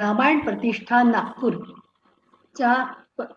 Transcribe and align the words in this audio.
रामायण 0.00 0.38
प्रतिष्ठान 0.38 1.10
नागपूरच्या 1.10 2.74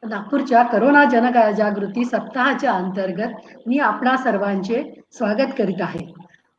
नागपूरच्या 0.08 0.62
करोना 0.64 1.04
जनजागृती 1.06 2.04
सप्ताहाच्या 2.06 2.72
अंतर्गत 2.72 3.68
मी 3.68 3.78
आपणा 3.80 4.16
सर्वांचे 4.18 4.84
स्वागत 5.12 5.54
करीत 5.58 5.82
आहे. 5.82 6.06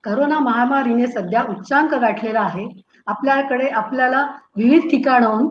करोना 0.04 0.38
महामारीने 0.38 1.06
सध्या 1.06 1.42
उच्चांक 1.48 1.94
गाठलेला 1.94 2.40
आहे. 2.40 2.66
आपल्याकडे 3.06 3.68
आपल्याला 3.68 4.26
विविध 4.56 4.90
ठिकाणाहून 4.90 5.48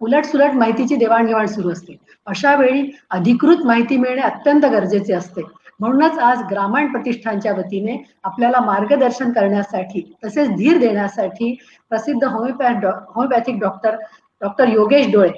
उलटसुलट 0.00 0.54
माहितीची 0.54 0.96
देवाणघेवाण 0.96 1.46
सुरू 1.46 1.70
असते. 1.72 1.96
अशा 2.26 2.54
वेळी 2.54 2.90
अधिकृत 3.10 3.66
माहिती 3.66 3.96
मिळणे 3.96 4.22
अत्यंत 4.22 4.64
गरजेचे 4.64 5.12
असते. 5.12 5.42
म्हणूनच 5.82 6.18
आज 6.18 6.42
ग्रामीण 6.50 6.90
प्रतिष्ठानच्या 6.92 7.52
वतीने 7.52 7.96
आपल्याला 8.24 8.60
मार्गदर्शन 8.60 9.32
करण्यासाठी 9.32 10.00
तसेच 10.24 10.48
धीर 10.48 10.78
देण्यासाठी 10.78 11.54
प्रसिद्ध 11.90 12.22
homeopath 12.24 12.84
homeopathic 12.84 13.58
doctor 13.60 13.96
doctor 14.42 14.68
Yogesh 14.68 15.10
Dole 15.12 15.30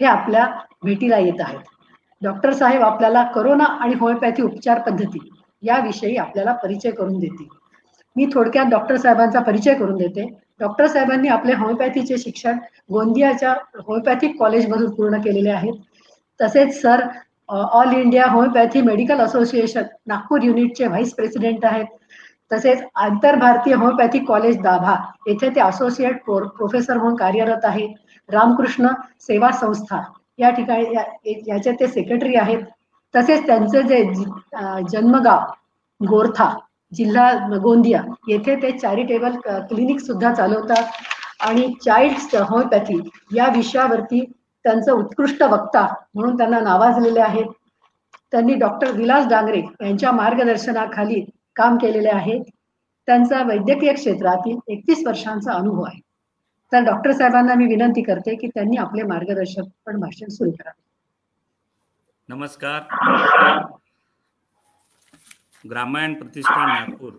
हे 0.00 0.06
आपल्या 0.06 0.46
भेटीला 0.84 1.18
येत 1.18 1.40
आहेत. 1.40 1.60
डॉक्टर 2.22 2.52
साहेब 2.52 2.82
आपल्याला 2.82 3.22
करोना 3.24 3.64
आणि 3.64 3.94
होमिओपॅथी 4.00 4.42
उपचार 4.42 4.80
पद्धती 4.80 5.18
याविषयी 5.62 6.16
आपल्याला 6.16 6.52
परिचय 6.52 6.90
करून 6.90 7.18
देतील. 7.18 7.46
मी 8.16 8.26
थोडक्यात 8.34 8.66
डॉक्टर 8.66 8.96
साहेबांचा 8.96 9.40
परिचय 9.40 9.74
करून 9.74 9.96
देते. 9.96 10.28
डॉक्टर 10.60 10.86
साहेबांनी 10.86 11.28
आपले 11.28 11.54
होमिओपॅथीचे 11.54 12.18
शिक्षण 12.18 12.58
गोंदियाच्या 12.92 13.52
होमिओपॅथिक 13.76 14.38
कॉलेजमधून 14.38 14.90
पूर्ण 14.94 15.20
केलेले 15.20 15.50
आहेत. 15.50 15.74
तसेच 16.40 16.80
sir 16.82 17.06
all 17.48 17.92
India 17.94 18.26
homeopathy 18.30 18.80
medical 18.82 19.20
association 19.20 19.82
Nagpur 20.06 20.42
युनिटचे 20.42 20.86
व्हाईस 20.86 21.14
प्रेसिडेंट 21.14 21.64
आहेत. 21.64 21.86
तसेच 22.50 22.82
आंतरभारतीय 22.94 23.74
होमिओपॅथिक 23.74 24.26
कॉलेज 24.28 24.58
दाभा. 24.62 24.94
येथे 25.26 25.48
ते 25.54 25.60
असोसिएट 25.60 26.22
प्रोफेसर 26.24 26.96
म्हणून 26.98 27.16
कार्यरत 27.16 27.64
आहेत. 27.64 27.94
रामकृष्ण 28.28 28.88
सेवा 29.20 29.50
संस्था. 29.52 30.02
या 30.38 30.50
ठिकाणी 30.50 31.40
याचे 31.48 31.72
ते 31.80 31.86
सेक्रेटरी 31.88 32.34
आहेत. 32.36 32.62
तसेच 33.14 33.46
त्यांचे 33.46 33.82
जे 33.82 34.02
जन्मगाव 34.92 35.52
गोरथा 36.00 36.48
जिल्हा 36.92 37.30
गोंदिया 37.62 38.02
येथे 38.28 38.54
ते 38.62 38.70
चॅरिटेबल 38.78 39.36
क्लिनिक 39.68 40.00
सुद्धा 40.00 40.32
चालवतात. 40.34 40.84
आणि 41.40 41.72
चाइल्ड 41.84 42.36
होमिओपॅथी 42.38 42.98
या 43.36 43.46
विषयावरती 43.54 44.24
त्यांचं 44.64 44.92
उत्कृष्ट 44.92 45.42
वक्ता 45.42 45.86
म्हणून 46.14 46.36
त्यांना 46.36 46.60
नावाजलेले 46.60 47.20
आहेत. 47.20 47.46
त्यांनी 48.32 48.54
डॉक्टर 48.54 48.90
विलास 48.90 49.26
डांगरे 49.28 49.60
यांच्या 49.60 50.12
मार्गदर्शनाखाली 50.12 51.20
काम 51.56 51.76
केलेले 51.78 52.08
आहे. 52.08 52.38
त्यांचा 53.08 53.42
वैद्यकीय 53.42 53.92
क्षेत्रातील 53.92 54.58
एकतीस 54.68 55.06
वर्षांचा 55.06 55.52
अनुभव 55.52 55.82
आहे. 55.82 56.00
तर 56.72 56.84
डॉक्टर 56.84 57.12
साहेबांना 57.12 57.54
मी 57.54 57.66
विनंती 57.66 58.02
करते 58.02 58.34
की 58.36 58.48
त्यांनी 58.54 58.76
आपले 58.76 59.02
मार्गदर्शक 59.02 59.64
पण 59.86 60.00
भाषण 60.00 60.28
सुरू 60.28 60.50
करावे 60.50 60.82
नमस्कार. 62.28 62.82
ग्रामायण 65.70 66.14
प्रतिष्ठान 66.14 66.68
नागपूर 66.68 67.12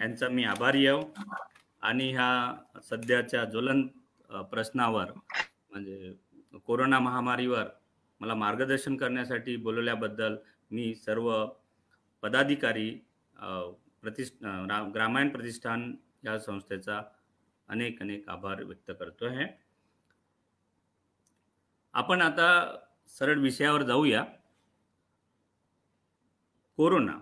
यांचा 0.00 0.28
मी 0.28 0.44
आभारी 0.44 0.86
आहो. 0.86 1.02
आणि 1.82 2.10
ह्या 2.12 2.80
सध्याच्या 2.90 3.44
ज्वलंत 3.44 4.32
प्रश्नावर 4.50 5.10
म्हणजे 5.70 6.12
कोरोना 6.58 6.98
महामारीवर 6.98 7.68
मला 8.20 8.34
मार्गदर्शन 8.34 8.96
करण्यासाठी 8.96 9.56
बोलवल्याबद्दल 9.56 10.36
मी 10.70 10.94
सर्व 10.94 11.30
पदाधिकारी 12.22 12.90
प्रतिष्ठ 14.02 14.44
ग्रामायण 14.94 15.28
प्रतिष्ठान 15.28 15.94
या 16.24 16.38
संस्थेचा 16.38 17.00
अनेक 17.68 18.00
अनेक 18.02 18.28
आभार 18.28 18.62
व्यक्त 18.62 18.90
करतो 18.98 19.26
आहे. 19.26 19.46
आपण 21.94 22.22
आता 22.22 22.48
सरळ 23.08 23.38
विषयावर 23.38 23.82
जाऊया. 23.82 24.24
कोरोना 26.78 27.18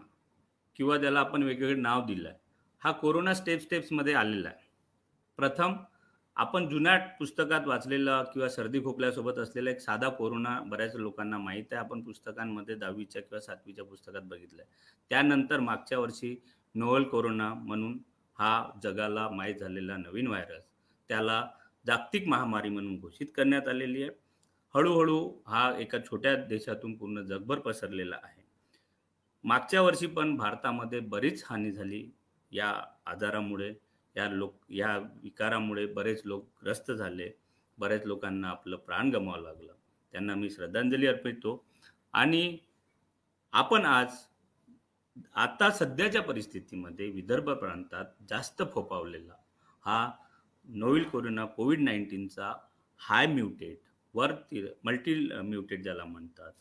किंवा 0.77 0.97
त्याला 0.98 1.21
आपण 1.21 1.42
वेगवेगळे 1.42 1.81
नाव 1.81 2.05
दिलं 2.07 2.29
आहे 2.29 2.39
हा 2.83 2.92
कोरोना 2.92 3.35
स्टेप 3.35 3.61
स्टेप्समध्ये 3.61 4.15
आलेला 4.15 4.48
आहे. 4.48 4.71
प्रथम 5.39 5.75
आपण 6.37 6.69
जुन्या 6.69 6.97
पुस्तकात 7.19 7.67
वाचलेला 7.67 8.23
किंवा 8.23 8.48
सर्दी 8.48 8.81
खोकल्यासोबत 8.85 9.39
असलेला 9.39 9.70
एक 9.70 9.81
साधा 9.81 10.09
कोरोना 10.09 10.59
बऱ्याच 10.61 10.95
लोकांना 10.97 11.39
माहीत 11.39 11.73
आहे. 11.73 11.81
आपण 11.81 12.03
पुस्तकांमध्ये 12.03 12.75
दहावीच्या 12.75 13.23
किंवा 13.23 13.41
सातवीच्या 13.41 13.85
पुस्तकात 13.85 14.23
बघितलंय. 14.23 14.65
त्यानंतर 15.11 15.61
मागच्या 15.61 15.98
वर्षी 15.98 16.35
नोवल 16.75 17.03
कोरोना 17.05 17.53
म्हणून 17.55 17.98
हा 18.39 18.71
जगाला 18.83 19.29
माहीत 19.29 19.55
झालेला 19.55 19.97
नवीन 19.97 20.27
व्हायरस 20.27 20.65
त्याला 21.11 21.47
जागतिक 21.87 22.29
महामारी 22.29 22.69
म्हणून 22.69 22.98
घोषित 22.98 23.27
करण्यात 23.37 23.69
आलेली 23.69 24.03
आहे. 24.03 24.11
हळूहळू 24.75 25.33
हा 25.47 25.73
एका 25.79 25.98
छोट्या 25.98 26.35
देशातून 26.37 26.97
पूर्ण 26.97 27.23
जगभर 27.23 27.59
पसरलेला 27.59 28.17
आहे. 28.23 28.42
मागच्या 29.45 29.83
वर्षी 29.83 30.07
पण 30.07 30.37
भारतामध्ये 30.37 31.01
बरीच 31.01 31.45
हानी 31.47 31.73
झाली 31.73 32.11
या 32.53 32.73
आजारामुळे. 33.07 33.73
या 34.17 34.28
लोक 34.28 34.55
या 34.70 34.96
विकारामुळे 35.23 35.86
बरेच 35.86 36.23
लोक 36.24 36.48
ग्रस्त 36.62 36.90
झाले. 36.92 37.30
बऱ्याच 37.78 38.05
लोकांना 38.05 38.48
आपलं 38.48 38.77
प्राण 38.77 39.11
गमावं 39.11 39.42
लागलं. 39.42 39.73
त्यांना 40.12 40.34
मी 40.34 40.50
श्रद्धांजली 40.50 41.06
अर्पितो. 41.06 41.64
आणि 42.12 42.58
आपण 43.52 43.84
आज 43.86 44.14
आता 45.34 45.70
सध्याच्या 45.70 46.23
परिस्थितीमध्ये 46.23 47.08
विदर्भ 47.11 47.50
प्रांतात 47.50 48.05
जास्त 48.28 48.62
फोपावलेला 48.73 49.34
हा 49.84 50.11
नोवेल 50.68 51.05
कोरोना 51.05 51.44
कोविड 51.44 51.80
नाईन्टीनचा 51.80 52.52
हाय 53.00 53.27
म्युटेट 53.27 53.80
वर 54.14 54.33
मल्टी 54.84 55.14
म्युटेट 55.42 55.83
ज्याला 55.83 56.05
म्हणतात 56.05 56.52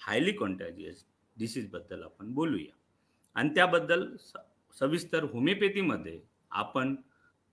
हायली 0.00 0.32
कॉन्टॅजियस 0.32 1.04
डिसीजबद्दल 1.38 2.02
आपण 2.02 2.32
बोलूया. 2.34 2.76
आणि 3.34 3.48
त्याबद्दल 3.48 4.16
सविस्तर 4.80 5.24
होमिओपॅथीमध्ये 5.24 6.20
आपण 6.54 6.94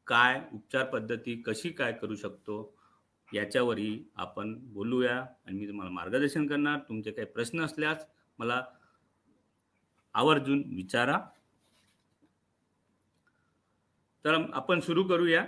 काय 0.07 0.41
उपचार 0.53 0.85
पद्धती 0.85 1.41
कशी 1.41 1.69
काय 1.69 1.94
करू 1.94 2.16
शकतो 2.16 2.78
याच्यावरही 3.34 4.03
आपण 4.16 4.53
बोलूया 4.73 5.17
आणि 5.19 5.59
मी 5.59 5.67
तुम्हाला 5.67 5.91
मार्गदर्शन 5.91 6.47
करणार. 6.47 6.79
तुमचे 6.79 7.12
काही 7.12 7.28
प्रश्न 7.28 7.62
असल्यास 7.62 8.06
मला 8.39 8.63
आवर्जून 10.13 10.63
विचारा. 10.75 11.19
तर 14.25 14.34
आपण 14.53 14.79
सुरू 14.79 15.03
करूया. 15.03 15.45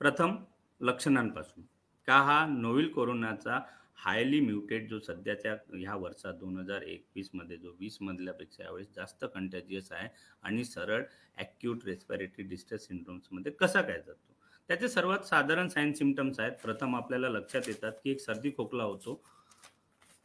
प्रथम 0.00 0.36
लक्षणांपासून. 0.80 1.64
का 2.06 2.16
हा 2.22 2.46
नोवेल 2.46 2.92
कोरोनाचा 2.92 3.60
हायली 3.98 4.40
म्युटेड 4.40 4.88
जो 4.88 4.98
सध्याच्या 4.98 5.54
ह्या 5.74 5.94
वर्षात 5.96 6.34
दोन 6.34 6.58
हजार 6.58 6.82
एकवीसमध्ये 6.82 7.56
जो 7.56 7.74
वीस 7.80 7.98
मधल्यापेक्षा 8.00 8.64
यावेळेस 8.64 8.88
जास्त 8.96 9.24
कंटॅजियस 9.24 9.92
आहे 9.92 10.08
आणि 10.42 10.64
सरळ 10.64 11.02
ॲक्यूट 11.36 11.84
रेस्पिरेटरी 11.84 12.42
डिस्ट्रेस 12.42 12.86
सिंड्रोम्समध्ये 12.86 13.52
कसा 13.52 13.82
काय 13.82 13.98
जातो? 14.06 14.34
त्याचे 14.68 14.88
सर्वात 14.88 15.18
साधारण 15.18 15.68
साईन 15.68 15.92
सिमटम्स 15.92 16.40
आहेत. 16.40 16.52
प्रथम 16.52 16.96
आपल्याला 16.96 17.28
लक्षात 17.28 17.62
येतात 17.66 17.92
की 18.04 18.10
एक 18.10 18.20
सर्दी 18.20 18.50
खोकला 18.50 18.84
होतो. 18.84 19.22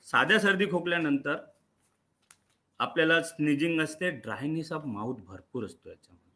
साध्या 0.04 0.40
सर्दी 0.40 0.66
खोकल्यानंतर 0.66 1.36
आपल्याला 2.80 3.22
स्निजिंग 3.24 3.82
असते 3.82 4.10
ड्रायनेस 4.10 4.72
ऑफ 4.72 4.86
माउथ 4.86 5.16
भरपूर 5.16 5.66
असतो 5.66 5.90
याच्यामध्ये. 5.90 6.32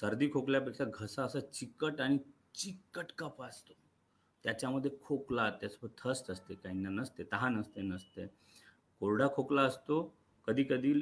सर्दी 0.00 0.30
खोकल्यापेक्षा 0.32 0.84
घसा 0.94 1.24
असा 1.24 1.40
चिकट 1.40 2.00
आणि 2.00 2.18
चिकट 2.54 3.12
कप 3.18 3.42
असतो. 3.42 3.72
त्याच्यामध्ये 4.44 4.90
खोकला 5.02 5.48
त्यासोबत 5.50 5.90
थस्त 5.98 6.30
असते 6.30 6.54
काहींना 6.54 6.88
नसते 6.90 7.24
तहान 7.32 7.60
असते 7.60 7.82
नसते. 7.82 8.26
कोरडा 9.00 9.26
खोकला 9.34 9.62
असतो 9.62 10.02
कधी 10.46 10.64
कधी 10.64 10.92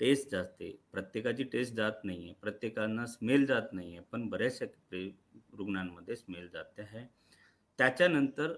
टेस्ट 0.00 0.30
जाते. 0.30 0.70
प्रत्येकाची 0.92 1.44
टेस्ट 1.44 1.74
जात 1.74 2.04
नाही 2.04 2.24
आहे 2.24 2.32
प्रत्येकांना 2.40 3.06
स्मेल 3.06 3.46
जात 3.46 3.72
नाही 3.72 3.96
आहे 3.96 4.04
पण 4.12 4.28
बऱ्याचशा 4.28 4.64
रुग्णांमध्ये 5.58 6.16
स्मेल 6.16 6.48
जाते 6.52 6.82
आहे. 6.82 7.06
त्याच्यानंतर 7.78 8.52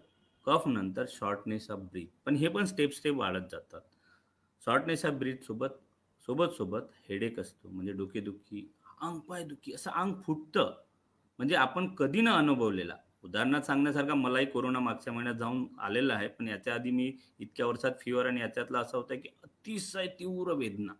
कफनंतर 0.46 1.04
शॉर्टनेस 1.08 1.70
ऑफ 1.70 1.78
ब्रीथ 1.90 2.06
पण 2.26 2.36
हे 2.36 2.48
पण 2.48 2.64
स्टेप 2.64 2.92
स्टेप 2.94 3.14
वाढत 3.16 3.48
जातात. 3.50 3.80
शॉर्टनेस 4.62 5.04
ऑफ 5.06 5.12
ब्रीथ 5.12 5.44
सोबत 5.46 5.78
सोबत 6.28 6.52
सोबत 6.56 6.88
हेडेक 7.08 7.38
असतो. 7.40 7.68
म्हणजे 7.68 7.92
डोकेदुखी 7.92 8.66
अंग 9.00 9.18
पाय 9.18 9.44
दुखी 9.44 9.72
असं 9.74 9.90
अंग 9.90 10.14
फुटतं. 10.24 10.72
म्हणजे 11.38 11.54
आपण 11.56 11.94
कधी 11.94 12.20
न 12.20 12.28
अनुभवलेला 12.28 12.96
उदाहरणार्थ 13.24 13.66
सांगण्यासारखा 13.66 14.14
मलाही 14.14 14.46
कोरोना 14.46 14.78
मागच्या 14.80 15.12
महिन्यात 15.12 15.36
जाऊन 15.36 15.66
आलेला 15.80 16.14
आहे 16.14 16.28
पण 16.28 16.48
याच्या 16.48 16.74
आधी 16.74 16.90
मी 16.90 17.12
इतक्या 17.38 17.66
वर्षात 17.66 17.92
फिवर 18.00 18.26
आणि 18.26 18.40
याच्यातला 18.40 18.78
असं 18.78 18.96
होतं 18.98 19.20
की 19.20 19.28
अतिशय 19.44 20.06
तीव्र 20.18 20.52
वेदना. 20.52 20.92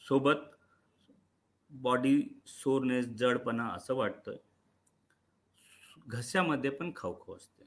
सोबत 0.00 0.50
बॉडी 1.72 2.20
सोरनेस 2.46 3.06
जडपणा 3.18 3.68
असं 3.68 3.94
वाटतं 3.94 4.36
घशामध्ये 6.08 6.70
पण 6.70 6.90
खवखव 6.96 7.34
असते. 7.36 7.64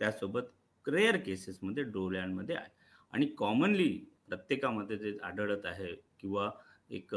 त्यासोबत 0.00 0.88
रेअर 0.88 1.16
केसेसमध्ये 1.16 1.82
डोळ्यांमध्ये 1.84 2.56
आहे. 2.56 2.70
आणि 3.12 3.26
कॉमनली 3.38 3.88
प्रत्येकामध्ये 4.28 4.96
जे 4.98 5.16
आढळत 5.22 5.66
आहे 5.66 5.94
किंवा 6.20 6.50
एक 6.90 7.14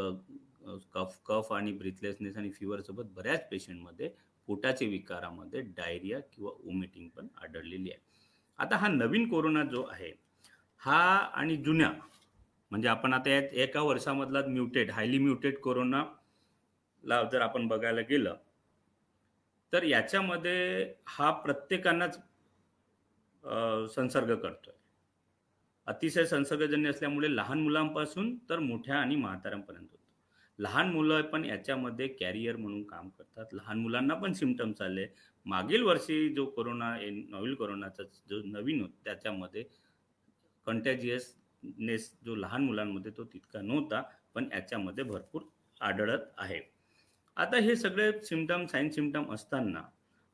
कफ 0.93 1.17
कफ 1.25 1.51
आणि 1.53 1.71
ब्रिथलेसनेस 1.71 2.38
आणि 2.38 2.51
फिवरसोबत 2.51 3.05
बऱ्याच 3.15 3.47
पेशंटमध्ये 3.49 4.09
पोटाचे 4.47 4.86
विकारामध्ये 4.88 5.62
डायरिया 5.77 6.19
किंवा 6.33 6.51
ओमिटिंग 6.65 7.09
पण 7.09 7.27
आढळलेली 7.44 7.92
आहे. 7.92 8.00
आता 8.59 8.75
हा 8.77 8.88
नवीन 8.88 9.27
कोरोना 9.30 9.63
जो 9.63 9.83
आहे 9.92 10.12
हा 10.81 11.00
आणि 11.33 11.56
जुन्या 11.57 11.92
म्हणजे 12.71 12.88
आपण 12.88 13.13
आता 13.13 13.30
या 13.30 13.42
एका 13.63 13.81
वर्षामधला 13.81 14.42
म्युटेड 14.47 14.92
हायली 14.92 15.18
म्युटेड 15.18 15.57
कोरोनाला 15.59 17.21
जर 17.31 17.42
आपण 17.42 17.68
बघायला 17.68 18.01
गेलं 18.09 18.36
तर 19.74 19.83
याच्यामध्ये 19.83 20.94
हा 21.07 21.31
प्रत्येकांनाच 21.41 22.18
संसर्ग 23.95 24.36
करतोय. 24.36 24.74
अतिशय 25.88 26.25
संसर्गजन्य 26.25 26.89
असल्यामुळे 26.89 27.36
लहान 27.36 27.59
मुलांपासून 27.62 28.36
तर 28.50 28.59
मोठ्या 28.59 28.98
आणि 28.98 29.15
म्हाताऱ्यांपर्यंत 29.15 29.88
होतो. 29.91 30.03
लहान 30.59 30.91
मुलं 30.91 31.21
पण 31.21 31.45
याच्यामध्ये 31.45 32.07
कॅरियर 32.09 32.55
म्हणून 32.55 32.83
काम 32.83 33.09
करतात. 33.09 33.45
लहान 33.53 33.79
मुलांना 33.79 34.13
पण 34.13 34.33
सिमटम्स 34.33 34.81
आले 34.81 35.05
मागील 35.45 35.81
वर्षी 35.83 36.27
जो 36.35 36.45
कोरोना 36.45 36.95
नोव्हेल 37.11 37.53
कोरोनाचा 37.55 38.03
जो 38.29 38.41
नवीन 38.45 38.81
होता 38.81 39.01
त्याच्यामध्ये 39.03 39.63
कंटॅजियसनेस 40.67 42.11
जो 42.25 42.35
लहान 42.35 42.63
मुलांमध्ये 42.63 43.11
तो 43.17 43.23
तितका 43.23 43.61
नव्हता 43.61 44.01
पण 44.35 44.47
याच्यामध्ये 44.53 45.03
भरपूर 45.03 45.41
आढळत 45.81 46.19
आहे. 46.37 46.59
आता 47.37 47.57
हे 47.57 47.75
सगळे 47.75 48.11
सिमटम 48.23 48.65
साईन 48.65 48.89
सिमटम 48.89 49.33
असताना 49.33 49.81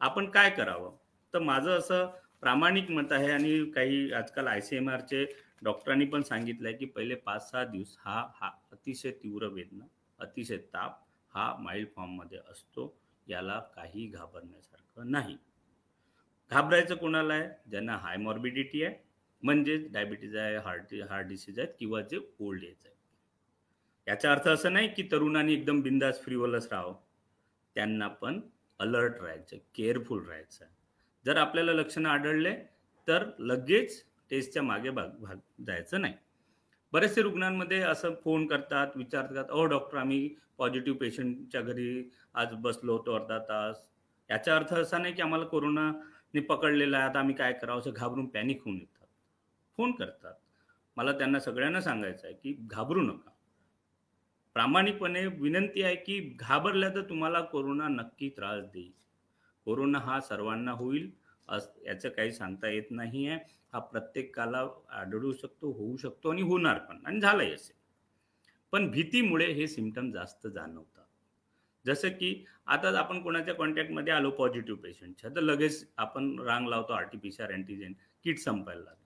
आपण 0.02 0.30
काय 0.30 0.50
करावं? 0.50 0.96
तर 1.34 1.40
माझं 1.40 1.72
असं 1.72 2.10
प्रामाणिक 2.42 2.90
मत 2.92 3.12
आहे 3.12 3.32
आणि 3.32 3.64
काही 3.72 4.12
आजकाल 4.14 4.48
आय 4.48 4.62
सी 4.62 4.76
एम 4.76 4.90
आरचे 4.90 5.26
डॉक्टरांनी 5.64 6.06
पण 6.06 6.22
सांगितलं 6.22 6.68
आहे 6.68 6.78
की 6.78 6.86
पहिले 6.86 7.16
पाच 7.16 7.50
सहा 7.52 7.64
दिवस 7.66 7.96
हा 8.00 8.20
हा 8.36 8.50
अतिशय 8.72 9.12
तीव्र 9.24 9.48
वेदना 9.48 9.86
अतिशय 10.22 10.58
ताप 10.74 11.00
हा 11.34 11.54
माइल्ड 11.60 11.88
फॉर्ममध्ये 11.96 12.40
असतो 12.50 12.94
याला 13.28 13.60
काही 13.76 14.08
घाबरण्यासारखं 14.08 15.12
नाही. 15.12 15.38
घाबरायचं 16.52 16.96
कोणाला 16.96 17.34
आहे? 17.34 17.50
ज्यांना 17.70 17.98
हाय 17.98 18.18
मॉर्बिडिटी 18.18 18.84
आहे 18.84 18.96
म्हणजेच 19.44 19.92
डायबिटीज 19.92 20.36
आहे 20.36 20.58
हार्ट 20.58 20.94
हार्ट 21.10 21.28
डिसीज 21.28 21.60
आहेत 21.60 21.70
किंवा 21.80 22.02
जे 22.02 22.20
ओल्ड 22.40 22.64
एज 22.64 22.86
आहे 22.86 22.96
याचा 24.08 24.32
अर्थ 24.32 24.48
असं 24.48 24.74
नाही 24.74 24.88
की 24.88 25.04
तरुणांनी 25.12 25.54
एकदम 25.54 25.82
बिंदास 25.82 26.22
फ्रीवलच 26.24 26.68
राहावं. 26.72 26.96
त्यांना 27.76 28.08
पण 28.08 28.40
अलर्ट 28.80 29.22
राहायचं 29.22 29.58
केअरफुल 29.76 30.26
राहायचं. 30.28 30.66
जर 31.26 31.38
आपल्याला 31.38 31.74
लक्षणं 31.74 32.10
आढळले 32.10 32.56
तर 33.08 33.30
लगेच 33.40 34.04
टेस्टच्या 34.30 34.64
मागे 34.64 34.90
भाग 34.90 35.10
भाग 35.20 35.38
जायचं 35.66 36.02
नाही. 36.02 36.14
बरेचसे 36.94 37.22
रुग्णांमध्ये 37.22 37.80
असं 37.82 38.14
फोन 38.24 38.46
करतात 38.48 38.88
विचारतात 38.96 39.46
अहो 39.50 39.66
डॉक्टर 39.66 39.98
आम्ही 39.98 40.36
पॉझिटिव्ह 40.58 40.98
पेशंटच्या 41.00 41.62
घरी 41.62 42.10
आज 42.34 42.54
बसलो 42.54 42.98
होतो 42.98 43.14
अर्धा 43.16 43.38
तास. 43.40 43.78
याचा 44.30 44.56
अर्थ 44.56 44.74
असा 44.74 44.98
नाही 44.98 45.14
की 45.14 45.22
आम्हाला 45.22 45.46
कोरोनाने 45.46 46.40
पकडलेला 46.40 46.98
आहे 46.98 47.10
आता 47.10 47.20
आम्ही 47.20 47.36
काय 47.36 47.54
करावं? 47.54 47.80
असं 47.80 47.92
घाबरून 47.96 48.26
पॅनिक 48.26 48.62
होऊन 48.66 48.78
येतात. 48.78 49.08
फोन 49.78 49.92
करतात. 49.92 50.34
मला 50.98 51.12
त्यांना 51.12 51.40
सगळ्यांना 51.40 51.82
सांगायचं 51.82 52.28
आहे 52.28 52.36
की 52.36 52.54
घाबरू 52.62 53.02
नका. 53.02 53.32
प्रामाणिकपणे 54.54 55.26
विनंती 55.26 55.84
आहे 55.84 55.96
की 55.96 56.20
घाबरल्या 56.40 56.90
तर 56.90 57.02
तुम्हाला 57.02 57.42
कोरोना 57.42 57.88
नक्की 57.88 58.30
त्रास 58.30 58.64
देईल. 58.64 58.92
कोरोना 59.66 60.00
हा 60.00 60.20
सर्वांना 60.20 60.72
होईल 60.72 61.10
असं 61.50 61.86
याचं 61.86 62.10
काही 62.10 62.32
सांगता 62.32 62.70
येत 62.70 62.92
नाही 62.92 63.28
आहे 63.28 63.40
हा 63.74 63.80
प्रत्येकाला 63.80 64.68
आढळू 64.90 65.32
शकतो 65.34 65.72
होऊ 65.72 65.96
शकतो 65.98 66.30
आणि 66.30 66.42
होणार 66.42 66.80
पण 66.80 67.06
आणि 67.06 67.20
झालंही 67.20 67.54
असेल. 67.54 67.76
पण 68.74 68.90
भीतीमुळे 68.92 69.46
हे 69.46 69.68
सिमटम 69.68 70.12
जास्त 70.12 70.48
जाणवतात. 70.48 71.06
जसं 71.86 72.10
की 72.10 72.34
आता 72.68 72.98
आपण 73.00 73.22
कोणाच्या 73.22 73.54
कॉन्टॅक्टमध्ये 73.56 74.14
आलो 74.14 74.30
पॉझिटिव्ह 74.30 74.80
पेशंटच्या 74.82 75.30
तर 75.36 75.42
लगेच 75.42 75.86
आपण 75.98 76.38
रांग 76.40 76.68
लावतो 76.68 76.94
R 76.94 77.04
T 77.04 77.18
P 77.18 77.32
C 77.32 77.44
R 77.44 77.52
antigen 77.54 77.94
kit 78.26 78.40
संपायला 78.40 78.82
लागलं 78.82 79.00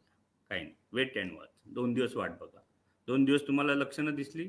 काही 0.50 0.64
नाही 0.64 0.76
वेट 0.94 1.18
अँड 1.18 1.32
वॉच 1.32 1.50
दोन 1.66 1.94
दिवस 1.94 2.16
वाट 2.16 2.32
बघा. 2.40 2.60
दोन 3.08 3.26
दिवस 3.26 3.48
तुम्हाला 3.48 3.74
लक्षणं 3.76 4.16
दिसली 4.16 4.48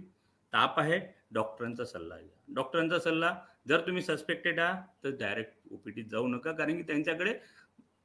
ताप 0.52 0.78
आहे 0.80 0.98
डॉक्टरांचा 1.34 1.84
सल्ला 1.84 2.16
घ्या. 2.16 2.54
डॉक्टरांचा 2.54 2.98
सल्ला 2.98 3.34
जर 3.68 3.80
तुम्ही 3.86 4.02
सस्पेक्टेड 4.02 4.60
आहात 4.60 5.04
तर 5.04 5.16
डायरेक्ट 5.20 5.72
ओपीटीत 5.72 6.04
जाऊ 6.10 6.26
नका 6.28 6.52
कारण 6.52 6.76
की 6.76 6.82
त्यांच्याकडे 6.82 7.34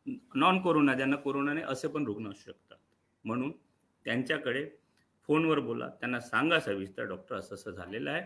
नॉन 0.05 0.59
कोरोना 0.61 0.93
ज्यांना 0.95 1.15
कोरोनाने 1.15 1.61
असे 1.61 1.87
पण 1.87 2.05
रुग्ण 2.05 2.29
असू 2.29 2.51
शकतात. 2.51 2.77
म्हणून 3.25 3.51
त्यांच्याकडे 4.05 4.65
फोनवर 5.29 5.59
बोला 5.59 5.87
त्यांना 5.99 6.19
सांगा 6.19 6.59
सविस्तर 6.59 7.03
डॉक्टर 7.03 7.35
असं 7.35 7.55
असं 7.55 7.71
झालेलं 7.71 8.09
आहे. 8.11 8.21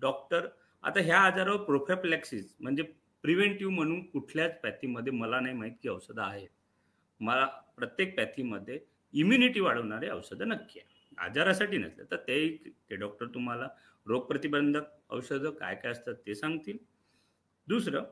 डॉक्टर 0.00 0.48
आता 0.84 1.00
ह्या 1.00 1.20
आजारावर 1.20 1.64
प्रोफेप्लॅक्सिस 1.64 2.54
म्हणजे 2.60 2.82
प्रिव्हेंटिव्ह 3.24 3.72
म्हणून 3.74 4.02
कुठल्याच 4.10 4.60
पॅथीमध्ये 4.62 5.12
मला 5.12 5.40
नाही 5.40 5.54
माहीत 5.54 5.72
की 5.82 5.88
औषधं 5.88 6.22
आहेत. 6.22 6.48
मला 7.20 7.46
प्रत्येक 7.76 8.16
पॅथीमध्ये 8.16 8.78
इम्युनिटी 9.14 9.60
वाढवणारे 9.60 10.08
औषधं 10.10 10.48
नक्की 10.48 10.80
आहे 10.80 10.96
आजारासाठी 11.18 11.78
नसलं 11.78 12.04
तर 12.10 12.16
ते 12.16 12.46
ते 12.90 12.96
डॉक्टर 12.96 13.26
तुम्हाला 13.26 13.68
रोगप्रतिबंधक 14.06 14.84
औषधं 15.10 15.50
काय 15.50 15.74
काय 15.74 15.92
असतात 15.92 16.14
ते 16.26 16.34
सांगतील. 16.34 16.76
दुसरं 17.68 18.04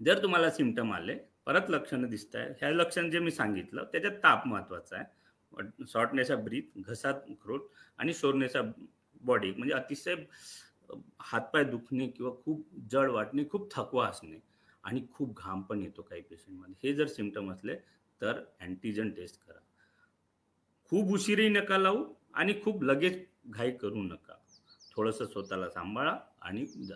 जर 0.00 0.22
तुम्हाला 0.22 0.50
सिमटम 0.50 0.92
आले 0.92 1.16
परत 1.46 1.70
लक्षणं 1.70 2.08
दिसत 2.08 2.36
आहे 2.36 2.50
ह्या 2.50 2.70
लक्षण 2.70 3.10
जे 3.10 3.18
मी 3.18 3.30
सांगितलं 3.30 3.84
त्याच्यात 3.84 4.12
ताप 4.22 4.46
महत्त्वाचा 4.46 4.96
आहे. 4.96 5.84
शॉर्टनेस 5.88 6.30
ऑफ 6.30 6.38
ब्रीथ 6.38 6.78
घसा 6.78 7.12
खरोट 7.12 7.68
आणि 7.98 8.14
शोरनेस 8.14 8.56
ऑफ 8.56 8.72
बॉडी 9.22 9.50
म्हणजे 9.50 9.74
अतिशय 9.74 10.14
हातपाय 11.20 11.64
दुखणे 11.64 12.06
किंवा 12.06 12.32
खूप 12.44 12.66
जड 12.90 13.10
वाटणे 13.10 13.44
खूप 13.50 13.74
थकवा 13.74 14.06
असणे 14.08 14.38
आणि 14.84 15.00
खूप 15.12 15.36
घाम 15.36 15.62
पण 15.62 15.80
येतो 15.82 16.02
काही 16.02 16.22
पेशंटमध्ये. 16.22 16.74
हे 16.82 16.94
जर 16.94 17.06
सिमटम 17.06 17.50
असले 17.52 17.76
तर 18.20 18.40
अँटीजन 18.60 19.10
टेस्ट 19.10 19.40
करा. 19.46 19.58
खूप 20.90 21.12
उशीरही 21.12 21.48
नका 21.48 21.78
लावू 21.78 22.04
आणि 22.34 22.54
खूप 22.64 22.82
लगेच 22.82 23.24
घाई 23.46 23.70
करू 23.70 24.02
नका. 24.02 24.34
थोडंसं 24.92 25.26
स्वतःला 25.26 25.68
सांभाळा 25.70 26.16
आणि 26.40 26.66
जा. 26.66 26.94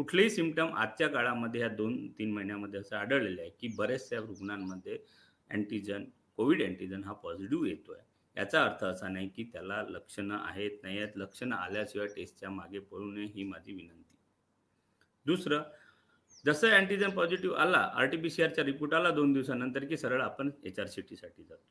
कुठलेही 0.00 0.30
सिमटम 0.30 0.72
आजच्या 0.74 1.08
काळामध्ये 1.08 1.60
ह्या 1.60 1.68
दोन 1.68 1.96
तीन 2.18 2.30
महिन्यामध्ये 2.32 2.80
असं 2.80 2.96
आढळलेलं 2.96 3.40
आहे 3.40 3.50
की 3.50 3.68
बऱ्याचशा 3.68 4.16
रुग्णांमध्ये 4.16 4.96
अँटीजन 5.50 6.04
कोविड 6.36 6.62
अँटीजन 6.62 7.02
हा 7.04 7.12
पॉझिटिव्ह 7.12 7.66
येतो 7.68 7.92
आहे 7.92 8.04
याचा 8.36 8.62
अर्थ 8.64 8.84
असा 8.84 9.08
नाही 9.08 9.28
की 9.28 9.44
त्याला 9.44 9.82
लक्षणं 9.88 10.36
आहेत 10.36 10.78
नाही 10.82 10.98
आहेत. 10.98 11.16
लक्षणं 11.16 11.56
आल्याशिवाय 11.56 12.06
टेस्टच्या 12.06 12.50
मागे 12.50 12.78
पडू 12.78 13.10
नये 13.10 13.26
ही 13.34 13.44
माझी 13.44 13.72
विनंती. 13.72 14.16
दुसरं 15.26 15.62
जसं 16.44 16.76
अँटीजन 16.76 17.10
पॉझिटिव्ह 17.10 17.56
आला 17.56 17.78
आर 17.94 18.06
टी 18.06 18.16
पी 18.16 18.30
सी 18.30 18.42
आरचा 18.42 18.64
रिपोर्ट 18.64 18.94
आला 18.94 19.10
दोन 19.10 19.32
दिवसानंतर 19.32 19.84
की 19.84 19.96
सरळ 19.96 20.22
आपण 20.22 20.50
एच 20.64 20.80
आर 20.80 20.86
सी 20.86 21.02
टीसाठी 21.02 21.42
जातो. 21.42 21.62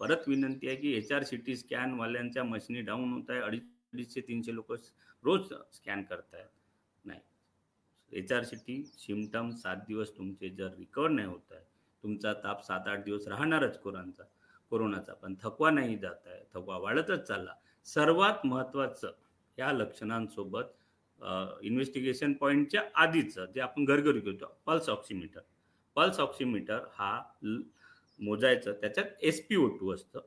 परत 0.00 0.28
विनंती 0.28 0.68
आहे 0.68 0.76
की 0.76 0.92
एच 0.92 1.12
आर 1.12 1.22
सी 1.22 1.36
टी 1.36 1.56
स्कॅनवाल्यांच्या 1.56 2.44
मशिनी 2.44 2.80
डाऊन 2.82 3.12
होत 3.12 3.30
आहे. 3.30 3.40
अडीच 3.40 3.62
अडीचशे 3.92 4.20
तीनशे 4.20 4.54
लोक 4.54 4.72
रोज 5.24 5.52
स्कॅन 5.72 6.02
करतायत. 6.02 6.48
नाही. 7.04 7.20
H 8.12 8.32
R 8.32 8.44
C 8.44 8.56
T 8.66 8.82
symptom 8.98 9.50
सात 9.52 9.76
दिवस 9.88 10.10
तुमचे 10.16 10.48
जर 10.50 10.68
रिकवर 10.78 11.10
नाही 11.10 11.28
होत 11.28 11.52
आहे 11.52 11.60
तुमचा 12.04 12.32
ताप 12.44 12.64
सात 12.66 12.88
आठ 12.88 13.04
दिवस 13.04 13.26
राहणारच 13.28 13.78
कोरोनाचा 13.80 14.24
कोरोनाचा. 14.72 15.14
पण 15.14 15.34
थकवा 15.42 15.70
नाही 15.70 15.96
जात 15.98 16.26
आहे 16.26 16.42
थकवा 16.54 16.76
वाढतच 16.78 17.26
चालला. 17.28 17.54
सर्वात 17.86 18.46
महत्त्वाचं 18.46 19.12
या 19.58 19.72
लक्षणांसोबत 19.72 20.64
इन्व्हेस्टिगेशन 21.62 22.32
पॉईंटच्या 22.32 22.82
आधीचं 22.94 23.46
जे 23.54 23.60
आपण 23.60 23.84
घरघरी 23.84 24.20
घेतो 24.20 24.46
पल्स 24.66 24.88
ऑक्सिमीटर 24.88 25.40
पल्स 25.96 26.20
ऑक्सिमीटर 26.20 26.80
हा 26.94 27.20
मोजायचं 28.20 28.72
त्याच्यात 28.80 29.06
एस 29.22 29.40
पी 29.46 29.56
ओ 29.56 29.66
टू 29.78 29.92
असतं. 29.94 30.20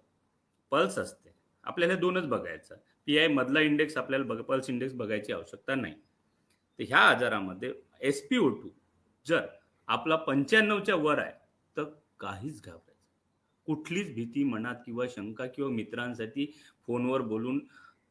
पल्स 0.71 0.97
असते. 0.99 1.33
आपल्याला 1.63 1.95
दोनच 1.95 2.27
बघायचं. 2.27 2.75
पी 3.07 3.17
आय 3.17 3.27
मधला 3.27 3.61
इंडेक्स 3.61 3.97
आपल्याला 3.97 4.25
बघ 4.25 4.39
पल्स 4.41 4.69
इंडेक्स 4.69 4.93
बघायची 4.95 5.33
आवश्यकता 5.33 5.75
नाही. 5.75 5.93
तर 6.79 6.83
ह्या 6.87 6.99
आजारामध्ये 6.99 7.73
एस 8.01 8.21
पी 8.27 8.37
ओ 8.37 8.47
टू 8.49 8.69
जर 9.25 9.45
आपला 9.87 10.15
पंच्याण्णवच्या 10.15 10.95
वर 10.95 11.19
आहे 11.19 11.31
तर 11.77 11.83
काहीच 12.19 12.61
घाबरायचं 12.61 12.91
कुठलीच 13.67 14.13
भीती 14.15 14.43
मनात 14.43 14.75
किंवा 14.85 15.05
शंका 15.09 15.45
किंवा 15.45 15.69
मित्रांसाठी 15.71 16.45
फोनवर 16.87 17.21
बोलून 17.21 17.59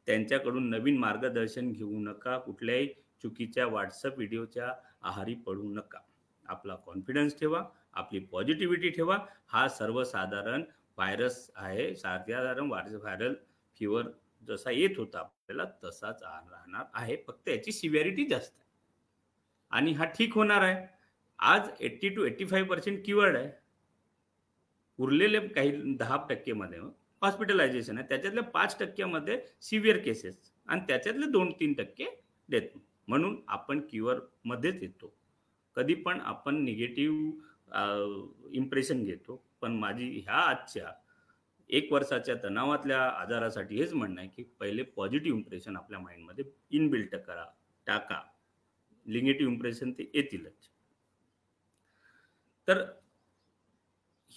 त्यांच्याकडून 0.06 0.68
नवीन 0.70 0.98
मार्गदर्शन 0.98 1.72
घेऊ 1.72 1.98
नका. 2.00 2.38
कुठल्याही 2.38 2.86
चुकीच्या 3.22 3.66
व्हॉट्सअप 3.66 4.14
व्हिडिओच्या 4.16 4.72
आहारी 5.02 5.34
पडू 5.46 5.68
नका. 5.74 5.98
आपला 6.48 6.74
कॉन्फिडन्स 6.86 7.38
ठेवा 7.40 7.62
आपली 7.92 8.18
पॉझिटिव्हिटी 8.18 8.88
ठेवा. 8.88 9.18
हा 9.46 9.68
सर्वसाधारण 9.68 10.62
व्हायरस 10.96 11.50
आहे. 11.56 11.94
साधारण 11.96 12.70
व्हायरल 12.70 13.34
फिवर 13.80 14.08
जसा 14.48 14.70
येत 14.70 14.98
होता 14.98 15.18
आपल्याला 15.18 15.64
तसाच 15.84 16.22
राहणार 16.22 16.84
आहे. 16.94 17.16
फक्त 17.26 17.48
याची 17.48 17.72
सिव्हिरिटी 17.72 18.24
जास्त 18.28 18.52
आहे. 18.58 18.70
आणि 19.72 19.92
हा 19.92 20.04
ठीक 20.18 20.34
होणार 20.34 20.62
आहे. 20.62 20.86
आज 21.38 21.68
eighty 21.80 22.08
two 22.08 22.24
eighty 22.24 22.44
five 22.46 22.68
percent 22.70 23.04
keyword 23.06 23.36
आहे. 23.36 23.50
उरलेले 24.98 25.40
काही 25.48 25.94
दहा 25.98 26.16
टक्केमध्ये 26.28 26.78
हॉस्पिटलायझेशन 27.22 27.98
आहे. 27.98 28.06
त्याच्यातल्या 28.08 28.42
पाच 28.44 28.78
टक्क्यामध्ये 28.78 29.40
सिव्हिअर 29.62 29.98
केसेस 30.04 30.36
आणि 30.68 30.80
त्याच्यातले 30.88 31.26
दोन 31.30 31.50
तीन 31.60 31.72
टक्के 31.74 32.06
देत 32.48 32.68
म्हणून 33.08 33.40
आपण 33.48 33.80
क्युअर 33.90 34.18
मध्येच 34.44 34.82
येतो. 34.82 35.14
कधी 35.76 35.94
पण 35.94 36.20
आपण 36.20 36.62
निगेटिव्ह 36.64 38.48
इम्प्रेशन 38.52 39.04
घेतो. 39.04 39.42
पण 39.60 39.76
माझी 39.78 40.08
ह्या 40.18 40.36
आजच्या 40.38 40.92
एक 41.72 41.92
वर्षाच्या 41.92 42.34
तणावातल्या 42.42 43.02
आजारासाठी 43.02 43.76
हेच 43.76 43.92
म्हणणं 43.94 44.20
आहे 44.20 44.28
की 44.28 44.42
पहिले 44.60 44.82
पॉझिटिव्ह 44.82 45.38
इम्प्रेशन 45.38 45.76
आपल्या 45.76 46.00
माइंडमध्ये 46.00 46.44
इनबिल्ट 46.70 47.14
करा 47.16 47.44
टाका. 47.86 48.20
निगेटिव्ह 49.06 49.52
इम्प्रेशन 49.52 49.92
ते 49.92 50.10
येतीलच. 50.14 50.68
तर 52.68 52.82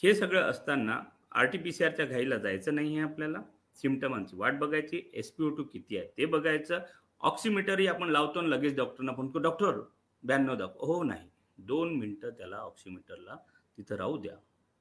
हे 0.03 0.13
सगळं 0.15 0.41
असताना 0.41 0.99
आर 1.31 1.45
टी 1.45 1.57
पी 1.57 1.71
सी 1.71 1.83
आरच्या 1.83 2.05
घाईला 2.05 2.37
जायचं 2.37 2.75
नाही 2.75 2.97
आहे 2.97 3.09
आपल्याला. 3.09 3.41
सिमटमांची 3.75 4.35
वाट 4.35 4.59
बघायची. 4.59 5.01
एस 5.13 5.31
पी 5.31 5.43
ओ 5.43 5.49
टू 5.49 5.63
किती 5.63 5.97
आहे 5.97 6.07
ते 6.17 6.25
बघायचं. 6.25 6.79
ऑक्सिमीटरही 7.19 7.87
आपण 7.87 8.09
लावतो 8.09 8.39
आणि 8.39 8.51
लगेच 8.51 8.75
डॉक्टरना 8.75 9.13
फोन 9.13 9.27
करतो 9.27 9.39
डॉक्टर 9.39 9.81
ब्याण्णव 10.23 10.55
दाखव. 10.55 10.85
हो 10.85 11.03
नाही. 11.03 11.29
दोन 11.57 11.93
मिनटं 11.95 12.29
त्याला 12.29 12.57
ऑक्सिमीटरला 12.57 13.35
तिथं 13.77 13.95
राहू 13.95 14.17
द्या. 14.17 14.35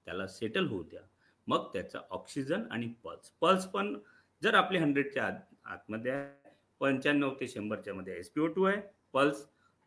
त्याला 0.07 0.27
सेटल 0.27 0.67
होऊ 0.67 0.83
द्या. 0.83 1.03
मग 1.47 1.69
त्याचा 1.73 1.99
ऑक्सिजन 2.11 2.63
आणि 2.71 2.89
पल्स 3.05 3.31
पल्स 3.41 3.67
पण 3.67 3.97
जर 4.43 4.55
आपले 4.55 4.79
हंड्रेडच्या 4.79 5.27
आत 5.27 5.41
आतमध्ये 5.65 6.13
आहे 6.13 6.53
पंच्याण्णव 6.81 7.35
ते 7.41 7.49
शंभरच्या 7.49 7.95
मध्ये 7.95 8.19
एस 8.19 8.31
पी 8.31 8.41
ओ 8.41 8.47
टू 8.47 8.65
आहे 8.65 8.81
पल्स 9.15 9.45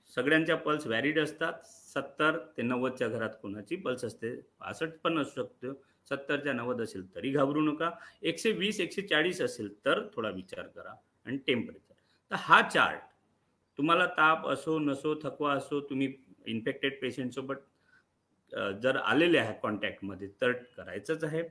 सगळ्यांच्या 0.09 0.55
पल्स 0.57 0.85
व्हॅरिड 0.87 1.19
असतात. 1.19 1.53
सत्तर 1.93 2.37
ते 2.57 2.61
नव्वदच्या 2.61 3.07
घरात 3.07 3.29
कोणाची 3.41 3.75
पल्स 3.75 4.03
असते? 4.05 4.35
पासष्ट 4.59 4.93
पण 5.03 5.17
असू 5.19 5.31
शकतो. 5.35 5.73
सत्तरच्या 6.09 6.53
नव्वद 6.53 6.81
असेल 6.81 7.03
तरी 7.15 7.31
घाबरू 7.31 7.61
नका. 7.61 7.89
एकशे 8.21 8.51
वीस 8.51 8.79
एकशे 8.79 9.01
चाळीस 9.01 9.41
असेल 9.41 9.73
तर 9.85 10.01
थोडा 10.13 10.29
विचार 10.29 10.67
करा. 10.67 10.93
आणि 11.25 11.37
टेम्परेचर 11.47 11.93
तर 12.31 12.35
हा 12.39 12.61
चार्ट 12.69 13.01
तुम्हाला 13.79 14.05
ताप 14.17 14.47
असो 14.47 14.77
नसो 14.79 15.13
थकवा 15.23 15.53
असो 15.53 15.79
तुम्ही 15.89 16.13
इन्फेक्टेड 16.47 16.99
पेशंटसोबत 17.01 17.55
जर 18.53 18.97
आलेले 18.97 19.37
आहे 19.37 19.53
कॉन्टॅक्टमध्ये 19.63 20.27
तर 20.41 20.51
करायचंच 20.77 21.23
आहे. 21.23 21.43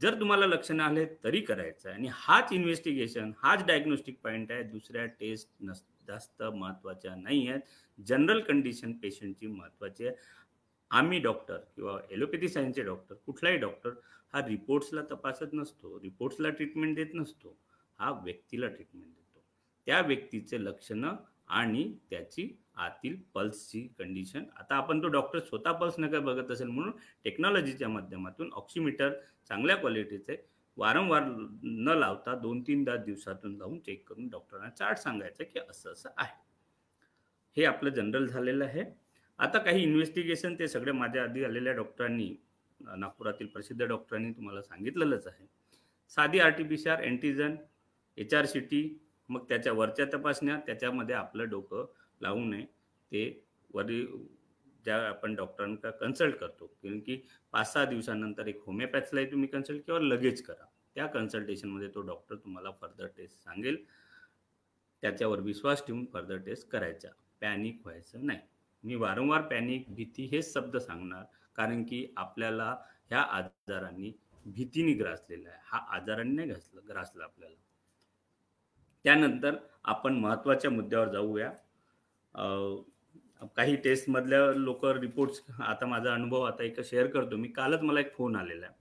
जर 0.00 0.18
तुम्हाला 0.20 0.46
लक्षणं 0.46 0.82
आले 0.82 1.04
तरी 1.24 1.40
करायचं 1.40 1.88
आहे. 1.88 1.98
आणि 1.98 2.08
हाच 2.12 2.52
इन्व्हेस्टिगेशन 2.52 3.32
हाच 3.42 3.64
डायग्नोस्टिक 3.66 4.18
पॉईंट 4.22 4.52
आहे. 4.52 4.62
दुसऱ्या 4.62 5.04
टेस्ट 5.20 5.48
नस 5.60 5.82
जास्त 6.08 6.42
महत्त्वाच्या 6.42 7.14
नाही 7.16 7.48
आहेत. 7.48 7.60
जनरल 7.98 8.40
कंडिशन 8.40 8.92
पेशंटची 8.92 9.46
महत्त्वाची 9.46 10.06
आहे. 10.06 10.16
आम्ही 10.90 11.18
डॉक्टर 11.18 11.56
किंवा 11.76 11.98
एलोपॅथी 12.10 12.48
सायन्सचे 12.48 12.82
डॉक्टर 12.82 13.14
कुठलाही 13.26 13.56
डॉक्टर 13.56 13.90
हा 14.34 14.46
रिपोर्ट्सला 14.48 15.02
तपासत 15.10 15.52
नसतो 15.52 15.98
रिपोर्ट्सला 16.02 16.50
ट्रीटमेंट 16.50 16.94
देत 16.96 17.14
नसतो. 17.14 17.56
हा 17.98 18.10
व्यक्तीला 18.24 18.68
ट्रीटमेंट 18.68 19.08
देतो. 19.08 19.42
त्या 19.86 20.00
व्यक्तीचे 20.00 20.64
लक्षणं 20.64 21.16
आणि 21.50 21.92
त्याची 22.10 22.48
आतील 22.76 23.16
पल्सची 23.34 23.80
कंडिशन 23.98 24.44
आता 24.58 24.76
आपण 24.76 25.02
तो 25.02 25.08
डॉक्टर 25.08 25.38
स्वतः 25.38 25.72
पल्स 25.72 25.98
नका 25.98 26.20
बघत 26.20 26.50
असेल 26.50 26.68
म्हणून 26.68 26.92
टेक्नॉलॉजीच्या 27.24 27.88
माध्यमातून 27.88 28.50
ऑक्सिमीटर 28.52 29.12
चांगल्या 29.50 29.76
क्वालिटीचे 29.76 30.36
वारंवार 30.76 31.24
न 31.62 31.94
लावता 31.98 32.34
दोन 32.34 32.60
तीनदा 32.62 32.96
दिवसातून 32.96 33.56
जाऊन 33.58 33.78
चेक 33.78 34.08
करून 34.08 34.28
डॉक्टरांना 34.28 34.68
चार्ट 34.68 34.98
सांगायचं 34.98 35.44
की 35.44 35.58
असं 35.60 35.92
असं 35.92 36.08
आहे. 36.16 36.42
हे 37.56 37.64
आपलं 37.64 37.90
जनरल 37.90 38.26
झालेलं 38.26 38.64
आहे. 38.64 38.84
आता 39.38 39.58
काही 39.58 39.82
इन्व्हेस्टिगेशन 39.82 40.54
ते 40.58 40.68
सगळे 40.68 40.92
माझ्या 40.92 41.22
आधी 41.24 41.44
आलेल्या 41.44 41.72
डॉक्टरांनी 41.72 42.34
नागपुरातील 42.80 43.46
प्रसिद्ध 43.46 43.82
डॉक्टरांनी 43.84 44.32
तुम्हाला 44.32 44.62
सांगितलेलंच 44.62 45.26
आहे. 45.26 45.46
साधी 46.10 46.38
R 46.38 46.50
T 46.50 46.64
P 46.64 46.76
C 46.76 46.88
R 46.88 47.02
antigen 47.02 47.54
H 48.18 48.34
R 48.34 48.44
C 48.46 48.60
T 48.60 48.82
मग 49.28 49.44
त्याच्या 49.48 49.72
वरच्या 49.72 50.06
तपासण्या 50.06 50.60
त्याच्यामध्ये 50.66 51.14
आपलं 51.14 51.48
डोकं 51.48 51.86
लावू 52.20 52.44
नये. 52.44 52.64
ते 53.12 53.44
वरी 53.74 54.06
ज्या 54.84 55.08
आपण 55.08 55.34
डॉक्टरांना 55.34 55.90
कन्सल्ट 55.90 56.36
करतो. 56.36 56.66
कारण 56.66 57.00
की 57.00 57.20
पाच 57.52 57.72
सहा 57.72 57.84
दिवसानंतर 57.84 58.46
एक 58.46 58.62
होमिओपॅथलाही 58.66 59.30
तुम्ही 59.30 59.48
कन्सल्ट 59.48 59.84
किंवा 59.86 60.00
लगेच 60.00 60.42
करा. 60.42 60.64
त्या 60.94 61.06
कन्सल्टेशनमध्ये 61.06 61.88
तो 61.88 62.00
डॉक्टर 62.00 62.36
तुम्हाला 62.36 62.70
फर्दर 62.70 63.06
टेस्ट 63.06 63.44
सांगेल. 63.44 63.84
त्याच्यावर 65.02 65.40
विश्वास 65.40 65.86
ठेवून 65.86 66.04
फर्दर 66.12 66.36
टेस्ट 66.36 66.68
करायचा. 66.68 67.08
पॅनिक 67.40 67.80
व्हायचं 67.84 68.26
नाही. 68.26 68.38
मी 68.84 68.94
वारंवार 68.94 69.42
पॅनिक 69.42 69.94
भीती 69.94 70.24
हेच 70.24 70.54
शब्द 70.54 70.76
सांगणार. 70.76 71.24
कारण 71.56 71.84
की 71.84 72.12
आपल्याला 72.16 72.76
ह्या 73.10 73.20
आजारांनी 73.20 74.12
भीतीने 74.46 74.92
ग्रासलेला 74.92 75.48
आहे. 75.48 75.58
हा 75.64 75.78
आजारांनी 75.78 76.34
नाही 76.34 76.48
घासला 76.48 76.80
ग्रासला 76.88 77.24
आपल्याला. 77.24 77.63
त्यानंतर 79.04 79.56
आपण 79.84 80.14
महत्त्वाच्या 80.18 80.70
मुद्द्यावर 80.70 81.08
जाऊया. 81.12 81.50
काही 83.56 83.76
टेस्टमधल्या 83.76 84.40
लोक 84.56 84.84
रिपोर्ट्स 84.84 85.40
आता 85.60 85.86
माझा 85.86 86.12
अनुभव 86.14 86.42
आता 86.42 86.62
एक 86.64 86.80
शेअर 86.84 87.06
करतो 87.06 87.36
मी. 87.36 87.48
कालच 87.48 87.82
मला 87.82 88.00
एक 88.00 88.12
फोन 88.14 88.36
आलेला 88.36 88.66
आहे. 88.66 88.74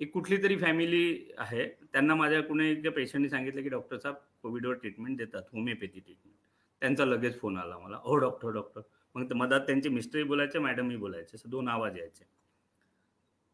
एक 0.00 0.12
कुठली 0.12 0.36
तरी 0.42 0.56
फॅमिली 0.56 1.30
आहे 1.38 1.66
त्यांना 1.92 2.14
माझ्या 2.14 2.40
कुणी 2.42 2.70
एक 2.70 2.86
पेशंटने 2.96 3.28
सांगितलं 3.28 3.62
की 3.62 3.68
डॉक्टर 3.68 3.98
साहेब 3.98 4.16
कोविडवर 4.42 4.74
ट्रीटमेंट 4.74 5.16
देतात 5.18 5.42
होमिओपॅथी 5.52 6.00
ट्रीटमेंट 6.00 6.36
त्यांचा 6.82 7.04
लगेच 7.04 7.38
फोन 7.40 7.56
आला 7.58 7.78
मला. 7.78 7.96
हो 8.02 8.16
डॉक्टर 8.16 8.50
डॉक्टर 8.52 8.80
मग 9.14 9.32
मधात 9.36 9.60
त्यांचे 9.66 9.88
मिस्टरही 9.88 10.24
बोलायचे 10.24 10.58
मॅडमही 10.58 10.96
बोलायचे. 10.96 11.36
असं 11.36 11.50
दोन 11.50 11.68
आवाज 11.68 11.98
यायचे. 11.98 12.24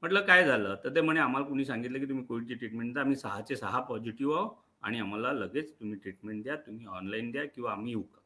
म्हटलं 0.02 0.20
काय 0.26 0.44
झालं? 0.46 0.74
तर 0.84 0.94
ते 0.94 1.00
म्हणे 1.00 1.20
आम्हाला 1.20 1.46
कुणी 1.46 1.64
सांगितलं 1.64 1.98
की 1.98 2.08
तुम्ही 2.08 2.24
कोविडची 2.24 2.54
ट्रीटमेंट 2.54 2.92
द्या 2.92 3.02
आम्ही 3.02 3.16
सहाचे 3.16 3.56
सहा 3.56 3.80
पॉझिटिव्ह 3.80 4.36
आहो 4.36 4.48
आणि 4.86 4.98
आम्हाला 4.98 5.32
लगेच 5.32 5.72
तुम्ही 5.80 5.98
ट्रीटमेंट 5.98 6.42
द्या 6.42 6.56
तुम्ही 6.56 6.86
ऑनलाईन 6.86 7.30
द्या 7.30 7.44
किंवा 7.44 7.72
आम्ही 7.72 7.92
येऊ 7.92 8.02
का? 8.02 8.20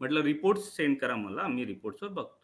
म्हटलं 0.00 0.20
रिपोर्ट्स 0.20 0.76
सेंड 0.76 0.98
करा 0.98 1.16
मला 1.16 1.42
आम्ही 1.42 1.66
रिपोर्ट्सवर 1.66 2.10
बघतो. 2.10 2.42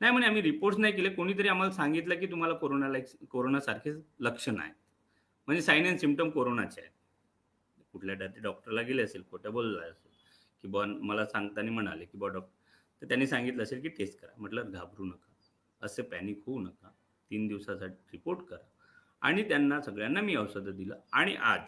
नाही 0.00 0.12
म्हणे 0.12 0.26
आम्ही 0.26 0.42
रिपोर्ट्स 0.42 0.80
नाही 0.80 0.92
केले. 0.92 1.08
कोणीतरी 1.08 1.48
आम्हाला 1.48 1.72
सांगितलं 1.72 2.20
की 2.20 2.26
तुम्हाला 2.26 2.54
कोरोनाला 2.54 2.98
कोरोनासारखे 3.30 3.92
लक्षण 4.20 4.60
आहेत. 4.60 4.74
म्हणजे 5.46 5.62
साईन 5.62 5.86
अँड 5.86 5.98
सिमटम 5.98 6.30
कोरोनाचे 6.30 6.80
आहेत. 6.80 6.90
कुठल्या 7.92 8.14
ते 8.14 8.40
डॉक्टरला 8.40 8.82
गेले 8.82 9.02
असेल 9.02 9.22
खोटं 9.30 9.52
बोलला 9.52 9.82
असेल 9.82 10.10
की 10.62 10.68
बॉ 10.68 10.84
मला 10.86 11.26
सांगताना 11.26 11.70
म्हणाले 11.70 12.04
की 12.04 12.18
बॉ 12.18 12.28
डॉक्टर 12.28 13.02
तर 13.02 13.06
त्यांनी 13.06 13.26
सांगितलं 13.26 13.62
असेल 13.62 13.80
की 13.80 13.88
टेस्ट 13.88 14.20
करा. 14.20 14.30
म्हटलं 14.36 14.70
घाबरू 14.70 15.04
नका. 15.04 15.32
असे 15.82 16.02
पॅनिक 16.02 16.42
होऊ 16.46 16.60
नका. 16.60 16.88
तीन 17.30 17.46
दिवसासाठी 17.46 18.02
रिपोर्ट 18.12 18.40
करा. 18.40 18.68
आणि 19.20 19.48
त्यांना 19.48 19.80
सगळ्यांना 19.80 20.20
मी 20.20 20.36
औषधं 20.36 20.76
दिलं. 20.76 20.96
आणि 21.12 21.34
आज 21.34 21.60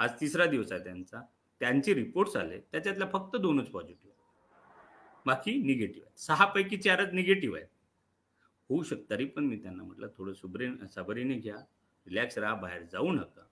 आज 0.00 0.10
तिसरा 0.20 0.44
दिवस 0.46 0.72
आहे 0.72 0.82
त्यांचा. 0.84 1.20
त्यांचे 1.60 1.94
रिपोर्ट्स 1.94 2.36
आले. 2.36 2.58
त्याच्यातल्या 2.72 3.08
फक्त 3.12 3.36
दोनच 3.36 3.68
पॉझिटिव्ह 3.70 4.08
बाकी 5.26 5.52
निगेटिव्ह 5.62 6.06
आहेत. 6.06 6.18
सहापैकी 6.18 6.76
चारच 6.76 7.12
निगेटिव्ह 7.12 7.56
आहेत. 7.56 7.68
होऊ 8.70 8.82
शकतं. 8.82 9.10
तरी 9.10 9.24
पण 9.24 9.44
मी 9.44 9.56
त्यांना 9.56 9.82
म्हटलं 9.82 10.08
थोडं 10.16 10.32
सुबरे 10.34 10.68
सबरीने 10.94 11.34
घ्या. 11.34 11.56
रिलॅक्स 12.06 12.38
राहा. 12.38 12.54
बाहेर 12.54 12.82
जाऊ 12.92 13.12
नका. 13.12 13.44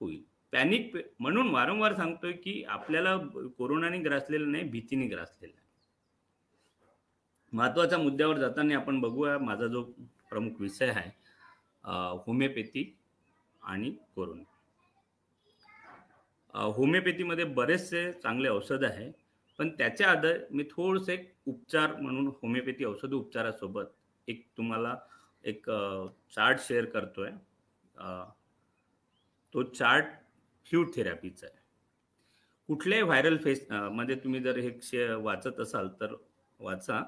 होईल. 0.00 0.22
पॅनिक 0.52 0.96
म्हणून 1.20 1.48
वारंवार 1.50 1.94
सांगतोय 1.96 2.32
की 2.32 2.62
आपल्याला 2.68 3.16
कोरोनाने 3.58 3.98
ग्रासलेलं 3.98 4.52
नाही 4.52 4.64
भीतीने 4.70 5.06
ग्रासलेलं 5.06 5.52
आहे. 5.56 5.62
महत्त्वाच्या 7.52 7.98
मुद्द्यावर 7.98 8.38
जाताना 8.38 8.76
आपण 8.76 9.00
बघूया. 9.00 9.38
माझा 9.38 9.66
जो 9.66 9.82
प्रमुख 10.30 10.60
विषय 10.60 10.88
आहे 10.90 11.10
होमिओपॅथी 12.26 12.92
आणि 13.62 13.90
कोरोना. 14.14 14.42
होमिओपॅथीमध्ये 16.54 17.44
बरेचसे 17.44 18.10
चांगले 18.12 18.48
औषध 18.48 18.84
आहे 18.84 19.10
पण 19.58 19.68
त्याच्या 19.78 20.10
आधार 20.10 20.38
मी 20.50 20.64
थोडंसं 20.70 21.12
एक 21.12 21.32
उपचार 21.46 21.94
म्हणून 22.00 22.26
होमिओपॅथी 22.42 22.84
औषध 22.84 23.12
उपचारासोबत 23.14 23.86
एक 24.28 24.44
तुम्हाला 24.56 24.96
एक 25.44 25.68
चार्ट 26.36 26.60
शेअर 26.66 26.84
करतोय. 26.84 27.30
तो 29.54 29.62
चार्ट 29.62 30.06
फ्ल्यूड 30.66 30.88
थेरपीचा 30.94 31.46
आहे. 31.46 31.62
कुठल्याही 32.68 33.02
व्हायरल 33.04 33.36
फेस 33.44 33.66
मध्ये 33.70 34.14
तुम्ही 34.24 34.40
जर 34.42 34.58
हे 34.58 34.70
शे 34.82 35.06
वाचत 35.14 35.60
असाल 35.60 35.88
तर 36.00 36.14
वाचा. 36.60 37.02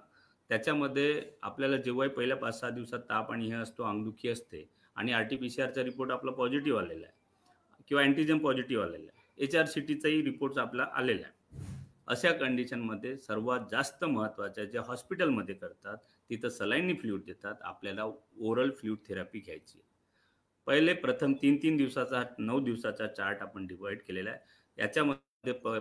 त्याच्यामध्ये 0.51 1.23
आपल्याला 1.43 1.77
जेव्हाही 1.77 2.11
पहिल्या 2.15 2.37
पाच 2.37 2.59
सहा 2.61 2.71
दिवसात 2.71 3.01
ताप 3.11 3.33
आणि 3.33 3.49
हे 3.51 3.55
असतो 3.57 3.85
अंगदुखी 3.85 4.29
असते 4.29 4.65
आणि 4.97 5.13
आर 5.13 5.23
टी 5.31 5.37
पी 5.37 5.51
सी 5.51 5.63
आरचा 5.63 5.83
रिपोर्ट 5.85 6.11
आपला 6.13 6.33
पॉझिटिव्ह 6.33 6.81
आलेला 6.81 7.07
आहे 7.07 7.15
किंवा 7.89 8.03
अँटीजेन 8.03 8.39
पॉझिटिव्ह 8.39 8.85
आलेला 8.85 9.07
आहे. 9.07 9.16
एच 9.39 9.55
आर 9.57 9.65
सी 9.67 9.81
टीचाही 9.81 10.23
रिपोर्ट 10.25 10.59
आपला 10.59 10.87
आलेला 10.95 11.27
आहे. 11.27 11.35
अशा 12.09 12.31
कंडिशनमध्ये 12.33 13.17
सर्वात 13.17 13.61
जास्त 13.71 14.05
महत्त्वाच्या 14.05 14.65
जे 14.65 14.79
हॉस्पिटलमध्ये 14.79 15.55
करतात 15.55 15.97
तिथं 16.31 16.49
सलाईनी 16.49 16.95
फ्ल्यूड 16.95 17.21
देतात 17.27 17.63
आपल्याला 17.63 18.05
ओरल 18.41 18.71
फ्ल्यूड 18.79 18.99
थेरपी 19.09 19.41
घ्यायची 19.41 19.81
पहिले 20.67 20.93
प्रथम 20.95 21.33
तीन 21.43 21.57
तीन 21.63 21.77
दिवसाचा 21.77 22.23
नऊ 22.39 22.61
दिवसाचा 22.65 23.07
चार्ट 23.07 23.43
आपण 23.43 23.67
डिवाइड 23.67 23.99
केलेला 24.07 24.31
आहे. 24.31 24.39
याच्यामध्ये 24.79 25.53
प 25.55 25.77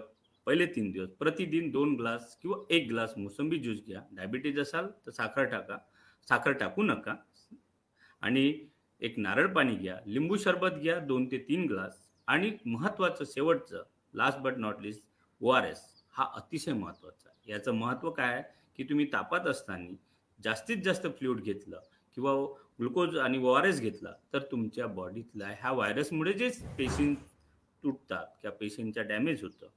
पहिले 0.47 0.65
तीन 0.65 0.91
दिवस 0.91 1.09
प्रतिदिन 1.19 1.69
दोन 1.71 1.95
ग्लास 1.95 2.35
किंवा 2.41 2.57
एक 2.69 2.87
ग्लास 2.89 3.13
मोसंबी 3.17 3.57
ज्यूस 3.59 3.77
घ्या. 3.85 4.01
डायबिटीज 4.11 4.59
असाल 4.59 4.87
तर 5.05 5.11
साखर 5.11 5.45
टाका. 5.51 5.77
साखर 6.27 6.51
टाकू 6.51 6.83
नका. 6.83 7.15
आणि 8.21 8.67
एक 9.01 9.17
नारळ 9.19 9.47
पाणी 9.53 9.75
घ्या. 9.75 9.97
लिंबू 10.05 10.37
सरबत 10.37 10.79
घ्या 10.81 10.99
दोन 10.99 11.25
ते 11.31 11.37
तीन 11.49 11.65
ग्लास 11.67 11.99
आणि 12.27 12.51
महत्त्वाचं 12.65 13.25
शेवटचं 13.27 13.83
last 14.13 14.39
but 14.39 14.57
not 14.57 14.81
least 14.81 15.03
O 15.41 15.49
R 15.51 15.63
S 15.67 15.81
हा 16.13 16.25
अतिशय 16.35 16.73
महत्त्वाचा 16.73 17.29
आहे. 17.29 17.51
याचं 17.51 17.73
महत्त्व 17.75 18.09
काय 18.11 18.33
आहे? 18.33 18.43
की 18.79 18.83
तुम्ही 18.83 19.05
तापात 19.13 19.47
असताना 19.47 19.93
जास्तीत 20.39 20.77
जास्त 20.83 21.05
फ्लुइड 21.17 21.39
घेतलं 21.41 21.79
किंवा 22.17 22.33
ग्लुकोज 22.79 23.17
आणि 23.17 23.37
ओ 23.37 23.51
आर 23.53 23.65
एस 23.65 23.79
घेतला 23.81 24.11
तर 24.33 24.43
तुमच्या 24.51 24.87
बॉडीतला 24.87 25.47
ह्या 25.49 25.71
व्हायरसमुळे 25.71 26.33
जे 26.33 26.49
पेशीं 26.77 27.13
तुटतात 27.83 28.25
किंवा 28.41 28.55
पेशींच्या 28.57 29.03
डॅमेज 29.03 29.43
होतं 29.43 29.67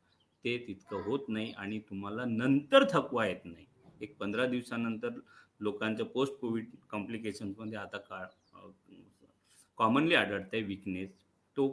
ते 0.44 0.56
तितकं 0.66 1.02
होत 1.04 1.28
नाही 1.28 1.52
आणि 1.52 1.78
तुम्हाला 1.90 2.24
नंतर 2.24 2.84
थकवा 2.92 3.26
येत 3.26 3.44
नाही. 3.44 3.64
एक 4.00 4.16
पंधरा 4.18 4.46
दिवसानंतर 4.46 5.18
लोकांचं 5.60 6.04
पोस्ट 6.04 6.34
कोविड 6.40 6.66
कॉम्प्लिकेशन्समध्ये 6.90 7.78
आता 7.78 7.98
का 8.00 8.26
कॉमनली 9.78 10.14
आढळतंय 10.14 10.62
विकनेस 10.62 11.10
तो 11.56 11.68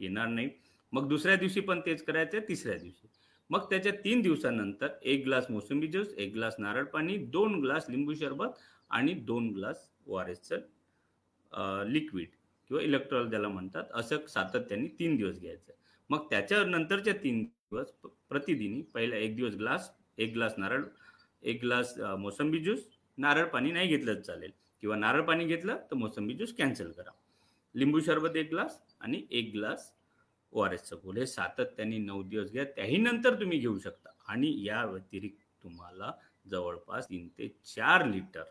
येणार 0.00 0.26
नाही. 0.28 0.48
मग 0.92 1.08
दुसऱ्या 1.08 1.36
दिवशी 1.36 1.60
पण 1.60 1.80
तेच 1.86 2.02
करायचं 2.04 2.38
तिसऱ्या 2.48 2.76
दिवशी. 2.78 3.08
मग 3.50 3.68
त्याच्या 3.70 3.92
तीन 4.04 4.20
दिवसानंतर 4.22 4.88
एक 5.02 5.24
ग्लास 5.24 5.50
मोसंबी 5.50 5.86
ज्यूस 5.86 6.12
एक 6.14 6.32
ग्लास 6.32 6.54
नारळ 6.58 6.84
पाणी 6.84 7.16
दोन 7.26 7.60
ग्लास 7.60 7.86
लिंबू 7.90 8.14
सरबत 8.14 8.58
आणि 8.90 9.14
दोन 9.26 9.48
ग्लास 9.54 9.88
ओ 10.06 10.16
आर 10.16 10.28
एसचं 10.28 11.86
लिक्विड 11.86 12.28
किंवा 12.70 12.82
इलेक्ट्रॉल 12.82 13.28
ज्याला 13.30 13.48
म्हणतात 13.48 13.84
असं 13.94 14.26
सातत्याने 14.28 14.86
तीन 14.98 15.16
दिवस 15.16 15.38
घ्यायचं. 15.40 15.72
मग 16.10 16.26
त्याच्यानंतरच्या 16.30 17.14
तीन 17.22 17.42
दिवस 17.42 17.90
प्रतिदिनी 18.28 18.82
पहिला 18.94 19.16
एक 19.16 19.36
दिवस 19.36 19.54
ग्लास 19.54 19.90
एक 20.18 20.32
ग्लास 20.34 20.54
नारळ 20.58 20.82
एक 21.42 21.60
ग्लास 21.62 21.94
मोसंबी 22.18 22.58
ज्यूस 22.58 22.86
नारळ 23.18 23.44
पाणी 23.48 23.72
नाही 23.72 23.88
घेतलंच 23.88 24.26
चालेल. 24.26 24.50
किंवा 24.82 24.96
नारळ 24.96 25.22
पाणी 25.22 25.44
घेतलं 25.44 25.76
तर 25.90 25.96
मोसंबी 25.96 26.34
ज्यूस 26.34 26.54
कॅन्सल 26.56 26.90
करा. 26.90 27.10
लिंबू 27.74 28.00
सरबत 28.00 28.36
एक 28.36 28.50
ग्लास 28.50 28.78
आणि 29.00 29.26
एक 29.30 29.50
ग्लास 29.52 29.92
ओ 30.52 30.60
आर 30.60 30.72
एसचं 30.72 30.98
फूल 31.02 31.18
हे 31.18 31.26
सातत्याने 31.26 31.98
नऊ 31.98 32.22
दिवस 32.22 32.50
घ्या. 32.52 32.64
त्याही 32.76 32.96
नंतर 32.96 33.40
तुम्ही 33.40 33.58
घेऊ 33.58 33.78
शकता. 33.78 34.10
आणि 34.28 34.52
या 34.66 34.84
व्यतिरिक्त 34.84 35.42
तुम्हाला 35.62 36.12
जवळपास 36.50 37.08
तीन 37.10 37.28
ते 37.38 37.48
चार 37.64 38.06
लिटर 38.06 38.42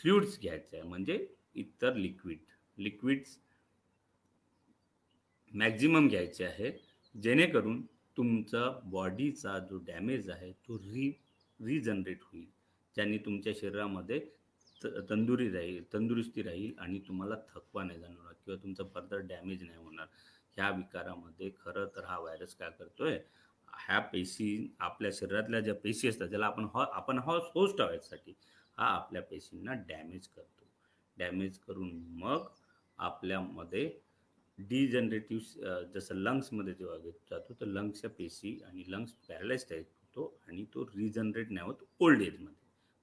फ्लुइड्स 0.00 0.38
घ्यायचे 0.40 0.76
आहे. 0.76 0.88
म्हणजे 0.88 1.26
इतर 1.54 1.94
लिक्विड 1.96 2.38
लिक्विड्स 2.78 3.38
मॅक्झिमम 5.52 6.08
घ्यायचे 6.08 6.44
आहे. 6.44 6.70
जेणेकरून 7.14 7.82
तुमचा 8.16 8.68
बॉडीचा 8.84 9.58
जो 9.70 9.78
डॅमेज 9.86 10.30
आहे 10.30 10.52
तो 10.68 10.78
री 10.78 11.10
रिजनरेट 11.60 12.22
होईल. 12.22 12.46
ज्यांनी 12.96 13.18
तुमच्या 13.18 13.52
शरीरामध्ये 13.60 14.20
तंदुरी 15.10 15.48
राहील 15.50 15.84
तंदुरुस्ती 15.92 16.42
राहील 16.42 16.72
आणि 16.78 16.98
तुम्हाला 17.08 17.34
थकवा 17.48 17.82
नाही 17.84 18.00
जाणवणार 18.00 18.32
किंवा 18.44 18.62
तुमचं 18.62 18.88
फर्दर 18.94 19.18
डॅमेज 19.26 19.62
नाही 19.62 19.78
होणार. 19.78 20.06
ह्या 20.56 20.70
विकारामध्ये 20.70 21.50
खरं 21.56 21.86
तर 21.96 22.04
हा 22.04 22.18
व्हायरस 22.18 22.54
काय 22.54 22.70
करतोय? 22.78 23.18
ह्या 23.78 23.98
पेशी 24.12 24.74
आपल्या 24.80 25.10
शरीरातल्या 25.14 25.60
ज्या 25.60 25.74
पेशी 25.74 26.08
असतात 26.08 26.28
ज्याला 26.28 26.46
आपण 26.46 26.66
हॉ 26.74 26.84
आपण 26.92 27.18
हॉस 27.18 27.42
होस्ट 27.54 27.80
व्हायसाठी 27.80 28.34
हा 28.78 28.86
आपल्या 28.86 29.22
पेशींना 29.22 29.72
डॅमेज 29.88 30.26
करतो. 30.28 30.66
डॅमेज 31.16 31.58
करून 31.58 31.90
मग 32.20 32.46
आपल्यामध्ये 32.98 33.90
डिजनरेटिव्ह 34.58 35.82
जसं 35.94 36.14
लंग्समध्ये 36.14 36.74
जेव्हा 36.74 36.96
घेत 36.98 37.30
जातो 37.30 37.54
तर 37.60 37.66
लंग्सच्या 37.66 38.10
पेशी 38.10 38.58
आणि 38.66 38.84
लंग्स 38.88 39.12
पॅरलाइज 39.28 39.64
होतो 39.70 40.34
आणि 40.48 40.64
तो 40.74 40.84
रिजनरेट 40.86 41.50
नाही 41.50 41.66
होत 41.66 41.84
ओल्ड 42.00 42.22
एजमध्ये 42.22 42.61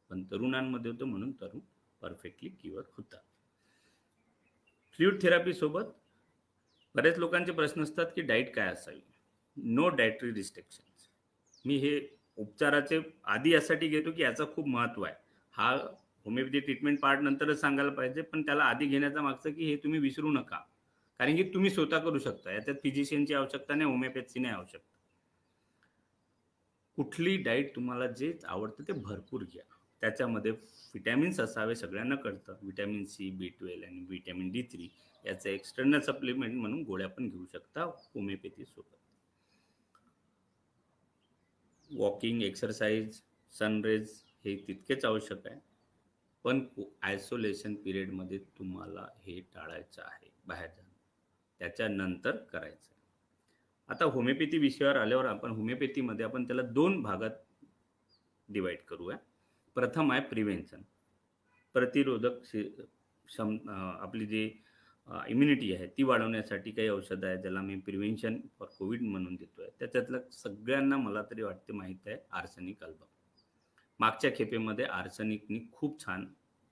पण 0.10 0.24
तरुणांमध्ये 0.24 0.92
होतं 0.92 1.06
म्हणून 1.06 1.32
तरुण 1.32 1.60
परफेक्टली 2.01 2.50
क्युअर 2.50 2.84
होतात 2.98 3.20
फ्ल्यूड 5.00 5.22
थेरपीसोबत 5.22 5.84
बरेच 6.96 7.18
लोकांचे 7.18 7.51
प्रश्न 7.51 7.84
असतात 7.84 8.06
की 8.06 8.22
डाईट 8.22 8.54
काय 8.56 8.68
असावी? 8.68 9.00
नो 9.58 9.89
डायटरी 9.89 10.34
रिस्ट्रिक्शन्स 10.34 11.08
मी 11.66 11.75
हे 11.78 12.00
उपचाराचे 12.36 13.00
आधी 13.24 13.54
यासाठी 13.54 13.88
घेतो 13.88 14.12
की 14.12 14.22
याचं 14.22 14.54
खूप 14.56 14.68
महत्त्व 14.68 15.04
आहे. 15.04 15.16
हा 15.51 15.72
होमिओपॅथी 16.25 16.60
ट्रीटमेंट 16.60 17.00
पार्ट 17.00 17.20
नंतरच 17.20 17.62
सांगायला 17.62 17.92
पाहिजे 17.92 18.22
पण 18.22 18.42
त्याला 18.42 18.63
आधी 18.63 18.86
घेण्याचा 18.86 19.22
मागचं 19.22 19.51
की 19.51 19.66
हे 19.66 19.75
तुम्ही 19.75 20.00
विसरू 20.00 20.31
नका. 20.31 20.57
कारण 21.20 21.36
की 21.36 21.44
तुम्ही 21.44 21.70
स्वतः 21.70 22.00
करू 22.00 22.20
शकता. 22.20 22.51
याच्यात 22.51 22.75
फिजिशियनची 22.83 23.33
आवश्यकता 23.33 23.75
नाही 23.75 23.90
होमिओपॅथीची 23.90 24.40
नाही 24.40 24.53
आवश्यकता. 24.53 24.98
कुठली 26.96 27.38
डाईट 27.38 27.75
तुम्हाला 27.75 28.07
जे 28.07 28.38
आवडतं 28.46 28.83
ते 28.88 28.94
भरपूर 28.94 29.44
घ्या. 29.44 29.78
त्याच्यामध्ये 30.01 30.51
विटॅमिन्स 30.94 31.40
असावे 31.40 31.75
सगळ्यांना 31.75 32.16
कळतं. 32.16 32.57
विटॅमिन 32.62 33.05
सी 33.05 33.29
बी 33.31 33.50
ट्वेल्व 33.50 33.85
आणि 33.85 34.05
विटॅमिन 34.09 34.51
डी 34.51 34.62
थ्री 34.72 34.90
याचं 35.25 35.50
एक्सटर्नल 35.50 36.00
सप्लिमेंट 36.01 36.55
म्हणून 36.55 36.83
गोळ्या 36.83 37.07
पण 37.09 37.29
घेऊ 37.29 37.46
शकता 37.53 37.83
होमिओपॅथीसोबत 37.83 38.96
वॉकिंग 41.90 42.42
एक्सरसाइज 42.44 43.22
सनरेज 43.53 44.12
हे 44.46 44.55
तितकेच 44.68 45.05
आवश्यक 45.05 45.48
आहे. 45.48 45.59
पण 46.46 46.66
आयसोलेशन 47.01 47.74
पिरियडमध्ये 47.75 48.38
तुम्हाला 48.57 49.07
हे 49.25 49.40
टाळायचं 49.55 50.01
आहे 50.01 50.29
बाहेर 50.48 50.68
जाणं 50.68 50.88
त्याच्यानंतर 51.62 52.35
करायचं. 52.51 52.94
आता 53.90 54.05
होमिओपॅथी 54.05 54.57
विषयावर 54.57 54.96
आल्यावर 54.96 55.25
आपण 55.25 55.51
होमिओपॅथीमध्ये 55.51 56.25
आपण 56.25 56.44
त्याला 56.48 56.62
दोन 56.62 57.01
भागात 57.01 57.31
डिवाईड 58.50 58.79
करूया. 58.88 59.18
प्रथम 59.75 60.12
आहे 60.12 60.22
प्रिव्हेन्शन 60.22 60.82
प्रतिरोधक 61.75 62.42
क्षम 62.44 63.58
आपली 63.70 64.25
जी 64.25 64.44
इम्युनिटी 65.29 65.74
आहे 65.75 65.88
ती 65.88 66.03
वाढवण्यासाठी 66.03 66.72
काही 66.72 66.90
औषधं 66.90 67.27
आहेत 67.27 67.40
ज्याला 67.40 67.62
मी 67.62 67.75
प्रिव्हेन्शन 67.79 68.40
फॉर 68.60 68.68
कोविड 68.79 69.01
म्हणून 69.01 69.36
देतो 69.36 69.62
आहे 69.62 69.72
त्याच्यातलं 69.79 70.29
सगळ्यांना 70.32 70.98
मला 70.98 71.24
तरी 71.32 71.42
वाटते 71.42 71.74
माहीत 71.74 72.08
आहे 72.08 72.18
आर्सनिक 72.32 72.84
अल्बम 72.84 73.05
मागच्या 74.00 74.32
खेपेमध्ये 74.36 74.86
आर्सनिकनी 74.86 75.60
खूप 75.72 76.00
छान 76.05 76.25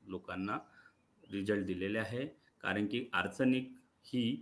लोकांना 0.04 0.58
रिझल्ट 1.24 1.66
दिलेले 1.66 2.00
आहे. 2.00 2.26
कारण 2.64 2.86
की 2.88 3.06
आर्सनिक 3.14 3.72
ही 4.06 4.42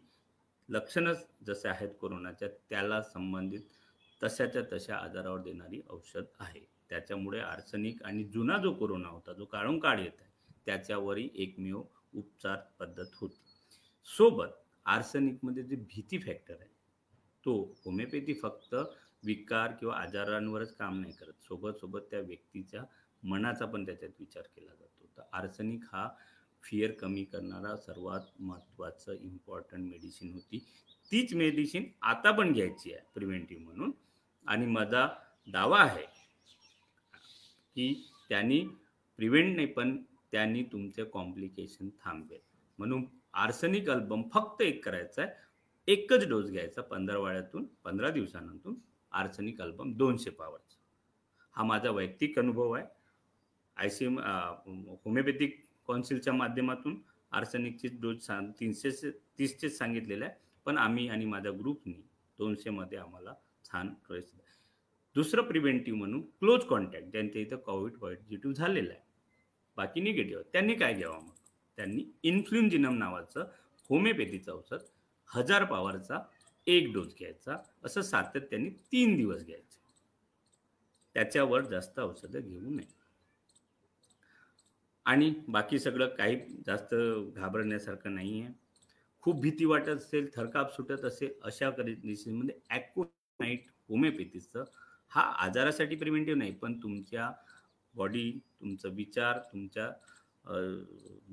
लक्षणच 0.69 1.25
जसे 1.47 1.67
आहेत 1.69 1.89
कोरोनाच्या 2.01 2.47
त्याला 2.69 3.01
संबंधित 3.01 3.61
तशाच्या 4.21 4.61
तशा 4.71 4.95
आजारावर 4.95 5.41
देणारी 5.41 5.81
औषध 5.89 6.23
आहे. 6.39 6.65
त्याच्यामुळे 6.89 7.39
आर्सनिक 7.39 8.03
आणि 8.03 8.23
जुना 8.23 8.57
जो 8.57 8.73
कोरोना 8.73 9.07
होता 9.07 9.33
जो 9.33 9.45
काळून 9.45 9.79
काळ 9.79 9.99
येत 9.99 10.19
आहे 10.19 10.33
त्याच्यावरही 10.65 11.29
एकमेव 11.35 11.81
उपचार 12.13 12.57
पद्धत 12.79 13.15
होती. 13.15 13.39
सोबत 14.07 14.49
आर्सनिकमध्ये 14.85 15.63
जे 15.63 15.75
भीती 15.75 16.17
फॅक्टर 16.17 16.55
आहे 16.59 16.73
तो 17.45 17.55
होमिओपॅथी 17.85 18.33
फक्त 18.33 18.75
विकार 19.23 19.71
किंवा 19.71 19.95
आजारांवरच 19.95 20.75
काम 20.75 20.99
नाही 20.99 21.13
करत. 21.13 21.33
सोबत 21.43 21.79
सोबत 21.79 22.01
त्या 22.11 22.19
व्यक्तीच्या 22.19 22.83
मनाचा 23.23 23.65
पण 23.65 23.85
त्याच्यात 23.85 24.11
विचार 24.19 24.43
केला 24.55 24.71
जातो. 24.71 25.09
तर 25.17 25.23
आर्सनिक 25.33 25.83
हा 25.93 26.07
फिअर 26.63 26.91
कमी 26.91 27.23
करणारा 27.23 27.75
सर्वात 27.77 28.41
महत्त्वाचं 28.41 29.13
इम्पॉर्टंट 29.13 29.89
मेडिसिन 29.89 30.33
होती. 30.33 30.59
तीच 31.11 31.33
मेडिसिन 31.33 31.85
आता 32.01 32.31
पण 32.31 32.53
घ्यायची 32.53 32.93
आहे 32.93 33.01
प्रिव्हेंटिव्ह 33.13 33.63
म्हणून. 33.63 33.91
आणि 34.45 34.65
माझा 34.65 35.07
दावा 35.47 35.81
आहे 35.81 36.05
की 37.75 37.93
त्यांनी 38.29 38.59
प्रिव्हेंट 39.19 39.55
नाही 39.55 39.67
पण 39.67 39.97
त्यांनी 40.31 40.63
तुमचे 40.71 41.03
कॉम्प्लिकेशन 41.03 41.89
थांबवेल. 42.03 42.39
म्हणून 42.79 43.05
आर्सनिक 43.33 43.89
अल्बम 43.89 44.21
फक्त 44.33 44.61
एक 44.61 44.83
करायचा 44.85 45.21
आहे. 45.21 45.31
एकच 45.87 46.27
डोस 46.29 46.49
घ्यायचा 46.51 46.81
पंधरा 46.81 47.17
वाड्यातून 47.19 47.65
पंधरा 47.83 48.09
दिवसानंतर 48.09 48.73
आर्सनिक 49.11 49.61
अल्बम 49.61 49.93
दोनशे 49.97 50.29
पावरचा 50.29 50.77
हा 51.55 51.63
माझा 51.63 51.91
वैयक्तिक 51.91 52.39
अनुभव 52.39 52.71
आहे. 52.71 52.85
आय 53.77 53.89
सी 53.89 54.05
एम 54.05 54.19
होमिओपॅथिक 54.19 55.63
कौन्सिलच्या 55.87 56.33
माध्यमातून 56.33 56.97
आर्सनिकची 57.31 57.87
डोस 58.01 58.25
सांग 58.25 58.51
तीनशे 58.59 58.89
तीसचेच 59.39 59.77
सांगितलेलं 59.77 60.25
आहे. 60.25 60.33
पण 60.65 60.77
आम्ही 60.77 61.07
आणि 61.09 61.25
माझ्या 61.25 61.51
ग्रुपनी 61.51 62.01
दोनशेमध्ये 62.39 62.97
आम्हाला 62.97 63.33
छान 63.65 63.93
ट्रेस 64.07 64.31
दुसरं 65.15 65.43
प्रिव्हेंटिव्ह 65.43 65.97
म्हणून 65.99 66.21
क्लोज 66.21 66.63
कॉन्टॅक्ट 66.65 67.11
ज्यांच्या 67.11 67.41
इथं 67.41 67.57
कोविड 67.57 67.97
पॉझिटिव्ह 67.97 68.53
झालेलं 68.53 68.91
आहे. 68.93 69.01
बाकी 69.77 70.01
निगेटिव्ह 70.01 70.41
त्यांनी 70.53 70.73
काय 70.75 70.93
घ्यावं 70.93 71.23
मग? 71.23 71.31
त्यांनी 71.77 72.03
इन्फ्लुएंजिनम 72.23 72.97
नावाचं 72.97 73.45
होमिओपॅथीचं 73.89 74.51
औषध 74.51 74.85
हजार 75.29 75.63
पावरचा 75.65 76.19
एक 76.67 76.91
डोस 76.93 77.15
घ्यायचा. 77.19 77.57
असं 77.83 78.01
सातत्याने 78.01 78.69
तीन 78.91 79.15
दिवस 79.17 79.43
घ्यायचं. 79.45 79.79
त्याच्यावर 81.15 81.65
जास्त 81.65 81.99
औषधं 81.99 82.39
घेऊ 82.39 82.69
नये. 82.69 82.93
आणि 85.05 85.33
बाकी 85.47 85.79
सगळं 85.79 86.07
काही 86.07 86.35
जास्त 86.67 86.95
घाबरण्यासारखं 87.35 88.15
नाही 88.15 88.41
आहे 88.41 88.53
खूप 89.23 89.39
भीती 89.41 89.65
वाटत 89.65 89.89
असेल 89.89 90.29
थरकाप 90.35 90.73
सुटत 90.75 91.05
असेल 91.05 91.31
अशा 91.41 91.69
कंडिशनमध्ये 91.69 92.55
ॲक्वनाईट 92.69 93.67
होमिओपॅथीचं 93.89 94.63
हा 95.15 95.21
आजारासाठी 95.45 95.95
प्रिव्हेंटिव्ह 95.95 96.37
नाही 96.37 96.51
पण 96.61 96.73
तुमच्या 96.83 97.31
बॉडी 97.93 98.31
तुमचा 98.61 98.89
विचार 98.93 99.37
तुमच्या 99.51 99.91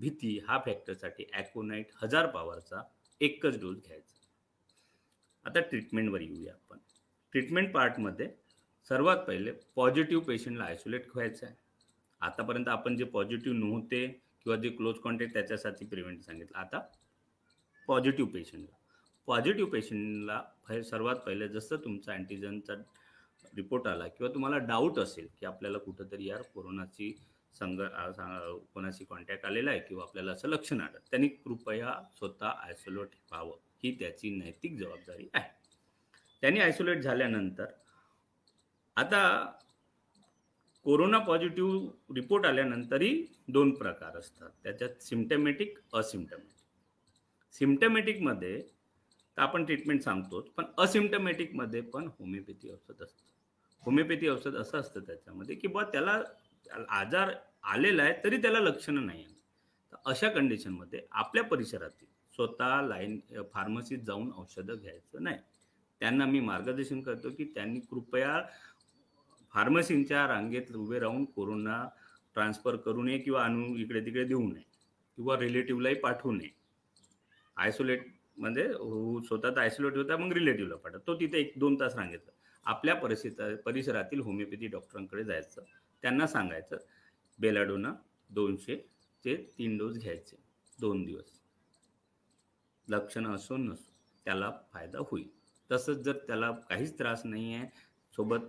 भीती 0.00 0.38
हा 0.48 0.58
फॅक्टरसाठी 0.66 1.24
ॲकोनाईट 1.32 1.90
हजार 2.02 2.26
पॉवरचा 2.26 2.82
एकच 3.20 3.58
डोस 3.60 3.76
घ्यायचा. 3.76 4.10
आता 5.46 5.60
ट्रीटमेंटवर 5.60 6.20
येऊया 6.20 6.52
आपण. 6.52 6.78
ट्रीटमेंट 7.32 7.72
पार्टमध्ये 7.72 8.28
सर्वात 8.90 9.16
पहिले 9.26 9.52
पॉझिटिव्ह 9.76 10.24
पेशंटला 10.24 10.64
आयसोलेट 10.64 11.08
व्हायचं 11.14 11.46
आहे. 11.46 11.54
आतापर्यंत 12.20 12.68
आपण 12.68 12.96
जे 12.96 13.04
पॉझिटिव्ह 13.04 13.58
नव्हते 13.58 14.06
किंवा 14.06 14.56
जे 14.56 14.68
क्लोज 14.70 14.98
कॉन्टॅक्ट 15.02 15.32
त्याच्यासाठी 15.34 15.86
प्रिव्हेंट 15.86 16.22
सांगितलं. 16.22 16.58
आता 16.58 16.80
पॉझिटिव्ह 17.88 18.30
पेशंटला 18.32 18.76
पॉझिटिव्ह 19.28 19.70
पेशंटला 19.70 20.82
सर्वात 20.82 21.16
पहिले 21.26 21.48
जसं 21.48 21.76
तुमचा 21.84 22.12
अँटीजनचा 22.12 22.74
रिपोर्ट 23.56 23.86
आला 23.86 24.06
किंवा 24.08 24.32
तुम्हाला 24.34 24.58
डाऊट 24.58 24.98
असेल 24.98 25.28
की 25.40 25.46
आपल्याला 25.46 25.78
कुठंतरी 25.78 26.28
यार 26.28 26.42
कोरोनाची 26.54 27.12
संग 27.54 27.80
कोणाशी 28.74 29.04
कॉन्टॅक्ट 29.04 29.44
आलेला 29.46 29.70
आहे 29.70 29.80
किंवा 29.80 30.02
आपल्याला 30.02 30.32
असं 30.32 30.48
लक्षण 30.48 30.80
आलं 30.80 30.98
त्यांनी 31.10 31.28
कृपया 31.28 31.94
स्वतः 32.18 32.46
आयसोलेट 32.46 33.14
व्हावं 33.30 33.56
ही 33.82 33.96
त्याची 34.00 34.30
नैतिक 34.30 34.78
जबाबदारी 34.78 35.28
आहे. 35.34 35.50
त्यांनी 36.42 36.60
आयसोलेट 36.60 37.02
झाल्यानंतर 37.02 37.66
आता 38.96 39.22
कोरोना 40.86 41.18
पॉझिटिव्ह 41.18 42.14
रिपोर्ट 42.14 42.46
आल्यानंतरही 42.46 43.24
दोन 43.48 43.70
प्रकार 43.74 44.16
असतात 44.18 44.50
त्याच्यात 44.62 45.02
सिम्टमॅटिक 45.02 45.78
असिमटमॅटिक 45.94 47.54
सिम्टमॅटिकमध्ये 47.54 48.60
तर 49.36 49.42
आपण 49.42 49.64
ट्रीटमेंट 49.64 50.02
सांगतोच 50.02 50.48
पण 50.48 50.64
असिमटमॅटिकमध्ये 50.78 51.80
पण 51.80 52.08
होमिओपॅथी 52.18 52.70
औषध 52.70 53.02
असतं. 53.02 53.24
होमिओपॅथी 53.82 54.28
औषध 54.28 54.56
असं 54.56 54.78
असतं 54.78 55.00
त्याच्यामध्ये 55.00 55.54
की 55.56 55.68
बा 55.68 55.82
त्याला 55.82 56.22
आजार 56.88 57.32
आलेला 57.62 58.02
आहे 58.02 58.14
तरी 58.24 58.36
त्याला 58.36 58.60
लक्षणं 58.60 59.06
नाही 59.06 59.24
आहे 59.24 59.34
तर 59.92 59.96
अशा 60.06 60.28
कंडिशनमध्ये 60.28 61.00
आपल्या 61.10 61.44
परिसरातील 61.44 62.08
स्वतः 62.34 62.80
लाईन 62.82 63.18
फार्मसीत 63.52 63.98
जाऊन 63.98 64.30
औषधं 64.36 64.74
घ्यायचं 64.74 65.22
नाही. 65.22 65.36
त्यांना 66.00 66.26
मी 66.26 66.40
मार्गदर्शन 66.40 67.00
करतो 67.00 67.30
की 67.30 67.44
त्यांनी 67.44 67.80
कृपया 67.80 68.40
फार्मसींच्या 69.52 70.26
रांगेत 70.28 70.74
उभे 70.76 70.98
राहून 70.98 71.24
कोरोना 71.24 71.84
ट्रान्सफर 72.34 72.76
करू 72.76 73.02
नये 73.02 73.18
किंवा 73.18 73.42
आणून 73.44 73.76
इकडे 73.76 74.00
तिकडे 74.00 74.24
देऊ 74.24 74.46
नये 74.52 74.62
किंवा 75.18 75.36
रिलेटिव्हलाही 75.38 75.94
पाठवू 75.94 76.32
नये. 76.32 76.48
आयसोलेट 77.56 78.06
म्हणजे 78.36 78.66
हो, 78.66 79.20
स्वतः 79.22 79.50
तर 79.50 79.58
आयसोलेट 79.58 79.96
होता 79.96 80.16
मग 80.16 80.32
रिलेटिव्हला 80.32 80.76
पाठवतो 80.76 81.06
तो 81.06 81.18
तिथे 81.20 81.38
एक 81.38 81.52
दोन 81.56 81.80
तास 81.80 81.94
सांगितलं 81.94 82.32
आपल्या 82.66 82.94
परिसर 82.94 83.54
परिसरातील 83.64 84.20
होमिओपॅथी 84.20 84.66
डॉक्टरांकडे 84.66 85.24
जायचं. 85.24 85.62
त्यांना 86.02 86.26
सांगायचं 86.26 86.76
बेलाडोना 87.38 87.92
दोनशे 88.30 88.76
ते 89.24 89.36
तीन 89.58 89.76
डोस 89.78 89.98
घ्यायचे 89.98 90.36
दोन 90.80 91.04
दिवस. 91.04 91.40
लक्षणं 92.88 93.34
असो 93.34 93.56
नसो 93.56 93.90
त्याला 94.26 94.50
फायदा 94.72 94.98
होईल. 95.10 95.28
तसंच 95.70 95.98
जर 96.04 96.16
त्याला 96.26 96.50
काहीच 96.68 96.98
त्रास 96.98 97.22
नाही 97.24 97.54
आहे 97.54 97.66
सोबत 98.14 98.46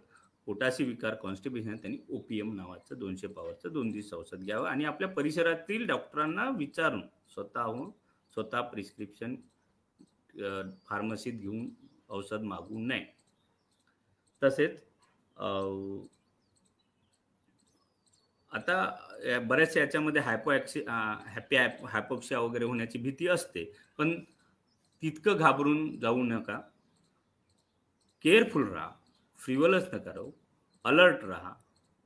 पोटाशी 0.47 0.83
विकार 0.83 1.15
कॉन्स्टिपेशन 1.15 1.75
त्यांनी 1.75 1.97
ओपीएम 2.09 2.53
नावाचं 2.55 2.97
दोनशे 2.99 3.27
पॉवरचं 3.27 3.73
दोन 3.73 3.91
दिवस 3.91 4.13
औषध 4.13 4.43
घ्यावं 4.43 4.67
आणि 4.69 4.85
आपल्या 4.85 5.09
परिसरातील 5.09 5.85
डॉक्टरांना 5.87 6.49
विचारून 6.57 7.01
स्वतःहून 7.33 7.89
स्वतः 8.37 8.61
प्रिस्क्रिप्शन 8.61 9.35
फार्मसीत 10.87 11.33
घेऊन 11.33 11.69
औषध 12.09 12.41
मागवू 12.43 12.79
नये. 12.79 13.05
तसेच 14.43 14.79
आता 18.51 19.39
बऱ्याचशा 19.47 19.79
याच्यामध्ये 19.79 20.21
हायपो 20.21 20.51
ॲक्सि 20.51 20.83
हॅपी 20.87 21.55
हायपोक्सिया 21.55 22.39
वगैरे 22.39 22.65
होण्याची 22.65 22.99
भीती 22.99 23.27
असते. 23.27 23.63
पण 23.97 24.13
तितकं 25.03 25.37
घाबरून 25.37 25.99
जाऊ 25.99 26.23
नका. 26.23 26.59
केअरफुल 28.25 28.67
राहा. 28.73 28.89
फ्रिवलच 29.39 29.93
नका 29.93 30.11
राहू. 30.13 30.31
अलर्ट 30.85 31.23
राहा. 31.25 31.53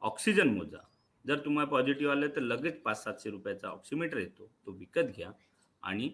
ऑक्सिजन 0.02 0.48
मोजा. 0.50 0.78
जर 1.26 1.40
तुम्हाला 1.46 1.70
पॉझिटिव्ह 1.72 2.12
आलं 2.12 2.28
तर 2.36 2.42
लगेच 2.42 2.82
पाच 2.82 3.04
सातशे 3.04 3.30
रुपयाचा 3.30 3.68
ऑक्सिमीटर 3.68 4.18
येतो. 4.18 4.50
तो 4.66 4.72
विकत 4.72 5.12
घ्या. 5.16 5.32
आणि 5.84 6.10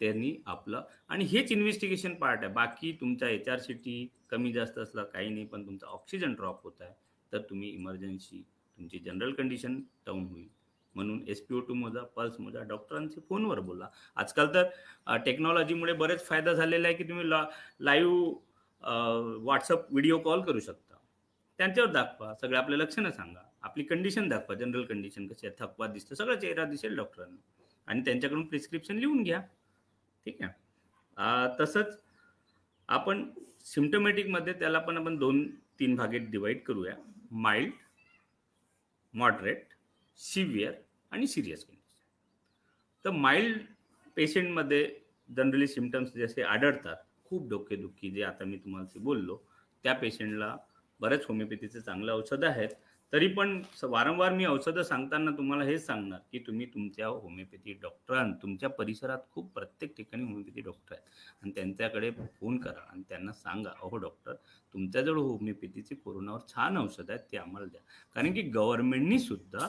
त्यांनी 0.00 0.34
आपलं 0.46 0.82
आणि 1.08 1.24
हेच 1.24 1.52
इन्व्हेस्टिगेशन 1.52 2.14
पार्ट 2.14 2.44
आहे. 2.44 2.52
बाकी 2.52 2.92
तुमचा 3.00 3.28
एच 3.28 3.48
आर 3.48 3.58
सी 3.58 3.72
टी 3.74 4.06
कमी 4.30 4.52
जास्त 4.52 4.78
असला 4.78 5.02
काही 5.04 5.28
नाही 5.28 5.44
पण 5.46 5.66
तुमचा 5.66 5.86
ऑक्सिजन 5.86 6.34
ड्रॉप 6.34 6.62
होत 6.64 6.80
आहे 6.80 6.92
तर 7.32 7.42
तुम्ही 7.50 7.70
इमर्जन्सी 7.70 8.42
तुमची 8.78 8.98
जनरल 8.98 9.32
कंडिशन 9.34 9.80
डाऊन 10.06 10.24
होईल. 10.26 10.46
म्हणून 10.94 11.22
एस 11.28 11.40
पी 11.46 11.54
ओ 11.54 11.60
टू 11.60 11.74
मोजा 11.74 12.02
पल्स 12.16 12.38
मोजा 12.40 12.60
डॉक्टरांचे 12.68 13.20
फोनवर 13.28 13.60
बोला. 13.60 13.88
आजकाल 14.16 14.46
तर 14.54 15.16
टेक्नॉलॉजीमुळे 15.24 15.92
बरेच 15.92 16.26
फायदा 16.26 16.52
झालेला 16.52 16.88
आहे 16.88 16.96
की 16.96 17.04
तुम्ही 17.08 17.28
ला 17.30 17.44
लाईव्ह 17.80 18.34
व्हॉट्सअप 19.42 19.92
व्हिडिओ 19.92 20.18
कॉल 20.18 20.42
करू 20.42 20.60
शकता. 20.60 20.96
त्यांच्यावर 21.58 21.90
दाखवा 21.90 22.34
सगळं 22.40 22.58
आपल्या 22.58 22.78
लक्षणं 22.78 23.10
सांगा. 23.10 23.40
आपली 23.62 23.84
कंडिशन 23.84 24.28
दाखवा 24.28 24.56
जनरल 24.56 24.84
कंडिशन 24.84 25.26
कशी 25.26 25.46
आहे 25.46 25.56
थकवा 25.58 25.86
दिसतं 25.86 26.14
सगळं 26.14 26.38
चेहरा 26.40 26.64
दिसेल 26.64 26.96
डॉक्टरांना. 26.96 27.36
आणि 27.88 28.00
त्यांच्याकडून 28.04 28.46
प्रिस्क्रिप्शन 28.46 28.96
लिहून 28.96 29.22
घ्या. 29.22 29.40
ठीक 30.26 30.42
आहे. 30.42 30.52
तसंच 31.58 31.98
आपण 32.88 33.24
सिमटोमॅटिकमध्ये 33.64 34.52
त्याला 34.52 34.78
पण 34.78 34.96
आपण 34.96 35.16
दोन 35.18 35.46
तीन 35.80 35.94
भागेत 35.96 36.30
डिवाइड 36.30 36.62
करूया. 36.64 36.94
माइल्ड 37.30 37.72
मॉडरेट 39.14 39.64
सिव्हिअर 40.18 40.72
आणि 41.12 41.26
सिरियस 41.26 41.64
कंडिशन 41.64 43.04
तर 43.04 43.10
माइल्ड 43.10 43.60
पेशंटमध्ये 44.16 44.88
जनरली 45.28 45.66
सिमटम्स 45.66 46.12
जसे 46.14 46.42
आढळतात 46.42 46.96
खूप 47.24 47.48
डोकेदुखी 47.50 48.10
जे 48.10 48.22
आता 48.22 48.44
मी 48.44 48.56
तुम्हाला 48.58 49.00
बोललो 49.02 49.36
त्या 49.84 49.92
पेशंटला 49.94 50.56
बरेच 51.00 51.24
होमिओपॅथीचे 51.28 51.80
चांगलं 51.80 52.12
औषधं 52.12 52.46
आहेत. 52.46 52.68
तरी 53.12 53.26
पण 53.28 53.60
वारंवार 53.82 54.32
मी 54.32 54.44
औषधं 54.46 54.82
सांगताना 54.82 55.30
तुम्हाला 55.36 55.64
हेच 55.64 55.84
सांगणार 55.86 56.20
की 56.32 56.38
तुम्ही 56.46 56.66
तुमच्या 56.74 57.06
होमिओपॅथी 57.06 57.72
डॉक्टरां 57.82 58.32
तुमच्या 58.42 58.68
परिसरात 58.70 59.18
खूप 59.32 59.52
प्रत्येक 59.54 59.96
ठिकाणी 59.96 60.22
होमिओपॅथी 60.22 60.60
डॉक्टर 60.60 60.94
आहेत. 60.94 61.04
आणि 61.42 61.50
त्यांच्याकडे 61.50 62.10
फोन 62.40 62.58
करा 62.60 62.80
आणि 62.90 63.02
त्यांना 63.08 63.32
सांगा 63.32 63.70
अहो 63.82 63.96
डॉक्टर 63.96 64.34
तुमच्याजवळ 64.74 65.18
होमिओपॅथीचे 65.18 65.94
कोरोनावर 65.94 66.40
छान 66.48 66.78
औषध 66.78 67.10
आहेत 67.10 67.20
ते 67.32 67.36
आम्हाला 67.36 67.66
द्या. 67.66 67.80
कारण 68.14 68.32
की 68.34 68.42
गव्हर्नमेंटनी 68.42 69.18
सुद्धा 69.18 69.68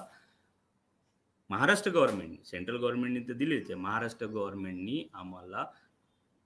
महाराष्ट्र 1.49 1.91
गव्हर्नमेंटनी 1.91 2.37
सेंट्रल 2.45 2.77
गव्हर्नमेंटनी 2.77 3.27
तर 3.27 3.33
दिलेच 3.37 3.69
आहे 3.71 3.79
महाराष्ट्र 3.81 4.25
गव्हर्नमेंटनी 4.27 5.03
आम्हाला 5.13 5.65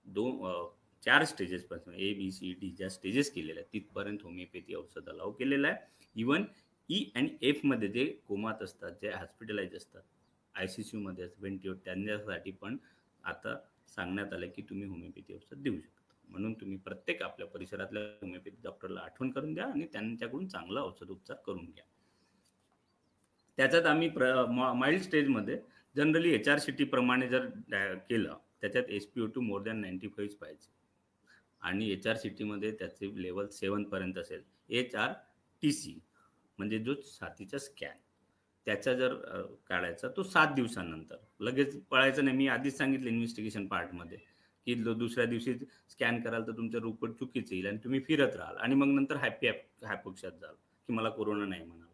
दोन 0.06 0.68
चार 1.02 1.24
स्टेजेसपासून 1.24 1.94
ए 1.94 2.12
बी 2.14 2.30
सी 2.32 2.52
डी 2.60 2.70
ज्या 2.76 2.88
स्टेजेस 2.90 3.30
केलेल्या 3.32 3.62
आहेत 3.62 3.72
तिथपर्यंत 3.72 4.18
होमिओपॅथी 4.22 4.74
औषध 4.74 5.08
अलाव 5.08 5.30
केलेलं 5.32 5.68
आहे. 5.68 5.76
इवन 6.16 6.44
ई 6.88 7.04
आणि 7.16 7.28
एफमध्ये 7.42 7.88
जे 7.88 8.04
कोमात 8.28 8.62
असतात 8.62 8.92
जे 9.02 9.10
हॉस्पिटलाइज 9.10 9.74
असतात 9.76 10.02
आय 10.54 10.66
सी 10.66 10.82
सी 10.82 10.96
यूमध्ये 10.96 11.28
व्हेंटिओ 11.38 11.74
त्यांच्यासाठी 11.74 12.50
पण 12.50 12.76
आता 13.24 13.56
सांगण्यात 13.88 14.32
आलं 14.32 14.48
की 14.56 14.62
तुम्ही 14.62 14.88
होमिओपॅथी 14.88 15.34
औषध 15.34 15.62
देऊ 15.62 15.76
शकता. 15.76 16.14
म्हणून 16.28 16.52
तुम्ही 16.52 16.76
प्रत्येक 16.76 17.22
आपल्या 17.22 17.46
परिसरातल्या 17.46 18.02
होमिओपॅथी 18.20 18.56
डॉक्टरला 18.62 19.00
आठवण 19.00 19.30
करून 19.30 19.54
द्या 19.54 19.64
आणि 19.64 19.86
त्यांच्याकडून 19.92 20.46
चांगला 20.48 20.80
औषध 20.80 21.10
उपचार 21.10 21.36
करून 21.46 21.64
घ्या. 21.64 21.84
त्याच्यात 23.58 23.86
आम्ही 23.86 24.08
प्र 24.08 24.44
माइल्ड 24.74 25.02
स्टेजमध्ये 25.02 25.58
generally 25.96 26.32
H 26.34 26.48
R 26.48 26.58
C 26.58 26.72
T 26.72 26.84
प्रमाणे 26.84 27.28
जर 27.28 27.48
केलं 28.10 28.36
त्याच्यात 28.60 28.90
S 28.90 29.06
P 29.06 29.20
O 29.20 29.26
two 29.26 29.40
more 29.40 29.62
than 29.62 29.80
ninety 29.80 30.08
five 30.08 30.36
पाहिजे. 30.40 30.70
आणि 31.62 31.90
एच 31.92 32.06
आर 32.06 32.16
सी 32.16 32.28
टीमध्ये 32.28 32.70
त्याचे 32.72 33.10
लेवल 33.22 33.48
सेवनपर्यंत 33.48 34.18
असेल. 34.18 34.42
एच 34.70 34.94
आर 34.94 35.12
टी 35.62 35.72
सी 35.72 35.98
म्हणजे 36.58 36.78
जो 36.78 36.94
छातीचा 37.02 37.58
स्कॅन 37.58 37.98
त्याचा 38.66 38.92
जर 38.94 39.14
काढायचा 39.68 40.08
तो 40.16 40.22
सात 40.22 40.54
दिवसानंतर. 40.54 41.16
लगेच 41.40 41.80
पळायचं 41.84 42.24
नाही. 42.24 42.36
मी 42.36 42.46
आधीच 42.48 42.76
सांगितलं 42.78 43.08
इन्व्हेस्टिगेशन 43.08 43.66
पार्टमध्ये 43.66 44.18
की 44.66 44.74
दुसऱ्या 44.74 45.24
दिवशी 45.26 45.54
स्कॅन 45.88 46.20
कराल 46.22 46.46
तर 46.46 46.56
तुमचं 46.56 46.78
रुपट 46.78 47.10
चुकीचं 47.10 47.54
येईल 47.54 47.66
आणि 47.66 47.78
तुम्ही 47.84 48.00
फिरत 48.00 48.36
राहाल 48.36 48.56
आणि 48.56 48.74
मग 48.74 48.94
नंतर 48.94 49.16
हॅपी 49.16 49.48
हॅपोक्षात 49.84 50.32
जाल 50.40 50.54
की 50.88 50.92
मला 50.92 51.08
कोरोना 51.08 51.44
नाही 51.44 51.64
म्हणाल. 51.64 51.88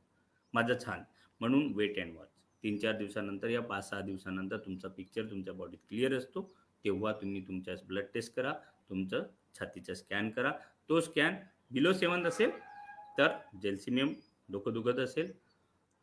माझं 0.55 0.75
छान. 0.85 1.03
म्हणून 1.41 1.73
वेट 1.77 1.99
अँड 2.01 2.17
वॉच 2.17 2.29
तीन 2.65 2.79
चार 2.79 2.97
दिवसानंतर 2.97 3.49
या 3.49 3.61
पाच 3.63 3.89
सहा 3.89 4.01
दिवसानंतर 4.01 4.59
तुमचा 4.59 4.89
पिक्चर 4.89 5.31
तुमच्या 5.31 5.55
बॉडीत 5.55 5.79
क्लिअर 5.89 6.15
असतो. 6.15 6.43
तेव्हा 6.85 7.13
तुम्ही 7.13 7.47
तुमच्या 7.49 7.75
ब्लड 7.87 8.05
टेस्ट 8.15 8.35
करा. 8.37 8.53
तुमचं 8.91 9.25
छातीचा 9.59 9.95
स्कॅन 9.95 10.31
करा. 10.31 10.53
तो 10.89 11.01
स्कॅन 11.01 11.35
बिलो 11.71 11.93
सेवन 11.93 12.27
असेल 12.27 12.51
तर 13.19 13.37
जेल्सिमियम 13.63 14.13
डोकं 14.49 14.73
दुखत 14.73 14.99
असेल 14.99 15.33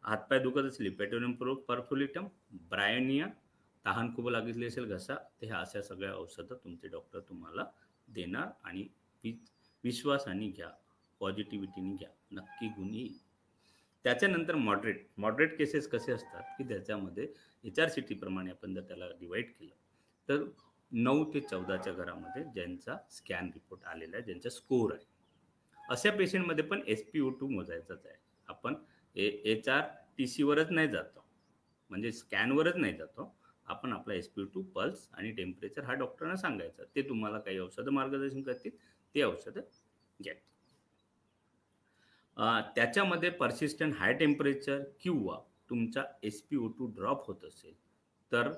हातपाय 0.03 0.39
दुखत 0.39 0.65
असेल 0.67 0.93
पेट्रोलियम 0.95 1.33
प्रो 1.33 1.55
परफुलिटम 1.67 2.27
ब्रायनिया 2.69 3.27
तहान 3.85 4.13
खूप 4.15 4.29
लागली 4.29 4.65
असेल 4.65 4.85
घसा 4.85 5.15
ते 5.41 5.47
ह्या 5.47 5.59
अशा 5.59 5.81
सगळ्या 5.81 6.13
औषधं 6.15 6.55
तुमचे 6.63 6.87
डॉक्टर 6.87 7.19
तुम्हाला 7.29 7.65
देणार 8.07 8.49
आणि 8.63 8.87
विश्वासाने 9.83 10.47
घ्या 10.47 10.69
पॉझिटिव्हिटीने 11.21 11.95
घ्या 11.95 12.09
नक्की 12.31 12.67
गुण 12.67 12.93
येईल. 12.93 13.17
त्याच्यानंतर 14.05 14.55
मॉडरेट 14.55 15.05
मॉडरेट 15.17 15.57
केसेस 15.57 15.87
कसे 15.89 16.11
असतात 16.11 16.43
की 16.57 16.63
त्याच्यामध्ये 16.69 17.27
एच 17.63 17.79
आर 17.79 17.89
सी 17.89 18.01
टीप्रमाणे 18.01 18.51
आपण 18.51 18.73
जर 18.73 18.81
त्याला 18.87 19.07
डिवाईड 19.19 19.51
केलं 19.51 19.73
तर 20.29 20.43
नऊ 20.91 21.23
ते 21.33 21.39
चौदाच्या 21.41 21.93
घरामध्ये 21.93 22.43
ज्यांचा 22.53 22.97
स्कॅन 23.11 23.49
रिपोर्ट 23.53 23.85
आलेला 23.85 24.17
आहे 24.17 24.25
ज्यांचा 24.25 24.49
स्कोर 24.49 24.93
आहे. 24.93 25.05
अशा 25.77 26.11
पेशंटमध्ये 26.17 26.63
पण 26.63 26.81
एस 26.87 27.03
पी 27.11 27.19
ओ 27.19 27.29
टू 27.29 27.47
मोजायचाच 27.49 28.05
आहे. 28.05 28.17
आपण 28.49 28.75
ए 29.15 29.25
एच 29.45 29.69
आर 29.69 29.81
टी 30.17 30.27
सीवरच 30.27 30.71
नाही 30.71 30.87
जातो. 30.87 31.25
म्हणजे 31.91 32.11
स्कॅनवरच 32.11 32.75
नाही 32.77 32.93
जातो. 32.97 33.33
आपण 33.67 33.93
आपला 33.93 34.13
एस 34.13 34.27
पी 34.29 34.43
टू 34.53 34.61
पल्स 34.75 35.07
आणि 35.13 35.31
टेम्परेचर 35.31 35.83
हा 35.83 35.93
डॉक्टरांना 35.93 36.35
सांगायचं. 36.37 36.83
ते 36.95 37.01
तुम्हाला 37.09 37.39
काही 37.39 37.59
औषधं 37.59 37.91
मार्गदर्शन 37.93 38.41
करतील 38.43 38.71
ते 39.15 39.23
औषधं 39.23 39.61
घ्या 40.19 40.33
त्याच्यामध्ये 42.75 43.29
पर्सिस्टंट 43.31 43.93
हाय 43.97 44.13
टेम्परेचर 44.13 44.81
किंवा 45.01 45.37
तुमचा 45.69 46.03
S 46.23 46.41
P 46.41 46.55
O 46.55 46.67
two 46.69 46.87
drop 46.95 47.25
होत 47.27 47.43
असेल 47.45 47.73
तर 48.31 48.51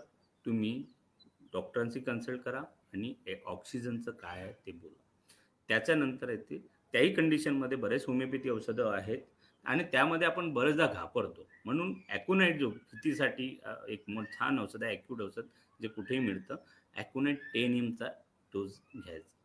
तुम्ही 0.45 0.71
डॉक्टरांशी 1.53 1.99
कन्सल्ट 1.99 2.41
करा 2.41 2.59
आणि 2.93 3.13
ऑक्सिजनचं 3.45 4.11
काय 4.11 4.41
आहे 4.41 4.51
ते 4.65 4.71
बोला. 4.71 5.01
त्याच्यानंतर 5.69 6.29
येते 6.29 6.57
त्याही 6.93 7.13
कंडिशनमध्ये 7.13 7.77
बरेच 7.77 8.05
होमिओपॅथी 8.07 8.49
औषधं 8.49 8.91
आहेत. 8.91 9.21
आणि 9.65 9.83
त्यामध्ये 9.91 10.27
आपण 10.27 10.51
बरेचदा 10.53 10.85
घाबरतो. 10.87 11.47
म्हणून 11.65 11.93
ॲक्युनाईट 12.09 12.59
जो 12.59 12.69
भीतीसाठी 12.69 13.47
एक 13.87 14.05
छान 14.31 14.59
औषध 14.59 14.83
आहे 14.83 14.95
ॲक्युट 14.95 15.21
औषध 15.21 15.47
जे 15.79 15.87
कुठेही 15.87 16.19
मिळतं 16.19 16.55
ॲक्युनाईट 16.95 17.39
टेन 17.53 17.73
एमचा 17.75 18.07
डोस 18.53 18.79
घ्यायचा. 18.95 19.35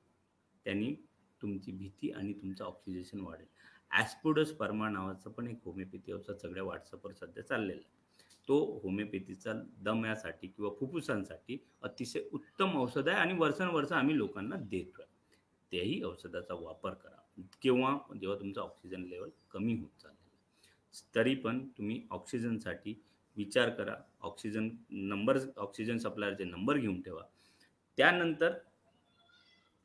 त्यांनी 0.66 0.94
तुमची 1.40 1.72
भीती 1.72 2.10
आणि 2.10 2.32
तुमचं 2.32 2.64
ऑक्सिजेशन 2.64 3.20
वाढेल. 3.20 3.46
ॲस्पोडस 3.90 4.52
परमा 4.56 4.88
नावाचं 4.88 5.30
पण 5.30 5.46
एक 5.46 5.64
होमिओपॅथी 5.64 6.12
औषध 6.12 6.36
सगळ्या 6.42 6.62
व्हॉट्सअपवर 6.62 7.12
सध्या 7.12 7.46
चाललेलं 7.46 7.80
आहे. 7.80 8.00
तो 8.48 8.80
होमिओपॅथीचा 8.82 9.52
दम्यासाठी 9.84 10.46
किंवा 10.46 10.70
फुफ्फुसांसाठी 10.78 11.58
अतिशय 11.82 12.22
उत्तम 12.32 12.78
औषध 12.80 13.08
आहे 13.08 13.18
आणि 13.18 13.34
वर्षानुवर्ष 13.38 13.92
आम्ही 13.92 14.16
लोकांना 14.18 14.56
देतोय. 14.60 15.04
त्याही 15.72 16.02
औषधाचा 16.04 16.54
वापर 16.54 16.94
करा. 16.94 17.20
किंवा 17.62 17.96
जेव्हा 18.20 18.38
तुमचं 18.38 18.60
ऑक्सिजन 18.60 19.02
लेवल 19.02 19.28
कमी 19.50 19.74
होत 19.74 20.02
चाललेलं 20.02 21.14
तरी 21.14 21.34
पण 21.34 21.66
तुम्ही 21.68 22.00
ऑक्सिजनसाठी 22.10 22.94
विचार 23.36 23.70
करा. 23.70 23.94
ऑक्सिजन 24.20 24.68
नंबर 24.90 25.38
ऑक्सिजन 25.56 25.98
सप्लायरचे 25.98 26.44
नंबर 26.44 26.76
घेऊन 26.76 27.00
ठेवा. 27.02 27.22
त्यानंतर 27.98 28.52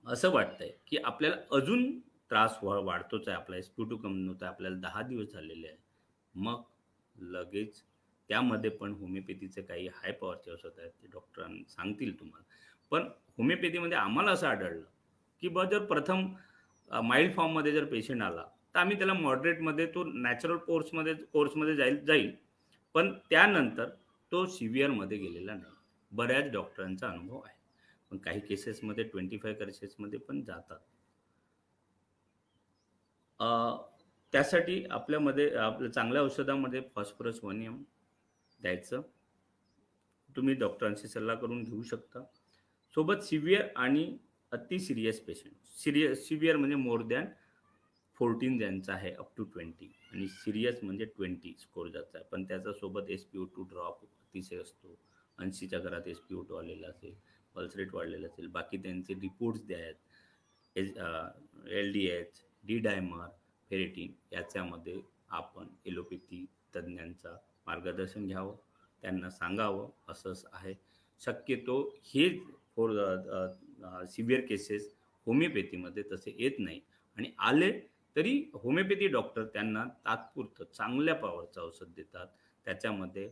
असं 0.05 0.31
वाटतंय 0.31 0.71
की 0.87 0.97
आपल्याला 0.97 1.35
अजून 1.51 1.99
त्रास 2.29 2.57
वाढतोच 2.63 3.27
आहे. 3.27 3.37
आपला 3.37 3.57
एस 3.57 3.71
टू 3.77 3.97
कमी 3.97 4.27
होत 4.27 4.43
आहे. 4.43 4.51
आपल्याला 4.51 4.77
दहा 4.79 5.01
दिवस 5.01 5.31
झालेले 5.33 5.67
आहे. 5.67 5.77
मग 6.35 6.61
लगेच 7.15 7.81
त्यामध्ये 8.29 8.69
पण 8.69 8.91
होमिओपॅथीचे 8.91 9.61
काही 9.61 9.87
हाय 9.87 10.11
पॉवरचे 10.11 10.51
औषध 10.51 10.79
आहेत 10.79 10.91
ते 11.03 11.07
डॉक्टरांना 11.07 11.63
सांगतील 11.69 12.19
तुम्हाला. 12.19 12.43
पण 12.91 13.07
होमिओपॅथीमध्ये 13.37 13.97
आम्हाला 13.97 14.31
असं 14.31 14.47
आढळलं 14.47 14.83
की 15.41 15.47
ब 15.47 15.63
जर 15.71 15.85
प्रथम 15.85 16.27
माइल्ड 16.91 17.33
फॉर्ममध्ये 17.35 17.71
जर 17.71 17.85
पेशंट 17.85 18.21
आला 18.23 18.43
तर 18.75 18.79
आम्ही 18.79 18.97
त्याला 18.97 19.13
मॉडरेटमध्ये 19.13 19.85
तो 19.95 20.03
नॅचरल 20.03 20.57
कोर्समध्ये 20.57 21.13
कोर्समध्ये 21.33 21.75
जाईल 21.75 22.03
जाईल. 22.05 22.31
पण 22.95 23.11
त्यानंतर 23.29 23.89
तो 24.31 24.45
सिव्हिअरमध्ये 24.47 25.17
गेलेला 25.17 25.53
नाही. 25.53 25.73
बऱ्याच 26.11 26.51
डॉक्टरांचा 26.51 27.07
अनुभव 27.09 27.41
आहे. 27.45 27.55
पण 28.11 28.17
काही 28.17 28.39
केसेसमध्ये 28.39 29.03
ट्वेंटी 29.03 29.37
फाय 29.37 29.53
केसेसमध्ये 29.53 30.19
पण 30.19 30.41
जातात. 30.43 30.79
त्यासाठी 34.33 34.83
आपल्यामध्ये 34.91 35.49
आपल्या 35.55 35.91
चांगल्या 35.91 36.21
औषधामध्ये 36.21 36.81
फॉस्फरस 36.95 37.39
वनियम 37.43 37.81
द्यायचं. 38.59 39.01
तुम्ही 40.29 40.53
डॉक्टरांशी 40.53 41.07
सल्ला 41.07 41.35
करून 41.35 41.63
घेऊ 41.63 41.81
शकता. 41.83 42.23
सोबत 42.95 43.23
सिव्हिअर 43.23 43.67
आणि 43.75 44.17
अति 44.51 44.79
सिरियस 44.79 45.19
पेशंट 45.19 45.53
सिरियस 45.77 46.27
सिव्हिअर 46.27 46.55
म्हणजे 46.57 46.75
मोर 46.75 47.01
दॅन 47.07 47.25
फोर्टीन 48.17 48.57
ज्यांचा 48.57 48.93
आहे 48.93 49.11
अप 49.13 49.35
टू 49.37 49.43
ट्वेंटी 49.43 49.91
आणि 50.11 50.27
सिरियस 50.27 50.79
म्हणजे 50.83 51.05
ट्वेंटी 51.05 51.53
स्कोर 51.59 51.87
ज्याचा 51.87 52.17
आहे. 52.17 52.27
पण 52.31 52.43
त्याच्यासोबत 52.43 53.09
S 53.11 53.25
P 53.25 53.37
O 53.37 53.45
two 53.55 53.63
drop 53.69 54.03
अतिशय 54.03 54.57
असतो. 54.57 54.95
ऐंशीच्या 55.37 55.79
घरात 55.79 56.07
एस 56.07 56.19
पी 56.19 56.35
ओ 56.35 56.41
टू 56.43 56.55
आलेला 56.55 56.87
असेल 56.87 57.13
पल्स 57.55 57.75
रेट 57.77 57.93
वाढलेला 57.95 58.27
असेल. 58.27 58.47
बाकी 58.47 58.77
त्यांचे 58.77 59.13
reports 59.21 59.65
द्यायत 59.67 59.95
S 60.75 60.91
L 61.71 61.91
D 61.93 62.05
H 62.07 62.41
D 62.63 62.77
dimer 62.79 63.27
ferritin 63.71 64.11
याच्यामध्ये 64.31 64.99
आपण 65.29 65.67
एलोपॅथी 65.85 66.45
तज्ज्ञांचा 66.75 67.35
मार्गदर्शन 67.67 68.27
घ्यावं 68.27 68.55
त्यांना 69.03 69.29
सांगावं 69.29 69.89
असंच 70.09 70.45
आहे. 70.51 70.73
शक्यतो 71.21 71.81
हे 72.05 72.29
फोर 72.75 72.91
सिव्हिअर 74.07 74.41
केसेस 74.45 74.93
होमिओपॅथीमध्ये 75.27 76.03
तसे 76.11 76.35
येत 76.39 76.59
नाही 76.59 76.79
आणि 77.17 77.31
आले 77.39 77.71
तरी 78.15 78.33
होमिओपॅथी 78.53 79.07
डॉक्टर 79.07 79.45
त्यांना 79.45 79.83
तात्पुरतं 80.05 80.63
चांगल्या 80.73 81.15
पावरचं 81.15 81.61
औषध 81.61 81.93
देतात. 81.95 82.27
त्याच्यामध्ये 82.65 83.29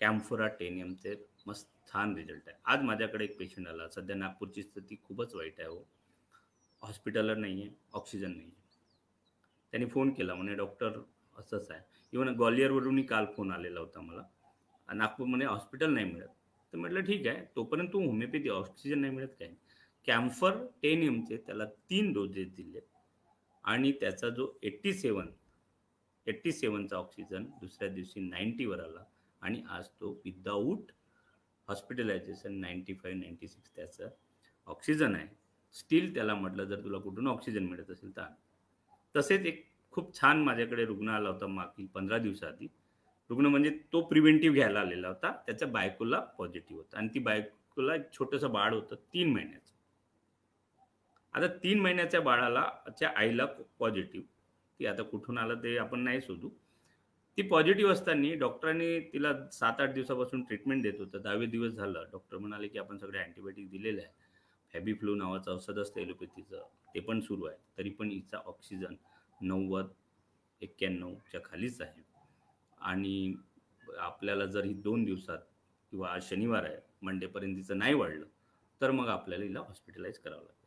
कॅम्फोरा 0.00 0.46
टेनियमचे 0.48 1.14
मस्त 1.46 1.68
छान 1.92 2.14
रिझल्ट 2.16 2.48
आहे. 2.48 2.56
आज 2.64 2.82
माझ्याकडे 2.82 3.24
एक 3.24 3.36
पेशंट 3.38 3.68
आला. 3.68 3.88
सध्या 3.88 4.16
नागपूरची 4.16 4.62
स्थिती 4.62 4.96
खूपच 5.04 5.34
वाईट 5.34 5.60
आहे 5.60 5.68
हो. 5.68 5.82
हॉस्पिटलर 6.82 7.36
नाही 7.36 7.60
आहे 7.62 7.70
ऑक्सिजन 7.92 8.30
नाही 8.30 8.46
आहे 8.46 8.62
त्यांनी 9.72 9.88
फोन 9.90 10.12
केला. 10.14 10.34
म्हणे 10.34 10.54
डॉक्टर 10.54 11.00
असंच 11.38 11.70
आहे. 11.70 11.80
इवन 12.12 12.28
ग्वालियरवरूनही 12.36 13.04
काल 13.06 13.26
फोन 13.36 13.50
आलेला 13.52 13.80
होता 13.80 14.00
मला. 14.00 14.22
नागपूरमध्ये 14.88 15.46
हॉस्पिटल 15.46 15.92
नाही 15.94 16.12
मिळत. 16.12 16.28
तर 16.74 16.78
म्हटलं 16.78 17.00
ठीक 17.00 17.26
आहे 17.26 17.44
तोपर्यंत 17.56 17.88
तो 17.88 17.98
होमिओपॅथी 18.04 18.48
ऑक्सिजन 18.48 18.98
नाही 18.98 19.12
मिळत 19.14 19.34
काय 19.38 19.48
कॅम्फर 20.06 20.56
टेन 20.82 21.02
एमचे 21.02 21.36
त्याला 21.36 21.64
तीन 21.90 22.12
डोजेस 22.12 22.48
दिले. 22.54 22.80
आणि 23.64 23.92
त्याचा 23.92 24.28
जो 24.28 24.46
एट्टी 24.62 24.92
सेवन 24.92 25.28
एट्टी 26.26 26.52
सेवनचा 26.52 26.96
ऑक्सिजन 26.96 27.44
दुसऱ्या 27.60 27.88
दिवशी 27.88 28.20
नाईन्टीवर 28.20 28.80
आला. 28.80 29.04
आणि 29.42 29.62
आज 29.70 29.88
तो 30.00 30.10
without 30.24 30.90
hospitalization 31.68 32.60
ninety 32.60 32.94
five 32.94 33.20
ninety 33.20 33.48
six 33.48 33.74
त्याचं 33.76 34.08
ऑक्सिजन 34.68 35.14
आहे. 35.14 35.26
स्टील 35.74 36.14
त्याला 36.14 36.34
म्हटलं 36.34 36.64
जर 36.64 36.82
तुला 36.84 36.98
कुठून 36.98 37.26
ऑक्सिजन 37.26 37.66
मिळत 37.66 37.90
असेल 37.90 38.16
तर 38.16 38.32
तसेच 39.14 39.46
एक 39.46 39.66
खूप 39.92 40.14
छान 40.20 40.42
माझ्याकडे 40.42 40.84
रुग्ण 40.84 41.08
आला 41.08 41.28
होता 41.28 41.46
मागील 41.46 41.86
पंधरा 41.86 42.18
दिवसाआधी. 42.18 42.68
रुग्ण 43.30 43.46
म्हणजे 43.46 43.70
तो 43.92 44.00
प्रिव्हेंटिव्ह 44.00 44.54
घ्यायला 44.54 44.80
आलेला 44.80 45.08
होता. 45.08 45.32
त्याच्या 45.46 45.68
बायकोला 45.68 46.20
पॉझिटिव्ह 46.20 46.82
होता. 46.82 46.98
आणि 46.98 47.08
ती 47.14 47.18
बायकोला 47.18 47.94
एक 47.94 48.12
छोटंसं 48.12 48.52
बाळ 48.52 48.74
होतं 48.74 48.96
तीन 48.96 49.32
महिन्याचं. 49.32 49.72
आता 51.34 51.46
तीन 51.46 51.80
महिन्याच्या 51.80 52.20
बाळाला 52.20 52.70
च्या 52.98 53.12
आईला 53.16 53.44
पॉझिटिव्ह. 53.78 54.26
ती 54.80 54.86
आता 54.86 55.02
कुठून 55.02 55.38
आलं 55.38 55.54
ते 55.54 55.76
आपण 55.78 56.00
नाही 56.00 56.20
शोधू. 56.20 56.48
ती 57.36 57.42
पॉझिटिव्ह 57.42 57.92
असताना 57.92 58.34
डॉक्टरांनी 58.34 59.00
तिला 59.00 59.32
सात 59.52 59.80
आठ 59.80 59.92
दिवसापासून 59.92 60.42
ट्रीटमेंट 60.42 60.82
देत 60.82 60.94
होतं. 60.98 61.22
दहावे 61.22 61.46
दिवस 61.46 61.72
झालं. 61.72 62.04
डॉक्टर 62.12 62.38
म्हणाले 62.38 62.68
की 62.68 62.78
आपण 62.78 62.98
सगळे 62.98 63.18
अँटीबायोटिक 63.18 63.70
दिलेले 63.70 64.02
आहे 64.02 64.22
फॅबीफ्लू 64.72 65.14
नावाचं 65.14 65.52
औषध 65.52 65.78
असतं 65.78 66.00
एलोपॅथीचं. 66.00 66.62
ते 66.94 67.00
पण 67.00 67.20
सुरू 67.20 67.44
आहे. 67.44 67.58
तरी 67.78 67.90
पण 67.90 68.10
हिचा 68.10 68.38
ऑक्सिजन 68.38 68.94
नव्वद 69.40 69.86
एक्क्याण्णवच्या 70.62 71.40
खालीच 71.44 71.80
आहे. 71.80 72.13
आणि 72.84 73.34
आपल्याला 73.98 74.46
जर 74.46 74.64
ही 74.64 74.72
दोन 74.74 75.04
दिवसात 75.04 75.38
किंवा 75.92 76.08
आज 76.08 76.28
शनिवार 76.28 76.64
आहे 76.64 76.76
मंडेपर्यंत 77.02 77.56
तिचं 77.56 77.78
नाही 77.78 77.94
वाढलं 77.94 78.26
तर 78.80 78.90
मग 78.90 79.08
आपल्याला 79.08 79.44
हिला 79.44 79.60
हॉस्पिटलाइज 79.60 80.18
करावं 80.18 80.42
लागेल 80.42 80.62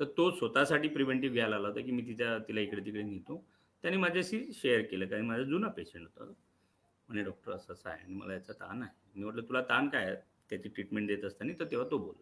तर 0.00 0.12
तो 0.16 0.30
स्वतःसाठी 0.30 0.88
प्रिव्हेंटिव्ह 0.88 1.34
घ्यायला 1.34 1.56
आला 1.56 1.68
होता 1.68 1.80
की 1.80 1.90
मी 1.90 2.02
तिच्या 2.02 2.38
तिला 2.38 2.60
इकडे 2.60 2.84
तिकडे 2.84 3.02
नेतो. 3.02 3.36
त्याने 3.84 3.96
माझ्याशी 3.96 4.40
शेअर 4.52 4.82
केलं 4.82 5.06
कारण 5.06 5.26
माझा 5.26 5.42
जुना 5.42 5.68
पेशंट 5.68 6.06
होता 6.06 6.24
म्हणे 6.24 7.22
डॉक्टर 7.22 7.52
असं 7.52 7.72
असं 7.72 7.88
आहे 7.90 8.02
आणि 8.04 8.14
मला 8.14 8.32
याचा 8.34 8.52
ताण 8.52 8.82
आहे. 8.82 8.90
मी 9.14 9.24
म्हटलं 9.24 9.42
तुला 9.42 9.60
ताण 9.62 9.88
काय 9.88 10.04
आहे? 10.04 10.16
त्याची 10.50 10.68
ट्रीटमेंट 10.68 11.06
देत 11.08 11.24
असताना 11.24 11.52
तर 11.60 11.64
तेव्हा 11.70 11.88
तो 11.90 11.98
बोल 11.98 12.14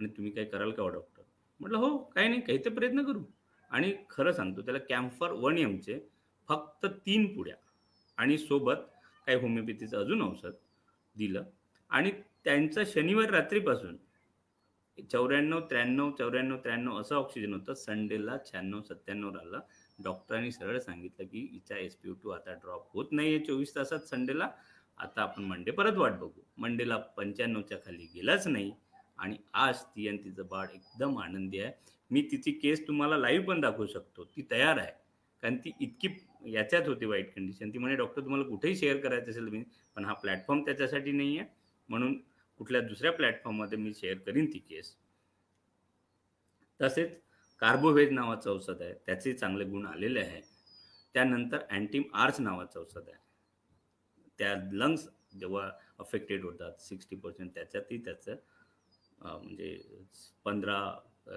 आणि 0.00 0.08
तुम्ही 0.16 0.32
काय 0.32 0.44
कराल 0.44 0.70
का 0.70 0.82
हो, 0.82 0.88
डॉक्टर? 0.88 1.22
म्हटलं 1.60 1.78
हो 1.78 1.96
काही 2.06 2.28
नाही 2.28 2.40
काही 2.40 2.64
तर 2.64 2.74
प्रयत्न 2.74 3.04
करू. 3.04 3.22
आणि 3.70 3.92
खरं 4.10 4.32
सांगतो 4.32 4.62
त्याला 4.62 4.78
कॅम्फर 4.88 5.32
वन 5.34 5.58
एमचे 5.58 5.98
फक्त 6.48 6.86
तीन 7.06 7.34
पुड्या 7.34 7.54
आणि 8.16 8.38
सोबत 8.38 8.74
काही 9.26 9.38
होमिओपॅथीचं 9.38 9.98
अजून 9.98 10.22
औषध 10.22 10.52
दिलं. 11.16 11.44
आणि 11.90 12.10
त्यांचं 12.44 12.82
शनिवार 12.86 13.30
रात्रीपासून 13.30 13.96
चौऱ्याण्णव 15.12 15.60
त्र्याण्णव 15.60 16.10
चौऱ्याण्णव 16.10 16.56
त्र्याण्णव 16.56 17.00
असं 17.00 17.16
ऑक्सिजन 17.16 17.52
होतं. 17.52 17.74
संडेला 17.74 18.36
शहाण्णव 18.46 18.80
सत्त्याण्णव 18.80 19.34
राहिलं. 19.34 19.60
डॉक्टरांनी 20.04 20.52
सरळ 20.52 20.78
सांगितलं 20.78 21.26
की 21.26 21.48
हिचा 21.52 21.78
एस 21.78 21.96
पी 21.96 22.12
टू 22.22 22.30
आता 22.30 22.52
ड्रॉप 22.52 22.88
होत 22.92 23.06
नाही 23.12 23.34
आहे 23.34 23.44
चोवीस 23.44 23.74
तासात 23.74 23.98
संडेला 23.98 24.50
आता 24.98 25.22
आपण 25.22 25.44
मंडे 25.44 25.70
परत 25.70 25.96
वाट 25.96 26.12
बघू. 26.12 26.40
मंडेला 26.58 26.96
पंच्याण्णवच्या 26.96 27.78
खाली 27.78 28.06
गेलाच 28.14 28.46
नाही. 28.46 28.72
आणि 29.18 29.36
आज 29.52 29.82
ती 29.82 30.08
आणि 30.08 30.18
तिचं 30.24 30.46
बाळ 30.50 30.66
एकदम 30.74 31.18
आनंदी 31.18 31.58
आहे. 31.58 31.72
मी 32.10 32.22
तिची 32.22 32.52
केस 32.52 32.88
तुम्हाला 32.88 33.16
लाईव्ह 33.16 33.46
पण 33.46 33.60
दाखवू 33.60 33.86
शकतो. 33.86 34.24
ती 34.24 34.46
तयार 34.50 34.78
आहे. 34.78 35.05
कारण 35.46 35.58
ती 35.64 35.70
इतकी 35.80 36.08
याच्यात 36.52 36.88
होती 36.88 37.06
वाईट 37.06 37.34
कंडिशन 37.34 37.70
ती 37.70 37.78
म्हणे 37.78 37.96
डॉक्टर 37.96 38.22
तुम्हाला 38.22 38.44
कुठेही 38.44 38.76
शेअर 38.76 38.96
करायचं 39.00 39.30
असेल 39.30 39.44
तुम्ही 39.46 39.62
पण 39.96 40.04
हा 40.04 40.12
प्लॅटफॉर्म 40.14 40.62
त्याच्यासाठी 40.64 41.12
नाही 41.12 41.38
आहे 41.38 41.48
म्हणून 41.88 42.16
कुठल्या 42.60 42.80
दुसऱ्या 42.80 43.12
प्लॅटफॉर्ममध्ये 43.12 43.78
मी 43.78 43.92
शेअर 43.94 44.18
करीन 44.26 44.46
ती 44.52 44.58
केस 44.58 44.92
तसेच 46.80 47.10
कार्बोव्हेज 47.62 48.10
नावाचं 48.12 48.50
औषध 48.50 48.82
आहे. 48.82 48.94
त्याचे 49.06 49.32
चांगले 49.32 49.64
गुण 49.64 49.86
आलेले 49.86 50.20
आहे. 50.20 50.40
त्यानंतर 51.14 51.58
अँटीम 51.70 52.02
आर्च 52.14 52.40
नावाचं 52.40 52.80
औषध 52.80 53.08
आहे. 53.08 53.18
त्या 54.38 54.54
लंग्स 54.72 55.06
जेव्हा 55.40 55.70
अफेक्टेड 55.98 56.44
होतात 56.44 56.80
सिक्स्टी 56.82 57.16
पर्सेंट 57.16 57.54
त्याच्यातही 57.54 57.98
त्याचं 58.04 58.36
म्हणजे 59.18 59.78
पंधरा 60.44 60.80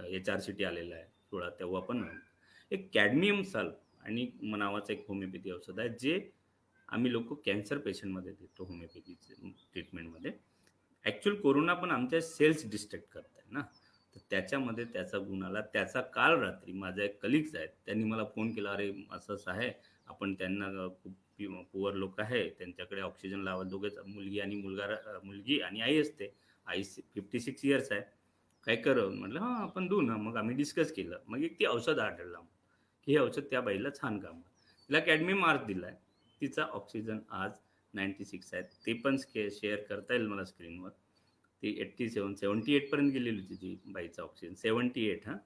एच 0.08 0.30
आर 0.30 0.40
सी 0.40 0.52
टी 0.52 0.64
आलेलं 0.64 0.96
आहे 0.96 1.06
सोळा 1.06 1.50
तेव्हा 1.60 1.82
पण. 1.82 2.04
एक 2.72 2.90
कॅडमियम 2.94 3.42
साल 3.44 3.70
आणि 4.02 4.30
नावाचं 4.42 4.94
एक 4.94 5.06
होमिओपॅथी 5.08 5.52
औषध 5.52 5.80
आहे 5.80 5.90
जे 6.00 6.20
आम्ही 6.90 7.12
लोक 7.12 7.34
कॅन्सर 7.46 7.78
पेशंटमध्ये 7.78 8.32
देतो 8.32 8.64
होमिओपॅथीचे 8.64 9.52
ट्रीटमेंटमध्ये 9.74 10.32
ॲक्च्युअल 11.06 11.40
कोरोना 11.42 11.74
पण 11.74 11.92
आमच्या 11.92 12.22
सेल्स 12.22 12.70
डिस्ट्रॅक्ट 12.72 13.08
करत 13.12 13.38
आहे 13.38 13.54
ना. 13.54 13.62
तर 14.16 14.20
त्याच्यामध्ये 14.30 14.86
त्याचा 14.86 15.18
गुण 15.18 15.44
आला. 15.44 15.62
त्याचा 15.74 16.02
काल 16.02 16.40
रात्री 16.40 16.74
माझा 16.74 17.04
एक 17.04 17.22
कलिग्स 17.22 17.56
आहेत 17.56 17.70
त्यांनी 17.86 18.04
मला 18.04 18.24
फोन 18.36 18.52
केला 18.54 18.72
अरे 18.72 18.92
असं 19.12 19.34
असं 19.36 19.52
आहे. 19.52 19.72
आपण 20.08 20.34
त्यांना 20.34 20.88
खूप 21.04 21.14
पुअर 21.74 21.94
लोक 21.94 22.20
आहे. 22.22 22.48
त्यांच्याकडे 22.50 23.02
ऑक्सिजन 23.02 23.44
लावा 23.44 23.64
दोघेच 23.64 23.98
मुलगी 24.08 24.40
आणि 24.40 24.56
मुलगा 24.56 24.88
मुलगी 25.24 25.60
आणि 25.62 25.82
आई 25.82 26.02
असते. 26.02 26.34
आई 26.68 26.84
फिफ्टी 26.84 27.40
सिक्स 27.40 27.66
इयर्स 27.66 27.92
आहे. 27.92 28.02
काय 28.68 28.76
कर? 28.76 29.06
म्हटलं 29.10 29.40
हां 29.40 29.62
आपण 29.62 29.88
देऊ 29.88 30.02
ना. 30.02 30.18
मग 30.18 30.38
आम्ही 30.38 30.56
डिस्कस 30.56 30.92
केलं. 30.94 31.20
मग 31.28 31.44
एक 31.44 31.60
ती 31.60 31.66
औषध 31.66 32.00
आढळला 32.00 32.40
मग 32.40 32.48
हे 33.10 33.18
औषध 33.18 33.44
त्या 33.50 33.60
बाईला 33.62 33.90
छान 33.92 34.18
काम 34.20 34.40
तिला 34.90 35.00
कॅडमी 35.00 35.34
मार्क 35.34 35.64
दिला 35.66 35.88
आहे 35.88 35.96
तिचा 36.42 36.64
ऑक्सिजन 36.64 37.20
आज 37.30 37.52
नाईन्टी 37.94 38.26
सिक्स 38.26 38.54
आहे. 38.54 38.64
ते 38.86 38.94
पण 38.94 39.16
स्के 39.18 39.50
शेअर 39.52 39.80
करता 39.84 40.14
येईल 40.14 40.26
मला 40.28 40.44
स्क्रीनवर 40.46 40.90
ती 41.64 41.76
एट्टी 41.82 42.10
सेवन 42.10 42.34
सेवन्टी 42.36 42.76
एटपर्यंत 42.76 43.12
गेलेली 43.12 43.40
होती 43.42 43.56
ती 43.56 43.92
बाईचा 43.92 44.24
ऑक्सिजन 44.24 44.54
सेवन्टी 44.56 45.06
एट 45.10 45.28
हां. 45.28 45.38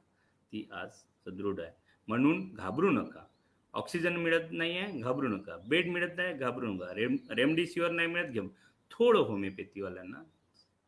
ती 0.51 0.67
आज 0.71 0.89
सदृढ 1.25 1.59
आहे. 1.59 1.71
म्हणून 2.07 2.43
घाबरू 2.55 2.89
नका. 2.91 3.25
ऑक्सिजन 3.73 4.17
मिळत 4.17 4.51
नाही 4.51 4.77
आहे 4.77 4.99
घाबरू 4.99 5.27
नका. 5.27 5.57
बेड 5.67 5.89
मिळत 5.91 6.15
नाही 6.17 6.33
घाबरू 6.33 6.73
नका. 6.73 6.93
रेम 6.95 7.15
रेमडिसिवर 7.29 7.91
नाही 7.91 8.07
मिळत 8.07 8.31
घेऊ 8.31 8.47
थोडं 8.91 9.19
होमिओपॅथीवाल्यांना 9.19 10.23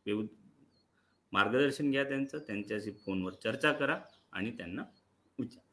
व्यव 0.06 0.24
मार्गदर्शन 1.34 1.92
घ्या 1.92 2.04
त्यांचं. 2.04 2.38
त्यांच्याशी 2.38 2.92
फोनवर 3.06 3.34
चर्चा 3.44 3.72
करा 3.72 4.00
आणि 4.32 4.52
त्यांना 4.52 4.84
विचार. 5.40 5.64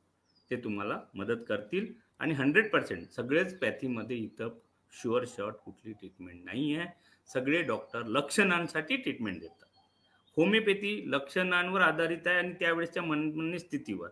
ते 0.53 0.57
तुम्हाला 0.65 0.99
मदत 1.15 1.45
करतील. 1.49 1.93
आणि 2.21 2.35
हंड्रेड 2.35 2.69
पर्सेंट 2.71 3.07
सगळेच 3.11 3.59
पॅथीमध्ये 3.59 4.17
इथं 4.17 4.49
शुअर 4.93 5.25
शॉर्ट 5.29 5.57
कुठली 5.57 5.93
ट्रीटमेंट 5.93 6.45
नाही 6.45 6.75
आहे 6.75 6.87
सगळे 7.29 7.62
डॉक्टर 7.62 8.03
लक्षणांसाठी 8.07 8.97
ट्रीटमेंट 8.97 9.41
देतात. 9.41 9.67
होमिओपॅथी 10.37 11.03
लक्षणांवर 11.11 11.81
आधारित 11.81 12.27
आहे 12.27 12.38
आणि 12.38 12.53
त्यावेळेसच्या 12.61 13.03
मन 13.03 13.57
स्थितीवर 13.59 14.09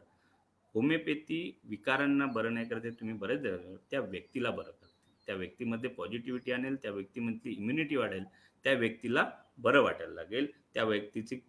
होमिओपॅथी 0.74 1.40
विकारांना 1.68 2.26
बरं 2.26 2.54
नाही 2.54 2.66
करते 2.68 2.90
तुम्ही 2.90 3.16
बरेच 3.18 3.42
त्या 3.90 4.00
व्यक्तीला 4.00 4.50
बरं 4.50 4.70
करते. 4.70 4.88
त्या 5.26 5.34
व्यक्तीमध्ये 5.36 5.90
पॉझिटिव्हिटी 5.90 6.52
आणेल 6.52 6.76
त्या 6.82 6.90
व्यक्तीमधली 6.90 7.52
इम्युनिटी 7.52 7.96
वाढेल 7.96 8.24
त्या 8.64 8.72
व्यक्तीला 8.74 9.24
बरं 9.58 9.82
वाटायला 9.82 10.14
लागेल 10.14 10.46
त्या 10.74 10.84
व्यक्तीची 10.84 11.40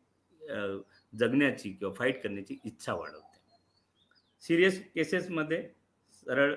जगण्याची 1.14 1.72
किंवा 1.72 1.94
फाईट 1.94 2.22
करण्याची 2.24 2.58
इच्छा 2.66 2.94
वाढवते. 2.94 3.31
सिरियस 4.44 4.82
केसेसमध्ये 4.96 5.62
सरळ 6.28 6.54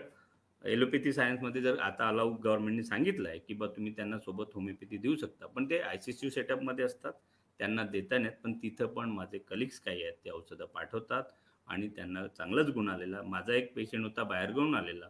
एलोपॅथी 0.64 1.12
सायन्समध्ये 1.12 1.62
जर 1.62 1.79
आता 1.79 2.09
अलाऊ 2.09 2.33
गव्हर्नमेंटने 2.35 2.83
सांगितलं 2.83 3.29
आहे 3.29 3.38
की 3.38 3.55
बा 3.55 3.66
तुम्ही 3.66 3.92
त्यांना 3.97 4.18
सोबत 4.18 4.55
होमिओपॅथी 4.55 4.97
देऊ 4.99 5.16
शकता 5.16 5.47
पण 5.47 5.68
ते 5.70 5.79
आय 5.81 5.99
सी 5.99 6.12
सी 6.12 6.27
यू 6.27 6.31
सेटअपमध्ये 6.31 6.85
असतात 6.85 7.12
त्यांना 7.61 7.83
देता 7.85 8.18
नाहीत 8.18 8.37
पण 8.44 8.53
तिथं 8.62 8.87
पण 8.87 9.11
माझे 9.11 9.38
कलिग्स 9.40 9.81
काही 9.81 10.03
आहेत 10.03 10.14
ते 10.25 10.31
औषधं 10.31 10.64
पाठवतात 10.75 11.25
आणि 11.68 11.88
त्यांना 11.88 12.27
चांगलाच 12.29 12.70
गुण 12.70 12.88
आलेला 12.88 13.23
माझा 13.25 13.55
एक 13.55 13.73
पेशंट 13.75 14.05
होता 14.05 14.23
बाहेर 14.23 14.51
घेऊन 14.53 14.75
आलेला 14.75 15.09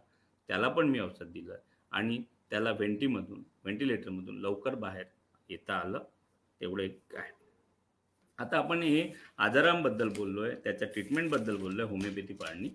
त्याला 0.49 0.69
पण 0.69 0.89
मी 0.89 0.99
औषध 0.99 1.31
दिलं 1.31 1.55
आणि 1.91 2.21
त्याला 2.49 2.71
व्हेंटीमधून 2.71 3.43
व्हेंटिलेटरमधून 3.63 4.37
लवकर 4.39 4.75
बाहेर 4.75 5.05
येता 5.49 5.73
आलं 5.75 6.03
तेवढं 6.61 6.83
एक 6.83 7.15
आहे. 7.15 7.31
आता 8.39 8.57
आपण 8.57 8.81
हे 8.83 9.11
आजारांबद्दल 9.37 10.09
बोललोय 10.17 10.55
त्याच्या 10.63 10.87
ट्रीटमेंटबद्दल 10.87 11.55
बोललोय 11.57 11.85
होमिओपॅथी 11.85 12.33
पाळणी. 12.33 12.69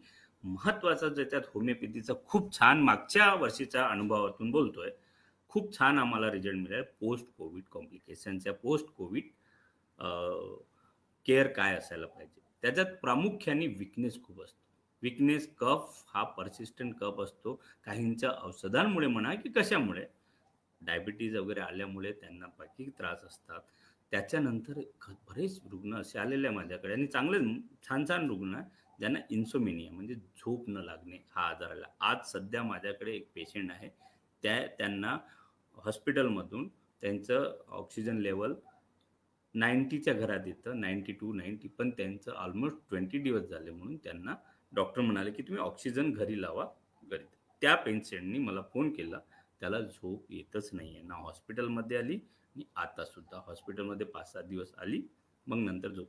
महत्वाचं 0.44 1.14
ज्याच्यात 1.14 1.42
होमिओपॅथीचा 1.54 2.14
खूप 2.26 2.52
छान 2.58 2.80
मागच्या 2.82 3.32
वर्षीच्या 3.34 3.86
अनुभवातून 3.86 4.50
बोलतोय 4.50 4.90
खूप 5.48 5.72
छान 5.78 5.98
आम्हाला 5.98 6.30
रिझल्ट 6.32 6.56
मिळाला. 6.58 6.82
पोस्ट 7.00 7.26
कोविड 7.38 7.64
कॉम्प्लिकेशनच्या 7.70 8.52
पोस्ट 8.52 8.86
कोविड 8.96 9.24
केअर 11.26 11.46
काय 11.46 11.74
असायला 11.76 12.06
पाहिजे? 12.06 12.40
त्याच्यात 12.62 12.94
प्रामुख्याने 13.02 13.66
विकनेस 13.66 14.22
खूप 14.22 14.42
असतो. 14.42 14.58
विकनेस 15.02 15.48
कफ 15.58 16.02
हा 16.14 16.22
परसिस्टंट 16.36 16.94
कफ 17.00 17.20
असतो. 17.20 17.54
काहींच्या 17.84 18.30
औषधांमुळे 18.44 19.06
म्हणा 19.06 19.34
की 19.34 19.48
कशामुळे? 19.48 20.04
डायबिटीज 20.80 21.36
वगैरे 21.36 21.60
आल्यामुळे 21.60 22.12
त्यांना 22.12 22.46
बाकी 22.58 22.88
त्रास 22.98 23.24
असतात. 23.24 23.60
त्याच्यानंतर 24.12 24.80
ख- 25.00 25.10
बरेच 25.28 25.60
रुग्ण 25.70 25.94
असे 25.96 26.18
आलेले 26.18 26.46
आहे 26.46 26.56
माझ्याकडे 26.56 26.92
आणि 26.92 27.06
चांगले 27.06 27.38
छान 27.82 28.04
छान 28.08 28.26
रुग्ण 28.28 28.54
आहे 28.54 28.78
ज्यांना 28.98 29.18
इन्सोमिनिया 29.30 29.92
म्हणजे 29.92 30.14
झोप 30.14 30.68
न 30.68 30.76
लागणे 30.76 31.18
हा 31.30 31.42
आजार 31.48 31.70
आला. 31.70 31.86
आज 32.00 32.30
सध्या 32.32 32.62
माझ्याकडे 32.62 33.12
एक 33.12 33.28
पेशंट 33.34 33.70
आहे 33.70 33.88
त्या 34.44 34.58
त्यांना 34.78 35.16
हॉस्पिटलमधून 35.78 36.68
त्यांचं 37.02 37.52
ऑक्सिजन 37.68 38.18
लेवल 38.18 38.54
नाईन्टीच्या 39.54 40.14
घरात 40.14 40.46
येतं 40.46 40.80
नाईन्टी 40.80 41.12
टू 41.12 41.32
नाईन्टी 41.34 41.68
पण 41.68 41.90
त्यांचं 41.90 42.32
ऑलमोस्ट 42.32 42.76
ट्वेंटी 42.88 43.18
दिवस 43.18 43.48
झाले 43.48 43.70
म्हणून 43.70 43.96
त्यांना 43.96 44.34
डॉक्टर 44.72 45.00
म्हणाले 45.00 45.30
की 45.30 45.42
तुम्ही 45.42 45.62
ऑक्सिजन 45.62 46.10
घरी 46.12 46.40
लावा 46.42 46.66
घरी. 47.02 47.24
त्या 47.62 47.74
पेशंटनी 47.76 48.38
मला 48.38 48.62
फोन 48.72 48.90
केला 48.92 49.18
त्याला 49.60 49.80
झोप 49.80 50.30
येतच 50.30 50.68
नाही 50.72 50.94
आहे 50.94 51.02
ना 51.02 51.14
हॉस्पिटलमध्ये 51.14 51.96
आली 51.96 52.18
आणि 52.56 52.64
आता 52.76 53.04
सुद्धा 53.04 53.40
हॉस्पिटलमध्ये 53.46 54.06
पाच 54.06 54.32
सात 54.32 54.44
दिवस 54.44 54.72
आली 54.78 55.00
मग 55.46 55.58
नंतर 55.58 55.88
झोप. 55.88 56.08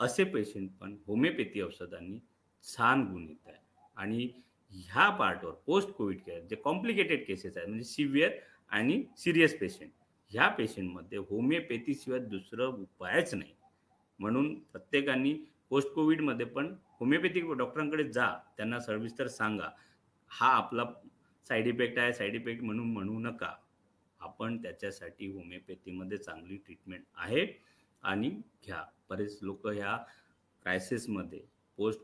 असे 0.00 0.24
पेशंट 0.24 0.70
पण 0.80 0.96
होमिओपॅथी 1.06 1.60
औषधांनी 1.62 2.18
छान 2.64 3.04
गुण 3.06 3.26
येत 3.28 3.48
आहे 3.48 3.58
आणि 3.96 4.28
ह्या 4.72 5.08
पार्टवर 5.10 5.52
पोस्ट 5.66 5.90
कोविड 5.90 6.20
केअर 6.26 6.40
जे 6.50 6.56
कॉम्प्लिकेटेड 6.56 7.24
केसेस 7.26 7.56
आहेत 7.56 7.68
म्हणजे 7.68 7.84
सिव्हिअर 7.84 8.30
आणि 8.70 9.02
सिरियस 9.18 9.58
पेशंट 9.58 9.90
ह्या 10.30 10.48
पेशंटमध्ये 10.48 11.18
होमिओपॅथीशिवाय 11.30 12.20
दुसरं 12.20 12.66
उपायच 12.72 13.34
नाही. 13.34 13.52
म्हणून 14.20 14.54
प्रत्येकाने 14.62 15.32
पोस्ट 15.70 15.88
कोविडमध्ये 15.88 16.46
पण 16.46 16.74
होमिओपॅथिक 17.00 17.50
डॉक्टरांकडे 17.50 18.04
जा 18.12 18.26
त्यांना 18.56 18.78
सविस्तर 18.80 19.26
सांगा. 19.28 19.68
हा 20.30 20.48
आपला 20.48 20.84
साईड 21.46 21.66
इफेक्ट 21.66 21.98
आहे 21.98 22.12
साईड 22.12 22.34
इफेक्ट 22.34 22.62
म्हणून 22.62 22.92
म्हणू 22.92 23.18
नका. 23.18 23.54
आपण 24.22 24.56
त्याच्यासाठी 24.62 25.30
होमिओपॅथीमध्ये 25.32 26.18
चांगली 26.18 26.56
ट्रीटमेंट 26.56 27.04
आहे. 27.16 27.46
आणि 28.02 28.28
घ्या. 28.64 28.82
बरेच 29.10 29.38
लोक 29.42 29.66
ह्या 29.66 29.96
क्रायसिसमध्ये 30.64 31.40
पोस्ट 31.78 32.00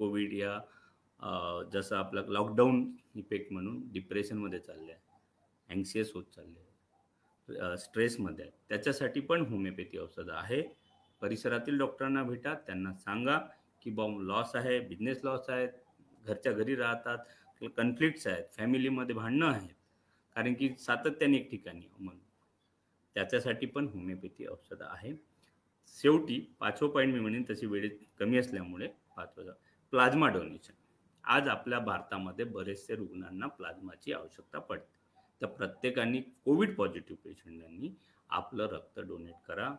कोविड 0.00 0.32
या 0.34 0.58
जसं 1.72 1.96
आपलं 1.96 2.26
लॉकडाऊन 2.28 2.84
इफेक्ट 3.16 3.52
म्हणून 3.52 3.80
डिप्रेशनमध्ये 3.92 4.58
चालले 4.58 4.92
आहे 4.92 5.74
अँक्सियस 5.74 6.10
होत 6.14 6.24
चालले 6.34 6.58
आहे 6.60 7.76
स्ट्रेसमध्ये 7.78 8.44
आहे 8.44 8.52
त्याच्यासाठी 8.68 9.20
पण 9.20 9.44
होमिओपॅथी 9.46 9.98
औषधं 9.98 10.32
आहे. 10.32 10.62
परिसरातील 11.22 11.78
डॉक्टरांना 11.78 12.22
भेटा. 12.22 12.54
त्यांना 12.66 12.92
सांगा 12.94 13.38
की 13.82 13.90
बॉम्ब 13.90 14.20
लॉस 14.28 14.54
आहे 14.56 14.78
बिझनेस 14.88 15.20
लॉस 15.24 15.48
आहेत 15.50 15.68
घरच्या 16.24 16.52
घरी 16.52 16.74
राहतात 16.76 17.64
कन्फ्लिक्ट्स 17.76 18.26
आहेत 18.26 18.44
फॅमिलीमध्ये 18.56 19.14
भांडणं 19.14 19.46
आहेत. 19.46 19.74
कारण 20.36 20.54
की 20.54 20.68
सातत्याने 20.76 21.36
एक 21.36 21.50
ठिकाणी 21.50 21.86
म्हणून 21.98 22.18
त्याच्यासाठी 23.14 23.66
पण 23.66 23.86
होमिओपॅथी 23.88 24.46
औषध 24.46 24.82
आहे. 24.82 25.12
शेवटी 26.02 26.38
पाचवं 26.60 26.90
पॉईंट 26.90 27.14
मी 27.14 27.20
म्हणेन 27.20 27.44
तशी 27.50 27.66
वेळ 27.66 27.88
कमी 28.18 28.38
असल्यामुळे 28.38 28.88
पाचवं 29.16 29.52
प्लाझ्मा 29.90 30.28
डोनेशन 30.28 30.74
आज 31.24 31.48
आपल्या 31.48 31.78
भारतामध्ये 31.78 32.44
बरेचसे 32.44 32.94
रुग्णांना 32.94 33.46
प्लाझ्माची 33.46 34.12
आवश्यकता 34.12 34.58
पडते. 34.58 34.94
तर 35.40 35.46
प्रत्येकाने 35.46 36.20
कोविड 36.44 36.76
पॉझिटिव्ह 36.76 37.20
पेशंटांनी 37.24 37.90
आपलं 38.30 38.66
रक्त 38.66 39.00
डोनेट 39.00 39.34
करा. 39.48 39.74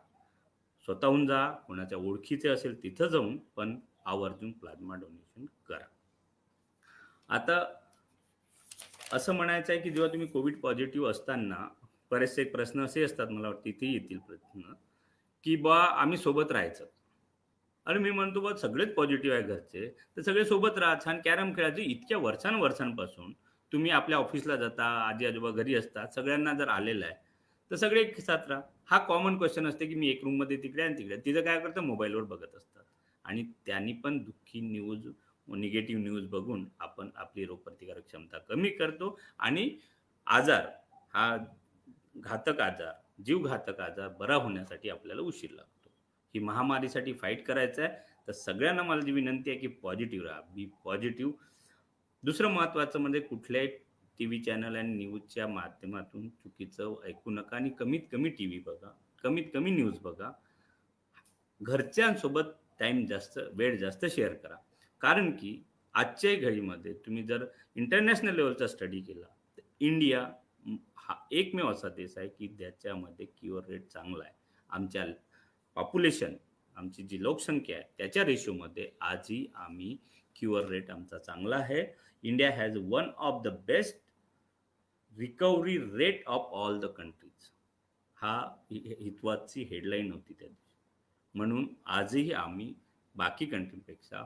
स्वतःहून 0.86 1.28
जा 1.28 1.50
कोणाच्या 1.68 1.98
ओळखीचे 1.98 2.50
असेल 2.50 2.84
तिथं 2.84 3.08
जाऊन 3.08 3.38
पण 3.56 3.80
आवर्जून 4.06 4.52
प्लाझ्मा 4.52 4.96
डोनेशन 4.96 5.46
करा. 5.68 5.86
आता 7.30 7.64
असं 9.14 9.34
म्हणायचं 9.34 9.74
आहे 9.74 9.82
की 9.82 9.90
जेव्हा 9.90 10.12
तुम्ही 10.12 10.28
कोविड 10.28 10.60
पॉझिटिव्ह 10.60 11.10
असताना 11.10 11.68
बरेचसे 12.12 12.44
प्रश्न 12.44 12.86
असे 12.86 13.04
असतात 13.04 13.28
मला 13.28 13.48
वाटते 13.48 13.72
तिथे 13.72 13.92
येतील 13.94 14.18
प्रश्न 14.18 14.74
की 15.44 15.56
बा 15.56 15.78
आम्ही 15.78 16.18
सोबत 16.18 16.52
राहायचं. 16.52 16.86
आणि 17.86 18.00
मी 18.00 18.12
म्हणतो 18.12 18.40
बा 18.42 18.54
सगळेच 18.58 18.94
पॉझिटिव्ह 18.94 19.36
आहे 19.38 19.46
घरचे 19.46 19.88
तर 20.18 20.22
सगळे 20.22 20.46
सोबत 20.46 20.78
राहा. 20.78 20.96
छान 21.06 21.20
कॅरम 21.26 21.54
खेळायचे. 21.56 21.82
इतक्या 21.82 22.18
वर्षांवर्षांपासून 22.18 23.32
तुम्ही 23.72 23.92
आपल्या 23.92 24.18
ऑफिसला 24.18 24.56
जाता 24.56 24.86
आजी 25.08 25.26
आजोबा 25.26 25.50
घरी 25.52 25.76
असतात 25.76 26.14
सगळ्यांना 26.16 26.54
जर 26.54 26.68
आलेलं 26.68 27.06
आहे 27.06 27.16
तर 27.72 27.76
सगळे 27.76 28.02
एक 28.02 28.20
साथ 28.20 28.48
राहा. 28.50 28.62
हा 28.86 28.98
कॉमन 28.98 29.38
क्वेश्चन 29.38 29.68
असते 29.68 29.86
की 29.86 29.96
मी 29.96 30.10
एक 30.10 30.24
रूममध्ये 30.24 30.58
तिकडे 30.58 30.84
आणि 30.84 30.98
तिकडे. 30.98 31.18
तिथं 31.18 31.42
काय 31.42 31.60
करतं? 31.60 31.82
मोबाईलवर 31.82 32.24
बघत 32.24 32.56
असतात. 32.56 32.84
आणि 33.26 33.44
त्यांनी 33.66 33.94
पण 33.94 34.18
दुःखी 34.18 34.62
न्यूज 34.62 35.08
निगेटिव्ह 35.56 36.04
न्यूज 36.04 36.28
बघून 36.28 36.68
आपण 36.80 37.10
आपली 37.16 37.46
रोगप्रतिकारक 37.46 38.06
क्षमता 38.06 38.38
कमी 38.38 38.70
करतो. 38.70 39.20
आणि 39.40 39.78
आजार 40.28 40.68
हा 41.14 41.38
घातक 42.18 42.62
आजार 42.62 43.24
जीवघातक 43.24 43.80
आजार 43.80 44.08
बरा 44.08 44.36
होण्यासाठी 44.36 44.90
आपल्याला 44.90 45.22
उशीर 45.22 45.52
लागतो. 45.52 45.90
ही 46.34 46.40
महामारीसाठी 46.40 47.14
फाईट 47.14 47.46
करायचं 47.46 47.84
आहे. 47.84 47.94
तर 48.28 48.32
सगळ्यांना 48.32 48.84
मला 48.84 49.02
जी 49.02 49.12
विनंती 49.12 49.50
आहे 49.50 49.60
की 49.60 49.68
पॉझिटिव्ह 49.68 50.28
राहा. 50.28 50.42
बी 50.42 50.66
पॉझिटिव्ह 50.84 51.34
दुसरं 52.24 52.48
महत्त्वाचं 52.48 53.00
म्हणजे 53.00 53.20
कुठल्याही 53.20 53.68
टी 54.20 54.26
व्ही 54.26 54.44
चॅनल 54.44 54.76
आणि 54.76 54.94
न्यूजच्या 54.94 55.48
माध्यमातून 55.48 56.30
चुकीचं 56.30 56.96
ऐकू 57.06 57.32
नका 57.32 57.56
आणि 57.56 57.70
कमीत 57.70 58.02
कमी 58.12 58.30
टी 58.30 58.46
व्ही 58.46 58.60
बघा. 58.60 58.92
कमीत 59.24 59.44
कमी 59.54 59.72
न्यूज 59.72 60.00
बघा. 60.00 60.32
घरच्यांसोबत 61.62 62.44
टाईम 62.80 63.06
जास्त 63.06 63.40
वेळ 63.54 63.78
जास्त 63.78 64.06
शेअर 64.06 64.34
करा. 64.34 64.56
कारण 65.02 65.32
की 65.32 65.62
आजच्या 65.96 66.34
घडीमध्ये 66.50 66.94
तुम्ही 67.06 67.24
जर 67.24 67.46
इंटरनॅशनल 67.76 68.36
लेवलचा 68.36 68.68
स्टडी 68.68 69.00
केला 69.02 69.28
तर 69.58 69.62
इंडिया 69.80 70.28
हा 70.98 71.16
एकमेव 71.32 71.72
असा 71.72 71.90
देश 71.90 72.18
आहे 72.18 72.28
की 72.28 72.48
ज्याच्यामध्ये 72.48 73.26
क्युअर 73.26 73.70
रेट 73.70 73.88
चांगला 73.88 74.24
आहे. 74.24 74.34
आमच्या 74.70 75.06
पॉप्युलेशन 75.78 76.36
आमची 76.76 77.04
जी 77.04 77.22
लोकसंख्या 77.24 77.76
आहे 77.78 77.86
त्याच्या 77.98 78.24
रेशोमध्ये 78.26 78.90
आजही 79.02 79.46
आम्ही 79.56 79.96
क्युअर 80.36 80.66
रेट 80.70 80.90
आमचा 80.92 81.18
चांगला 81.18 81.58
आहे. 81.58 81.86
India 82.24 82.52
has 82.56 82.78
one 82.78 83.10
of 83.18 83.42
the 83.44 83.48
best 83.68 83.98
recovery 85.14 85.78
rate 85.98 86.24
of 86.28 86.50
all 86.54 86.80
the 86.80 86.86
countries 86.98 87.50
हा 88.18 88.38
हितवाची 88.72 89.64
हेडलाईन 89.64 90.12
होती 90.12 90.34
त्या 90.34 90.48
दिवशी 90.48 90.76
म्हणून 91.36 91.68
आजही 91.86 92.32
आम्ही 92.34 92.74
बाकी 93.16 93.46
कंट्रीपेक्षा 93.46 94.24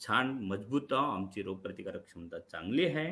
छान 0.00 0.30
मजबूत 0.50 0.92
आहो 0.92 1.10
आमची 1.12 1.42
रोगप्रतिकारक 1.42 2.04
क्षमता 2.04 2.38
चांगली 2.40 2.84
आहे. 2.84 3.08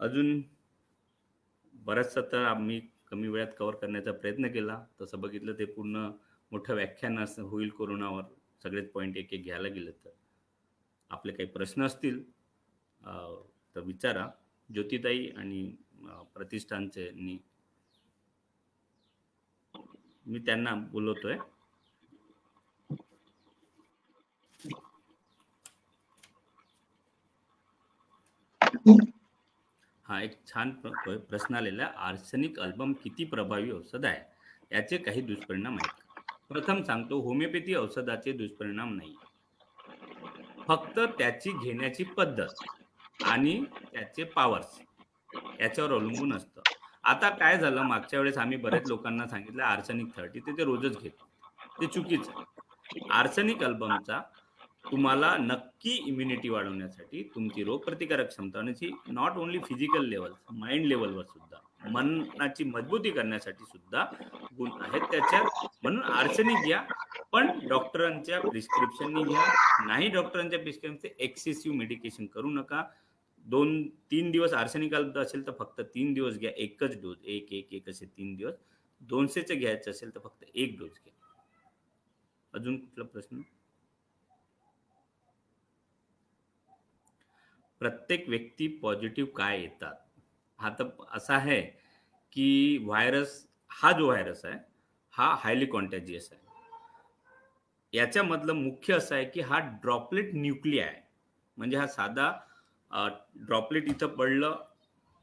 अजून 0.00 0.40
बऱ्याचसा 1.74 2.20
तर 2.32 2.44
आम्ही 2.46 2.80
कमी 3.10 3.28
वेळात 3.28 3.52
कव्हर 3.58 3.74
करण्याचा 3.76 4.12
प्रयत्न 4.12 4.48
केला. 4.52 4.78
तसं 5.00 5.20
बघितलं 5.20 5.58
ते 5.58 5.64
पूर्ण 5.64 6.08
मोठं 6.52 6.74
व्याख्यान 6.74 7.18
असं 7.18 7.42
होईल 7.42 7.68
कोरोनावर. 7.70 8.22
सगळेच 8.62 8.90
पॉईंट 8.92 9.16
एक 9.16 9.32
एक 9.34 9.42
घ्यायला 9.44 9.68
गेलं 9.68 9.90
तर. 10.04 10.10
आपले 11.10 11.32
काही 11.32 11.48
प्रश्न 11.48 11.84
असतील 11.86 12.22
तर 13.76 13.80
विचारा. 13.86 14.28
ज्योतिताई 14.68 15.28
आणि 15.36 15.64
प्रतिष्ठानचे 16.34 17.10
मी 20.26 20.38
त्यांना 20.38 20.74
बोलवतोय. 20.92 21.36
हा 28.86 30.20
एक 30.20 30.32
छान 30.46 30.70
प्रश्न 30.84 31.54
आलेला. 31.54 31.84
आर्सेनिक 31.98 32.58
अल्बम 32.60 32.92
किती 33.02 33.24
प्रभावी 33.24 33.70
औषध 33.72 34.04
आहे? 34.04 34.20
याचे 34.72 34.96
काही 34.98 35.20
दुष्परिणाम 35.22 35.74
आहेत. 35.74 36.02
प्रथम 36.48 36.82
सांगतो 36.82 37.20
होमिओपॅथी 37.22 37.74
औषधाचे 37.74 38.32
दुष्परिणाम 38.32 38.94
नाही. 38.96 39.14
फक्त 40.68 40.98
त्याची 41.18 41.50
घेण्याची 41.52 42.04
पद्धत 42.16 43.24
आणि 43.24 43.64
त्याचे 43.92 44.24
पॉवर्स 44.36 44.80
याच्यावर 45.60 45.92
अवलंबून 45.92 46.32
असतं. 46.32 46.60
आता 47.04 47.28
काय 47.30 47.58
झालं 47.58 47.82
मागच्या 47.82 48.18
वेळेस 48.20 48.38
आम्ही 48.38 48.56
बरेच 48.58 48.86
लोकांना 48.86 49.26
सांगितलं 49.28 49.62
आर्सेनिक 49.62 50.16
थर्टी 50.16 50.40
ते 50.40 50.56
ते 50.58 50.64
रोजच 50.64 51.00
घेतो. 51.02 51.24
ते 51.80 51.86
चुकीचं 51.86 52.42
आर्सेनिक 53.12 53.62
अल्बमचा 53.64 54.20
तुम्हाला 54.84 55.36
नक्की 55.36 55.90
इम्युनिटी 56.06 56.48
वाढवण्यासाठी 56.48 57.22
तुमची 57.34 57.64
रोगप्रतिकारक 57.64 58.28
क्षमता 58.28 58.58
आणि 58.58 58.90
not 59.08 59.36
only 59.36 59.58
physical 59.58 60.08
level 60.08 60.32
mind 60.50 60.86
लेवलवर 60.86 61.24
सुद्धा 61.24 61.60
मनाची 61.90 62.64
मजबूती 62.64 63.10
करण्यासाठी 63.10 63.64
सुद्धा 63.64 64.04
गुण 64.58 64.70
आहेत 64.80 65.00
त्याच्यात 65.10 65.66
म्हणून 65.82 66.02
आर्सेनिक 66.02 66.64
घ्या 66.64 66.82
पण 67.32 67.50
डॉक्टरांच्या 67.68 68.40
प्रिस्क्रिप्शननी 68.40 69.22
घ्या. 69.22 69.42
नाही 69.86 70.08
डॉक्टरांच्या 70.08 70.58
प्रिस्क्रिप्शन 70.58 71.08
एक्सेसिव्ह 71.18 71.76
मेडिकेशन 71.76 72.26
करू 72.26 72.50
नका. 72.50 72.82
दोन 73.46 73.86
तीन 74.10 74.30
दिवस 74.30 74.52
आर्सेनिक 74.52 74.94
असेल 74.94 75.46
तर 75.46 75.52
फक्त 75.58 75.80
तीन 75.94 76.12
दिवस 76.12 76.38
घ्या 76.38 76.50
एकच 76.56 77.00
डोस 77.02 77.16
एक 77.24 77.52
एक 77.52 77.72
एक 77.74 77.88
असे 77.88 78.06
तीन 78.06 78.34
दिवस. 78.34 78.54
दोनशेचं 79.00 79.58
घ्यायचं 79.58 79.90
असेल 79.90 80.14
तर 80.14 80.20
फक्त 80.20 80.44
एक 80.54 80.78
डोस 80.78 81.00
घ्या. 81.04 81.12
अजून 82.54 82.76
कुठला 82.76 83.04
प्रश्न? 83.04 83.40
प्रत्येक 87.84 88.28
व्यक्ती 88.28 88.66
पॉझिटिव्ह 88.82 89.30
काय 89.36 89.60
येतात? 89.60 89.94
हा 90.58 90.68
तर 90.78 90.84
असा 91.12 91.34
आहे 91.36 91.60
की 92.32 92.76
व्हायरस 92.84 93.32
हा 93.70 93.90
जो 93.92 94.06
व्हायरस 94.06 94.44
आहे 94.44 94.58
हा 95.14 95.26
हायली 95.40 95.66
कॉन्टॅजियस 95.66 96.28
आहे. 96.32 96.40
याच्यामधलं 97.92 98.52
मुख्य 98.52 98.94
असं 98.94 99.14
आहे 99.14 99.24
की 99.24 99.40
हा 99.40 99.58
ड्रॉपलेट 99.82 100.30
न्यूक्लिया 100.34 100.86
आहे. 100.86 101.00
म्हणजे 101.58 101.76
हा 101.76 101.86
साधा 101.86 102.30
ड्रॉपलेट 103.36 103.88
इथं 103.90 104.14
पडलं 104.16 104.56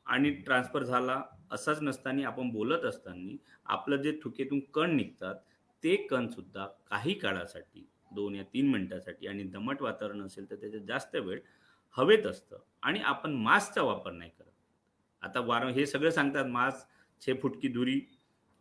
आणि 0.06 0.30
ट्रान्सफर 0.46 0.84
झाला 0.84 1.22
असाच 1.52 1.82
नसताना 1.82 2.28
आपण 2.28 2.50
बोलत 2.50 2.86
असताना 2.86 3.36
आपलं 3.74 4.02
जे 4.02 4.12
थुकेतून 4.24 4.60
कण 4.74 4.96
निघतात 4.96 5.36
ते 5.84 5.96
कणसुद्धा 6.08 6.68
काही 6.90 7.14
काळासाठी 7.14 7.88
दोन 8.12 8.36
या 8.36 8.44
तीन 8.54 8.70
मिनटासाठी 8.72 9.28
आणि 9.28 9.44
दमट 9.44 9.82
वातावरण 9.82 10.22
असेल 10.22 10.50
तर 10.50 10.56
त्याच्यात 10.56 10.84
जास्त 10.84 11.16
वेळ 11.16 11.40
हवेत 11.96 12.26
असतं 12.26 12.60
आणि 12.82 13.00
आपण 13.00 13.34
मास्कचा 13.34 13.82
वापर 13.82 14.12
नाही 14.12 14.30
करत. 14.30 14.52
आता 15.22 15.40
वार 15.40 15.68
हे 15.68 15.86
सगळं 15.86 16.10
सांगतात 16.10 16.46
मास्क 16.46 16.88
छे 17.22 17.34
फुटकी 17.34 17.68
दुरी 17.68 18.00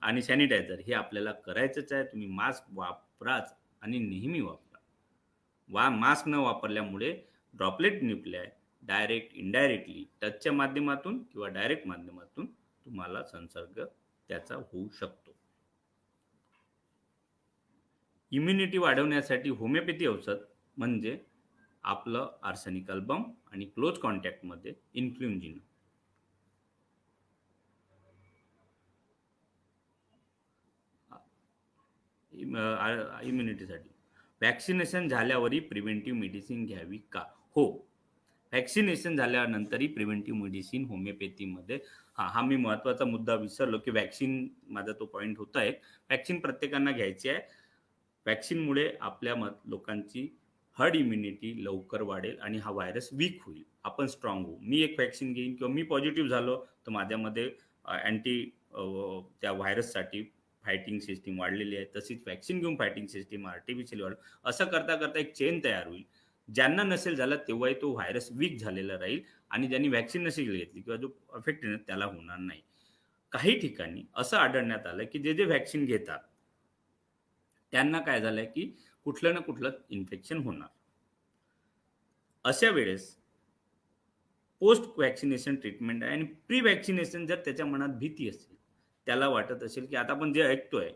आणि 0.03 0.23
सॅनिटायझर 0.23 0.81
हे 0.87 0.93
आपल्याला 0.93 1.33
करायचंच 1.33 1.93
आहे. 1.93 2.05
तुम्ही 2.05 2.29
मास्क 2.29 2.65
वापराच 2.73 3.55
आणि 3.83 3.99
नेहमी 3.99 4.41
वापरा. 4.41 4.79
वा 5.69 5.89
मास्क 5.91 6.29
न 6.29 6.35
वापरल्यामुळे 6.35 7.13
ड्रॉपलेट 7.55 8.03
न्यूक्लियाय 8.03 8.51
डायरेक्ट 8.83 9.35
इनडायरेक्टली 9.35 10.05
टचच्या 10.21 10.53
माध्यमातून 10.53 11.23
किंवा 11.23 11.49
डायरेक्ट 11.49 11.87
माध्यमातून 11.87 12.47
तुम्हाला 12.47 13.23
संसर्ग 13.25 13.85
त्याचा 14.29 14.55
होऊ 14.55 14.89
शकतो. 15.01 15.35
इम्युनिटी 18.33 18.79
वाढवण्यासाठी 18.79 19.51
होमिओपॅथी 19.51 20.07
औषध 20.07 20.45
म्हणजे 20.77 21.19
आपलं 21.85 22.31
आर्सेनिक 22.43 22.91
अल्बम 22.91 23.23
आणि 23.53 23.65
क्लोज 23.67 23.99
कॉन्टॅक्टमध्ये 23.99 24.73
इन्फ्लुएन्झिन 24.95 25.59
इम्युनिटीसाठी 32.33 33.89
व्हॅक्सिनेशन 34.41 35.09
झाल्यावरही 35.09 35.59
प्रिव्हेंटिव्ह 35.63 36.19
मेडिसिन 36.21 36.65
घ्यावी 36.67 36.99
का? 37.13 37.21
हो. 37.57 37.65
व्हॅक्सिनेशन 38.53 39.17
झाल्यानंतरही 39.17 39.87
प्रिव्हेंटिव्ह 39.89 40.41
मेडिसिन 40.41 40.85
होमिओपॅथीमध्ये 40.85 41.79
हा 42.19 42.27
हा 42.29 42.41
मी 42.43 42.57
महत्त्वाचा 42.57 43.05
मुद्दा 43.05 43.35
विसरलो 43.35 43.79
की 43.79 43.91
वॅक्सिन 43.91 44.47
माझा 44.69 44.93
तो 44.93 45.05
पॉईंट 45.07 45.39
होता 45.39 45.63
एक. 45.65 45.81
वॅक्सिन 46.11 46.41
प्रत्येकांना 46.41 46.93
घ्यायची 46.93 47.29
आहे. 47.29 47.41
वॅक्सिनमुळे 48.27 48.91
आपल्या 49.01 49.35
मत 49.37 49.67
लोकांची 49.67 50.27
हर्ड 50.77 50.97
इम्युनिटी 50.97 51.53
लवकर 51.65 52.03
वाढेल 52.03 52.39
आणि 52.41 52.59
हा 52.59 52.71
व्हायरस 52.71 53.09
वीक 53.13 53.41
होईल. 53.43 53.63
आपण 53.85 54.07
स्ट्रॉंग 54.07 54.45
होऊ. 54.45 54.59
मी 54.61 54.81
एक 54.83 54.95
व्हॅक्सिन 54.99 55.33
घेईन 55.33 55.55
किंवा 55.57 55.73
मी 55.75 55.83
पॉझिटिव्ह 55.83 56.29
झालो 56.29 56.57
तर 56.87 56.91
माझ्यामध्ये 56.93 57.51
अँटी 57.85 58.45
त्या 59.43 59.53
व्हायरससाठी 59.53 60.23
फायटिंग 60.65 60.99
सिस्टीम 61.01 61.41
वाढलेली 61.41 61.77
आहे. 61.77 61.85
तशीच 61.97 62.23
वॅक्सिन 62.27 62.61
घेऊन 62.61 62.77
फायटिंग 62.77 63.07
सिस्टीम 63.07 63.47
आर्टिफिशियल 63.49 64.03
वाढ 64.03 64.15
असं 64.45 64.65
करता 64.65 64.97
करता 64.97 65.19
एक 65.19 65.33
चेन 65.35 65.61
तयार 65.65 65.87
होईल. 65.87 66.03
ज्यांना 66.49 66.83
नसेल 66.83 67.15
झाला 67.15 67.37
तेव्हाही 67.49 67.75
तो 67.83 67.93
व्हायरस 67.93 68.29
वीक 68.33 68.59
झालेला 68.59 68.99
राहील 68.99 69.21
आणि 69.51 69.67
ज्यांनी 69.69 69.89
वॅक्सिन 69.89 70.23
नसेल 70.27 70.51
घेतली 70.51 70.81
किंवा 70.81 70.97
जो 70.97 71.09
अफेक्ट 71.35 71.67
त्याला 71.87 72.05
होणार 72.05 72.39
नाही. 72.39 72.61
काही 73.33 73.59
ठिकाणी 73.61 74.03
असं 74.17 74.37
आढळण्यात 74.37 74.87
आलं 74.87 75.05
की 75.13 75.19
जे 75.19 75.35
जे 75.35 75.45
व्हॅक्सिन 75.45 75.85
घेतात 75.85 76.19
त्यांना 77.73 78.01
काय 78.01 78.21
झालंय 78.21 78.45
की 78.45 78.73
कुठलं 79.07 79.35
ना 79.35 79.41
कुठलं 79.41 79.71
इन्फेक्शन 79.91 80.43
होणार. 80.43 80.69
अशा 82.45 82.71
वेळेस 82.71 83.15
पोस्ट 84.63 84.99
वॅक्सिनेशन 84.99 85.55
ट्रीटमेंट 85.57 86.03
आहे 86.05 86.13
आणि 86.13 86.25
प्री 86.49 86.61
वॅक्सिनेशन 86.61 87.27
जर 87.27 87.41
त्याच्या 87.45 87.67
मनात 87.67 87.97
भीती 87.99 88.29
असेल 88.29 88.57
त्याला 89.07 89.29
वाटत 89.29 89.63
असेल 89.63 89.87
की 89.87 89.97
आता 89.97 90.13
आपण 90.13 90.33
जे 90.33 90.43
ऐकतोय 90.43 90.91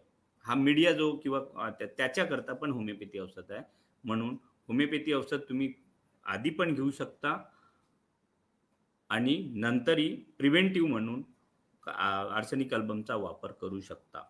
हा 0.44 0.54
मीडिया 0.54 0.92
जो 0.92 1.10
किंवा 1.16 1.70
त्याच्याकरता 1.80 2.54
पण 2.54 2.70
होमिओपॅथी 2.70 3.18
औषध 3.18 3.52
आहे. 3.52 3.62
म्हणून 4.04 4.36
होमिओपॅथी 4.68 5.12
औषध 5.12 5.48
तुम्ही 5.48 5.72
आधी 6.26 6.50
पण 6.50 6.74
घेऊ 6.74 6.90
शकता 6.90 7.36
आणि 9.10 9.36
नंतरही 9.54 10.14
प्रिव्हेंटिव्ह 10.38 10.88
म्हणून 10.88 11.22
आर्सेनिक 11.86 12.74
अल्बमचा 12.74 13.16
वापर 13.16 13.52
करू 13.52 13.80
शकता. 13.80 14.22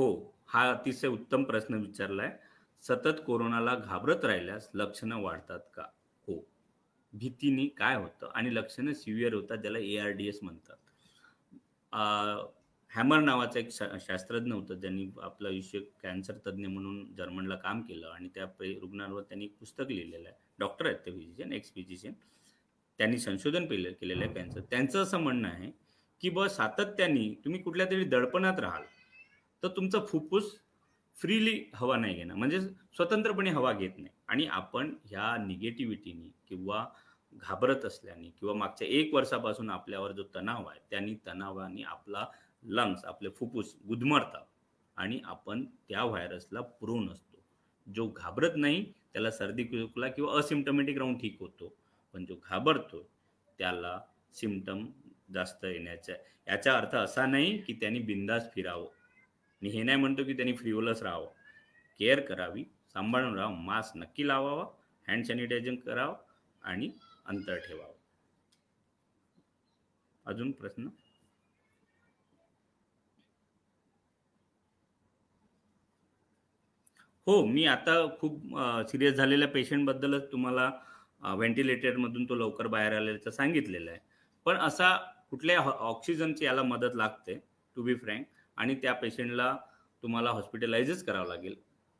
हो 0.00 0.34
हा 0.46 0.62
अतिशय 0.70 1.08
उत्तम 1.08 1.42
प्रश्न 1.44 1.74
विचारलाय. 1.74 2.30
सतत 2.82 3.22
कोरोनाला 3.26 3.74
घाबरत 3.74 4.24
राहिल्यास 4.24 4.68
लक्षणं 4.74 5.20
वाढतात 5.22 5.60
का? 5.74 5.82
हो. 6.28 6.44
भीतीने 7.12 7.66
काय 7.66 7.96
होतं? 7.96 8.30
आणि 8.34 8.54
लक्षणं 8.54 8.92
सिव्हिअर 8.92 9.34
होतात 9.34 9.58
ज्याला 9.58 9.78
ए 9.78 9.96
आर 9.96 10.10
डी 10.10 10.28
एस 10.28 10.38
म्हणतात. 10.42 10.76
हॅमर 12.90 13.20
नावाचा 13.20 13.58
एक 13.58 13.70
शास्त्रज्ञ 14.00 14.52
होता 14.52 14.74
ज्यांनी 14.74 15.06
आपलं 15.22 15.48
आयुष्य 15.48 15.80
कॅन्सर 16.02 16.36
तज्ज्ञ 16.46 16.66
म्हणून 16.66 17.14
जर्मनला 17.16 17.56
काम 17.56 17.82
केलं 17.82 18.06
आणि 18.08 18.28
त्या 18.34 18.44
रुग्णांवर 18.60 19.22
त्यांनी 19.22 19.44
एक 19.44 19.56
पुस्तक 19.60 19.90
लिहिलेलं 19.90 20.28
आहे. 20.28 20.36
डॉक्टर 20.58 20.86
आहेत 20.86 20.98
ते 21.06 21.10
फिजिशियन 21.10 21.52
एक्स 21.52 21.72
फिजिशियन 21.74 22.14
त्यांनी 22.98 23.18
संशोधन 23.18 23.66
केलं 23.66 23.92
केलेलं 23.92 24.24
आहे 24.24 24.34
कॅन्सर 24.34 24.60
त्यांचं 24.60 25.02
असं 25.02 25.20
म्हणणं 25.20 25.48
आहे 25.48 25.70
की 26.20 26.30
ब 26.30 26.46
सातत्याने 26.46 27.28
तुम्ही 27.44 27.60
कुठल्या 27.62 27.86
तरी 27.86 28.04
दडपणात 28.04 28.60
राहाल. 28.60 28.82
तर 29.62 29.68
तुमचा 29.68 30.00
फुफ्फुस 30.00 30.52
फ्रीली 31.16 31.64
हवा 31.74 31.96
नाही 31.96 32.14
घेणं. 32.14 32.34
म्हणजे 32.34 32.60
स्वतंत्रपणे 32.60 33.50
हवा 33.50 33.72
घेत 33.72 33.98
नाही. 33.98 34.14
आणि 34.28 34.46
आपण 34.46 34.94
ह्या 35.04 35.36
निगेटिव्हिटीनी 35.46 36.30
किंवा 36.48 36.86
घाबरत 37.32 37.84
असल्याने 37.84 38.28
किंवा 38.30 38.54
मागच्या 38.54 38.88
एक 38.88 39.14
वर्षापासून 39.14 39.70
आपल्यावर 39.70 40.12
जो 40.12 40.22
तणाव 40.34 40.66
आहे 40.66 40.80
त्यांनी 40.90 41.14
तणावाने 41.26 41.82
आपला 41.82 42.26
लंग्स 42.62 43.04
आपले 43.04 43.28
फुफ्फुस 43.30 43.74
गुदमरतात 43.88 44.44
आणि 44.96 45.20
आपण 45.24 45.64
त्या 45.88 46.04
व्हायरसला 46.04 46.60
प्रोन 46.60 47.10
असतो. 47.10 47.38
जो 47.86 48.06
घाबरत 48.08 48.56
नाही 48.56 48.84
त्याला 49.12 49.30
सर्दी 49.30 49.64
खोकला 49.64 50.08
किंवा 50.08 50.38
असिम्टमॅटिक 50.38 50.98
राहून 50.98 51.18
ठीक 51.18 51.36
होतो. 51.40 51.74
पण 52.14 52.24
जो 52.24 52.34
घाबरतो 52.44 53.02
त्याला 53.58 53.98
सिमटम 54.34 54.86
जास्त 55.34 55.64
येण्याचा 55.64 56.12
याचा 56.48 56.76
अर्थ 56.76 56.94
असा 56.94 57.26
नाही 57.26 57.58
की 57.58 57.72
त्यांनी 57.72 57.98
बिंदास 57.98 58.50
फिरावं. 58.54 58.86
मी 59.62 59.68
हे 59.70 59.82
नाही 59.82 59.98
म्हणतो 59.98 60.24
की 60.24 60.32
त्यांनी 60.32 60.52
फ्रिवलस 60.56 61.02
राहावं. 61.02 61.28
केअर 62.00 62.20
करावी 62.20 62.64
सांभाळून 62.94 63.36
राहावं 63.36 63.64
मास्क 63.64 63.96
नक्की 63.96 64.26
लावावा 64.28 64.64
हँड 65.06 65.24
सॅनिटायझर 65.26 65.74
करावं 65.86 66.14
आणि 66.62 66.90
अंतर 67.26 67.58
ठेवावं. 67.58 67.92
अजून 70.26 70.50
प्रश्न? 70.52 70.88
हो 77.26 77.44
मी 77.46 77.64
आता 77.66 77.94
खूप 78.20 78.40
सिरियस 78.90 79.14
झालेल्या 79.14 79.48
पेशंटबद्दलच 79.48 80.30
तुम्हाला 80.32 80.70
व्हेंटिलेटरमधून 81.36 82.24
तो 82.28 82.34
लवकर 82.34 82.66
बाहेर 82.66 82.92
आल्याचं 82.96 83.30
सांगितलेलं 83.30 83.90
आहे. 83.90 83.98
पण 84.46 84.56
असा 84.58 84.96
कुठल्या 85.30 85.58
ऑक्सिजनची 85.60 86.44
याला 86.44 86.62
मदत 86.62 86.94
लागते 86.96 87.38
टू 87.76 87.82
बी 87.82 87.94
फ्रँक 87.94 88.24
आणि 88.60 88.74
त्या 88.74 88.92
पेशंटला 88.92 89.56
तुम्हाला 90.02 90.30
हॉस्पिटलाइजच 90.30 91.04
करावं 91.04 91.28
लागेल. 91.28 91.54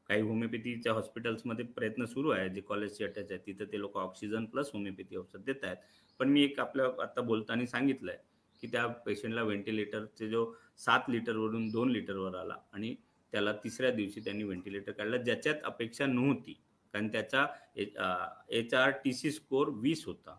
काही 0.08 0.22
होमिओपॅथीच्या 0.22 0.92
हॉस्पिटल्समध्ये 0.92 1.64
प्रयत्न 1.66 2.04
सुरू 2.04 2.30
आहे 2.30 2.48
जे 2.48 2.60
कॉलेजचे 2.60 3.04
अटॅच 3.04 3.30
आहे 3.32 3.40
तिथं 3.46 3.72
ते 3.72 3.78
लोक 3.80 3.96
ऑक्सिजन 3.98 4.44
प्लस 4.44 4.70
होमिओपॅथी 4.72 5.16
औषध 5.16 5.44
देत 5.46 5.64
आहेत. 5.64 5.76
पण 6.20 6.28
मी 6.28 6.42
एक 6.44 6.58
आपल्या 6.60 6.86
आत्ता 7.02 7.22
बोलताना 7.22 7.66
सांगितलं 7.66 8.10
आहे 8.12 8.28
की 8.62 8.66
त्या 8.66 8.86
पेशंटला 9.06 9.42
व्हेंटिलेटरचे 9.42 10.28
जो 10.28 10.44
सात 10.78 11.10
लिटरवरून 11.10 11.68
दोन 11.68 11.90
लिटरवर 11.90 12.34
आला 12.38 12.54
आणि 12.72 12.94
त्याला 13.32 13.52
तिसऱ्या 13.64 13.90
दिवशी 13.90 14.20
त्यांनी 14.20 14.44
व्हेंटिलेटर 14.44 14.92
काढलं 14.92 15.22
ज्याच्यात 15.22 15.64
अपेक्षा 15.64 16.06
नव्हती. 16.06 16.52
कारण 16.94 17.08
त्याचा 17.08 17.46
H 18.50 18.74
R 18.74 18.90
T 19.04 19.12
C 19.12 19.30
score 19.30 19.68
वीस 19.74 20.04
होता. 20.06 20.36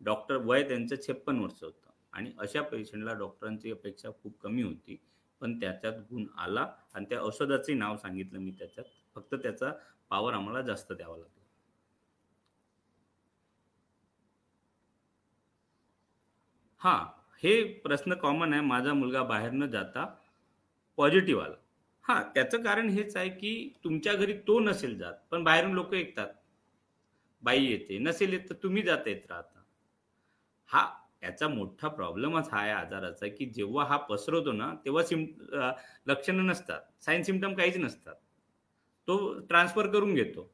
डॉक्टर 0.00 0.36
वय 0.36 0.62
त्यांचं 0.68 0.96
छप्पन 1.06 1.38
वर्ष 1.38 1.62
होतं. 1.64 1.90
आणि 2.12 2.32
अशा 2.38 2.62
पेशंटला 2.62 3.12
डॉक्टरांची 3.14 3.70
अपेक्षा 3.70 4.10
खूप 4.22 4.40
कमी 4.40 4.62
होती. 4.62 4.96
पण 5.40 5.58
त्याच्यात 5.60 5.98
गुण 6.10 6.24
आला 6.38 6.66
आणि 6.94 7.04
त्या 7.04 7.20
औषधाचे 7.20 7.74
नाव 7.74 7.96
सांगितलं 7.96 8.38
मी 8.38 8.50
त्याच्यात. 8.50 8.84
फक्त 9.16 9.34
त्याचा 9.34 9.72
पावर 10.10 10.34
आम्हाला 10.34 10.60
जास्त 10.62 10.92
द्यावा 10.92 11.16
लागला. 11.16 11.38
हा 16.80 16.92
हे 17.42 17.52
प्रश्न 17.82 18.14
कॉमन 18.14 18.52
आहे. 18.52 18.62
माझा 18.62 18.92
मुलगा 18.94 19.22
बाहेर 19.24 19.50
न 19.52 19.66
जाता 19.70 20.04
पॉझिटिव्ह 20.98 21.42
आला. 21.44 21.54
हा 22.04 22.22
त्याचं 22.34 22.62
कारण 22.62 22.88
हेच 22.88 23.16
आहे 23.16 23.28
की 23.30 23.52
तुमच्या 23.84 24.14
घरी 24.14 24.32
तो 24.48 24.58
नसेल 24.60 24.98
जात 24.98 25.14
पण 25.30 25.44
बाहेरून 25.44 25.72
लोक 25.72 25.94
ऐकतात. 25.94 26.28
बाई 27.42 27.64
येते 27.64 27.98
नसेल 27.98 28.32
येत 28.32 28.48
तर 28.50 28.54
तुम्ही 28.62 28.82
जात 28.82 29.06
येत 29.06 29.30
राहता. 29.30 29.62
हा 30.70 30.86
याचा 31.22 31.48
मोठा 31.48 31.88
प्रॉब्लेमच 31.88 32.48
हा 32.52 32.60
आहे 32.60 32.70
आजाराचा 32.70 33.28
की 33.28 33.46
जेव्हा 33.46 33.84
हा 33.84 33.96
पसरवतो 33.96 34.52
ना 34.52 34.74
तेव्हा 34.84 35.02
सिम 35.04 35.24
लक्षणं 36.06 36.46
नसतात. 36.46 36.80
साईन 37.00 37.22
सिमटम 37.22 37.54
काहीच 37.54 37.76
नसतात. 37.76 38.14
तो 39.08 39.38
ट्रान्सफर 39.40 39.86
करून 39.86 40.14
घेतो. 40.14 40.50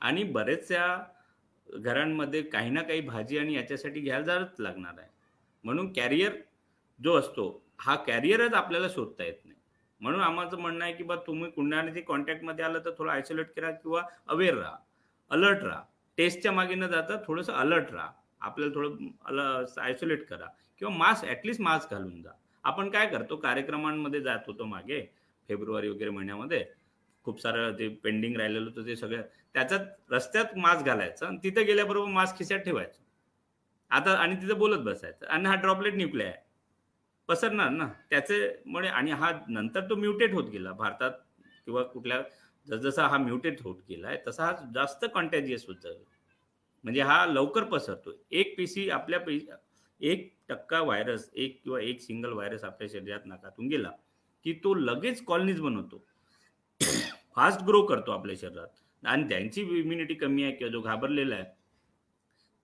आणि 0.00 0.22
बरेचशा 0.22 1.04
घरांमध्ये 1.68 2.42
काही 2.42 2.70
ना 2.70 2.82
काही 2.82 3.00
भाजी 3.00 3.38
आणि 3.38 3.54
याच्यासाठी 3.54 4.00
घ्यायला 4.00 4.24
जावंच 4.24 4.60
लागणार 4.60 4.98
आहे. 4.98 5.08
म्हणून 5.64 5.92
कॅरियर 5.92 6.32
जो 7.00 7.18
असतो 7.18 7.62
हा 7.80 7.94
कॅरियरच 7.96 8.54
आपल्याला 8.54 8.88
शोधता 8.88 9.24
येत 9.24 9.44
नाही. 9.44 9.56
म्हणून 10.00 10.20
आम्हाचं 10.20 10.58
म्हणणं 10.58 10.84
आहे 10.84 10.92
की 10.94 11.04
बा 11.04 11.16
तुम्ही 11.16 11.50
कुणाने 11.50 12.00
कॉन्टॅक्टमध्ये 12.00 12.64
आलं 12.64 12.78
तर 12.84 12.90
थोडं 12.98 13.10
आयसोलेट 13.10 13.52
करा 13.56 13.70
किंवा 13.70 14.02
अवेअर 14.26 14.54
राहा. 14.54 14.76
अलर्ट 15.30 15.62
राहा. 15.64 15.82
टेस्टच्या 16.16 16.52
मागे 16.52 16.74
न 16.74 16.86
जाता 16.86 17.16
थोडंसं 17.26 17.52
अलर्ट 17.52 17.92
राहा. 17.92 18.12
आपल्याला 18.44 18.74
थोडं 18.74 19.80
आयसोलेट 19.82 20.26
करा. 20.28 20.46
किंवा 20.78 20.94
मास्क 20.96 21.24
ॲटलिस्ट 21.24 21.60
मास्क 21.60 21.90
घालून 21.90 22.22
जा. 22.22 22.30
आपण 22.64 22.88
काय 22.90 23.06
करतो 23.06 23.36
कार्यक्रमांमध्ये 23.36 24.20
जात 24.20 24.46
होतो 24.46 24.64
मागे 24.64 25.00
फेब्रुवारी 25.48 25.88
वगैरे 25.88 26.10
महिन्यामध्ये. 26.10 26.64
खूप 27.24 27.40
सारं 27.40 27.72
ते 27.78 27.88
पेंडिंग 28.02 28.36
राहिलेलं 28.36 28.70
होतं 28.70 28.86
ते 28.86 28.96
सगळं. 28.96 29.22
त्याच्यात 29.54 30.12
रस्त्यात 30.12 30.56
मास्क 30.56 30.86
घालायचं 30.86 31.26
आणि 31.26 31.38
तिथं 31.42 31.66
गेल्याबरोबर 31.66 32.08
मास्क 32.10 32.38
खिशात 32.38 32.58
ठेवायचं. 32.58 33.02
आता 33.90 34.16
आणि 34.18 34.36
तिथं 34.36 34.58
बोलत 34.58 34.78
बसायचं. 34.78 35.26
आणि 35.26 35.48
हा 35.48 35.54
ड्रॉपलेट 35.54 35.94
न्यूक्लिया 35.94 36.28
आहे. 36.28 36.36
पसरणार 37.28 37.68
ना? 37.70 37.88
त्याच्यामुळे 38.10 38.88
आणि 38.88 39.10
हा 39.10 39.30
नंतर 39.48 39.88
तो 39.90 39.96
म्युटेट 39.96 40.34
होत 40.34 40.50
गेला. 40.50 40.72
भारतात 40.72 41.10
किंवा 41.66 41.82
कुठल्या 41.82 42.22
जसजसा 42.66 43.06
हा 43.06 43.18
म्युटेट 43.18 43.62
होत 43.62 43.76
गेला 43.88 44.08
आहे 44.08 44.18
तसा 44.26 44.44
हा 44.44 44.52
जास्त 44.74 45.04
कॉन्टॅजियस 45.14 45.64
होत 45.68 45.86
म्हणजे 46.84 47.00
हा 47.00 47.24
लवकर 47.26 47.64
पसरतो. 47.64 48.12
एक 48.30 48.56
पेशी 48.56 48.88
आपल्या 48.90 49.20
पी 49.20 49.38
एक 50.00 50.32
टक्का 50.48 50.80
व्हायरस 50.82 51.28
एक 51.34 51.60
किंवा 51.64 51.80
एक 51.80 52.00
सिंगल 52.00 52.32
व्हायरस 52.32 52.64
आपल्या 52.64 52.88
शरीरात 52.92 53.26
नाकातून 53.26 53.68
गेला 53.68 53.90
की 54.44 54.52
तो 54.64 54.74
लगेच 54.74 55.24
कॉलनीज 55.24 55.60
बनवतो. 55.60 56.04
फास्ट 57.34 57.62
ग्रो 57.62 57.82
करतो 57.86 58.12
आपल्या 58.12 58.36
शरीरात. 58.40 58.82
आणि 59.02 59.28
त्यांची 59.28 59.62
इम्युनिटी 59.80 60.14
कमी 60.14 60.42
आहे 60.42 60.52
किंवा 60.52 60.70
जो 60.72 60.80
घाबरलेला 60.80 61.34
आहे 61.34 61.44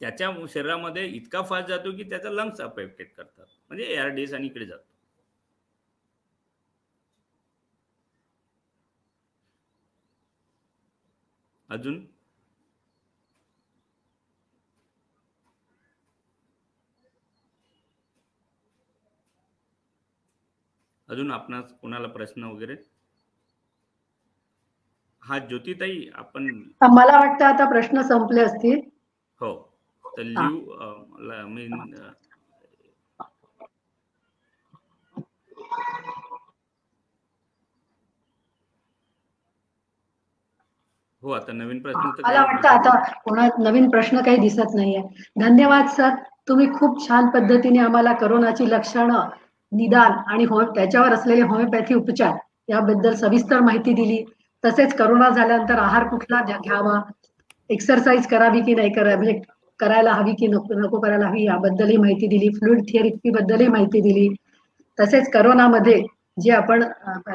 त्याच्या 0.00 0.30
शरीरामध्ये 0.48 1.06
इतका 1.06 1.42
फास्ट 1.42 1.68
जातो 1.68 1.92
की 1.96 2.02
त्याचा 2.02 2.30
लंग्स 2.30 2.60
अफेक्टेड 2.60 3.08
करतात. 3.16 3.46
म्हणजे 3.68 3.84
एअर 3.84 4.08
डेस 4.08 4.32
आणि 4.34 4.46
इकडे 4.46 4.66
जातो. 4.66 4.88
अजून? 11.68 12.04
अजून 21.10 21.30
आपणास 21.30 21.72
कोणाला 21.82 22.08
प्रश्न 22.08 22.44
वगैरे? 22.44 22.74
हा 25.22 25.38
ज्योतिताई 25.38 26.06
आपण 26.14 26.46
मला 26.82 27.18
वाटतं 27.18 27.44
आता 27.44 27.68
प्रश्न 27.70 28.02
संपले 28.02 28.40
असतील. 28.40 28.80
हो. 29.40 29.52
तर 30.04 30.22
लिव 30.22 31.44
मीन 31.48 31.74
हो 41.22 41.30
आता 41.32 41.52
नवीन 41.52 41.80
प्रश्न 41.80 42.10
मला 42.24 42.42
वाटतं 42.42 42.68
आता 42.68 42.90
कोणा 43.24 43.46
नवीन 43.58 43.88
प्रश्न 43.90 44.20
काही 44.22 44.36
दिसत 44.36 44.74
नाहीये. 44.74 45.02
धन्यवाद 45.40 45.88
सर. 45.88 46.14
तुम्ही 46.48 46.66
खूप 46.72 47.06
छान 47.08 47.28
पद्धतीने 47.30 47.78
आम्हाला 47.78 48.12
करोनाची 48.12 48.70
लक्षणं 48.70 49.28
निदान 49.72 50.12
आणि 50.26 50.44
हो 50.44 50.62
त्याच्यावर 50.74 51.12
असलेले 51.14 51.42
होमिओपॅथी 51.42 51.94
उपचार 51.94 52.36
याबद्दल 52.68 53.14
सविस्तर 53.16 53.60
माहिती 53.60 53.92
दिली. 53.94 54.22
तसेच 54.64 54.94
करोना 54.94 55.28
झाल्यानंतर 55.28 55.78
आहार 55.78 56.06
कुठला 56.08 56.40
घ्यावा. 56.48 57.00
एक्सरसाइज 57.70 58.26
करावी 58.26 58.60
की 58.62 58.74
नाही 58.74 58.92
करावी 58.92 59.16
म्हणजे 59.16 59.40
करायला 59.80 60.12
हवी 60.12 60.32
की 60.38 60.46
नको 60.46 60.74
नको 60.80 60.98
करायला 61.00 61.26
हवी 61.28 61.44
याबद्दलही 61.44 61.96
माहिती 61.96 62.26
दिली. 62.28 62.48
फ्लुइड 62.54 62.82
थिअरपी 62.88 63.30
बद्दलही 63.30 63.68
माहिती 63.68 64.00
दिली. 64.00 64.28
तसेच 64.98 65.30
करोनामध्ये 65.32 66.02
जे 66.42 66.50
आपण 66.52 66.82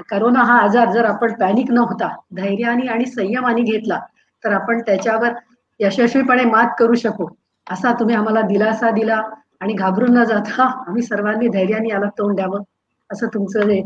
करोना 0.10 0.44
हा 0.44 0.58
आजार 0.60 0.92
जर 0.92 1.06
आपण 1.06 1.34
पॅनिक 1.40 1.72
न 1.72 1.78
होता 1.80 2.10
धैर्याने 2.36 2.88
आणि 2.88 3.06
संयमाने 3.06 3.62
घेतला 3.64 4.00
तर 4.44 4.54
आपण 4.54 4.80
त्याच्यावर 4.82 5.34
यशस्वीपणे 5.80 6.44
मात 6.46 6.76
करू 6.80 6.96
शकू 6.96 7.28
असा 7.68 7.92
तुम्ही 8.00 8.16
आम्हाला 8.16 8.42
दिलासा 8.42 8.90
दिला. 8.92 9.22
आणि 9.62 9.74
घाबरून 9.74 10.18
न 10.18 10.24
जाता 10.24 10.64
आम्ही 10.88 11.04
सर्वांनी 11.04 11.48
धैर्याने 11.48 11.90
याला 11.90 12.10
तोंड 12.18 12.36
द्यावं 12.36 12.64
असं 13.10 13.28
तुमचं 13.28 13.68
जे 13.70 13.82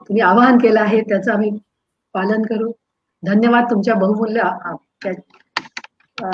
तुम्ही 0.00 0.20
आवाहन 0.22 0.58
केलं 0.58 0.80
आहे 0.80 1.00
त्याचं 1.00 1.32
आम्ही 1.32 1.50
पालन 2.14 2.42
करू. 2.42 2.70
धन्यवाद 3.22 3.70
तुमच्या 3.70 3.94
बहुमूल्य 3.94 4.42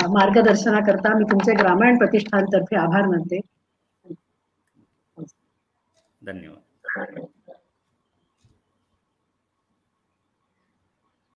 मार्गदर्शनाकरता 0.09 1.13
मी 1.17 1.23
तुमचे 1.23 1.53
ग्रामीण 1.53 1.97
प्रतिष्ठानतर्फे 1.97 2.75
आभार 2.75 3.05
मानते. 3.07 3.39
धन्यवाद. 6.21 7.19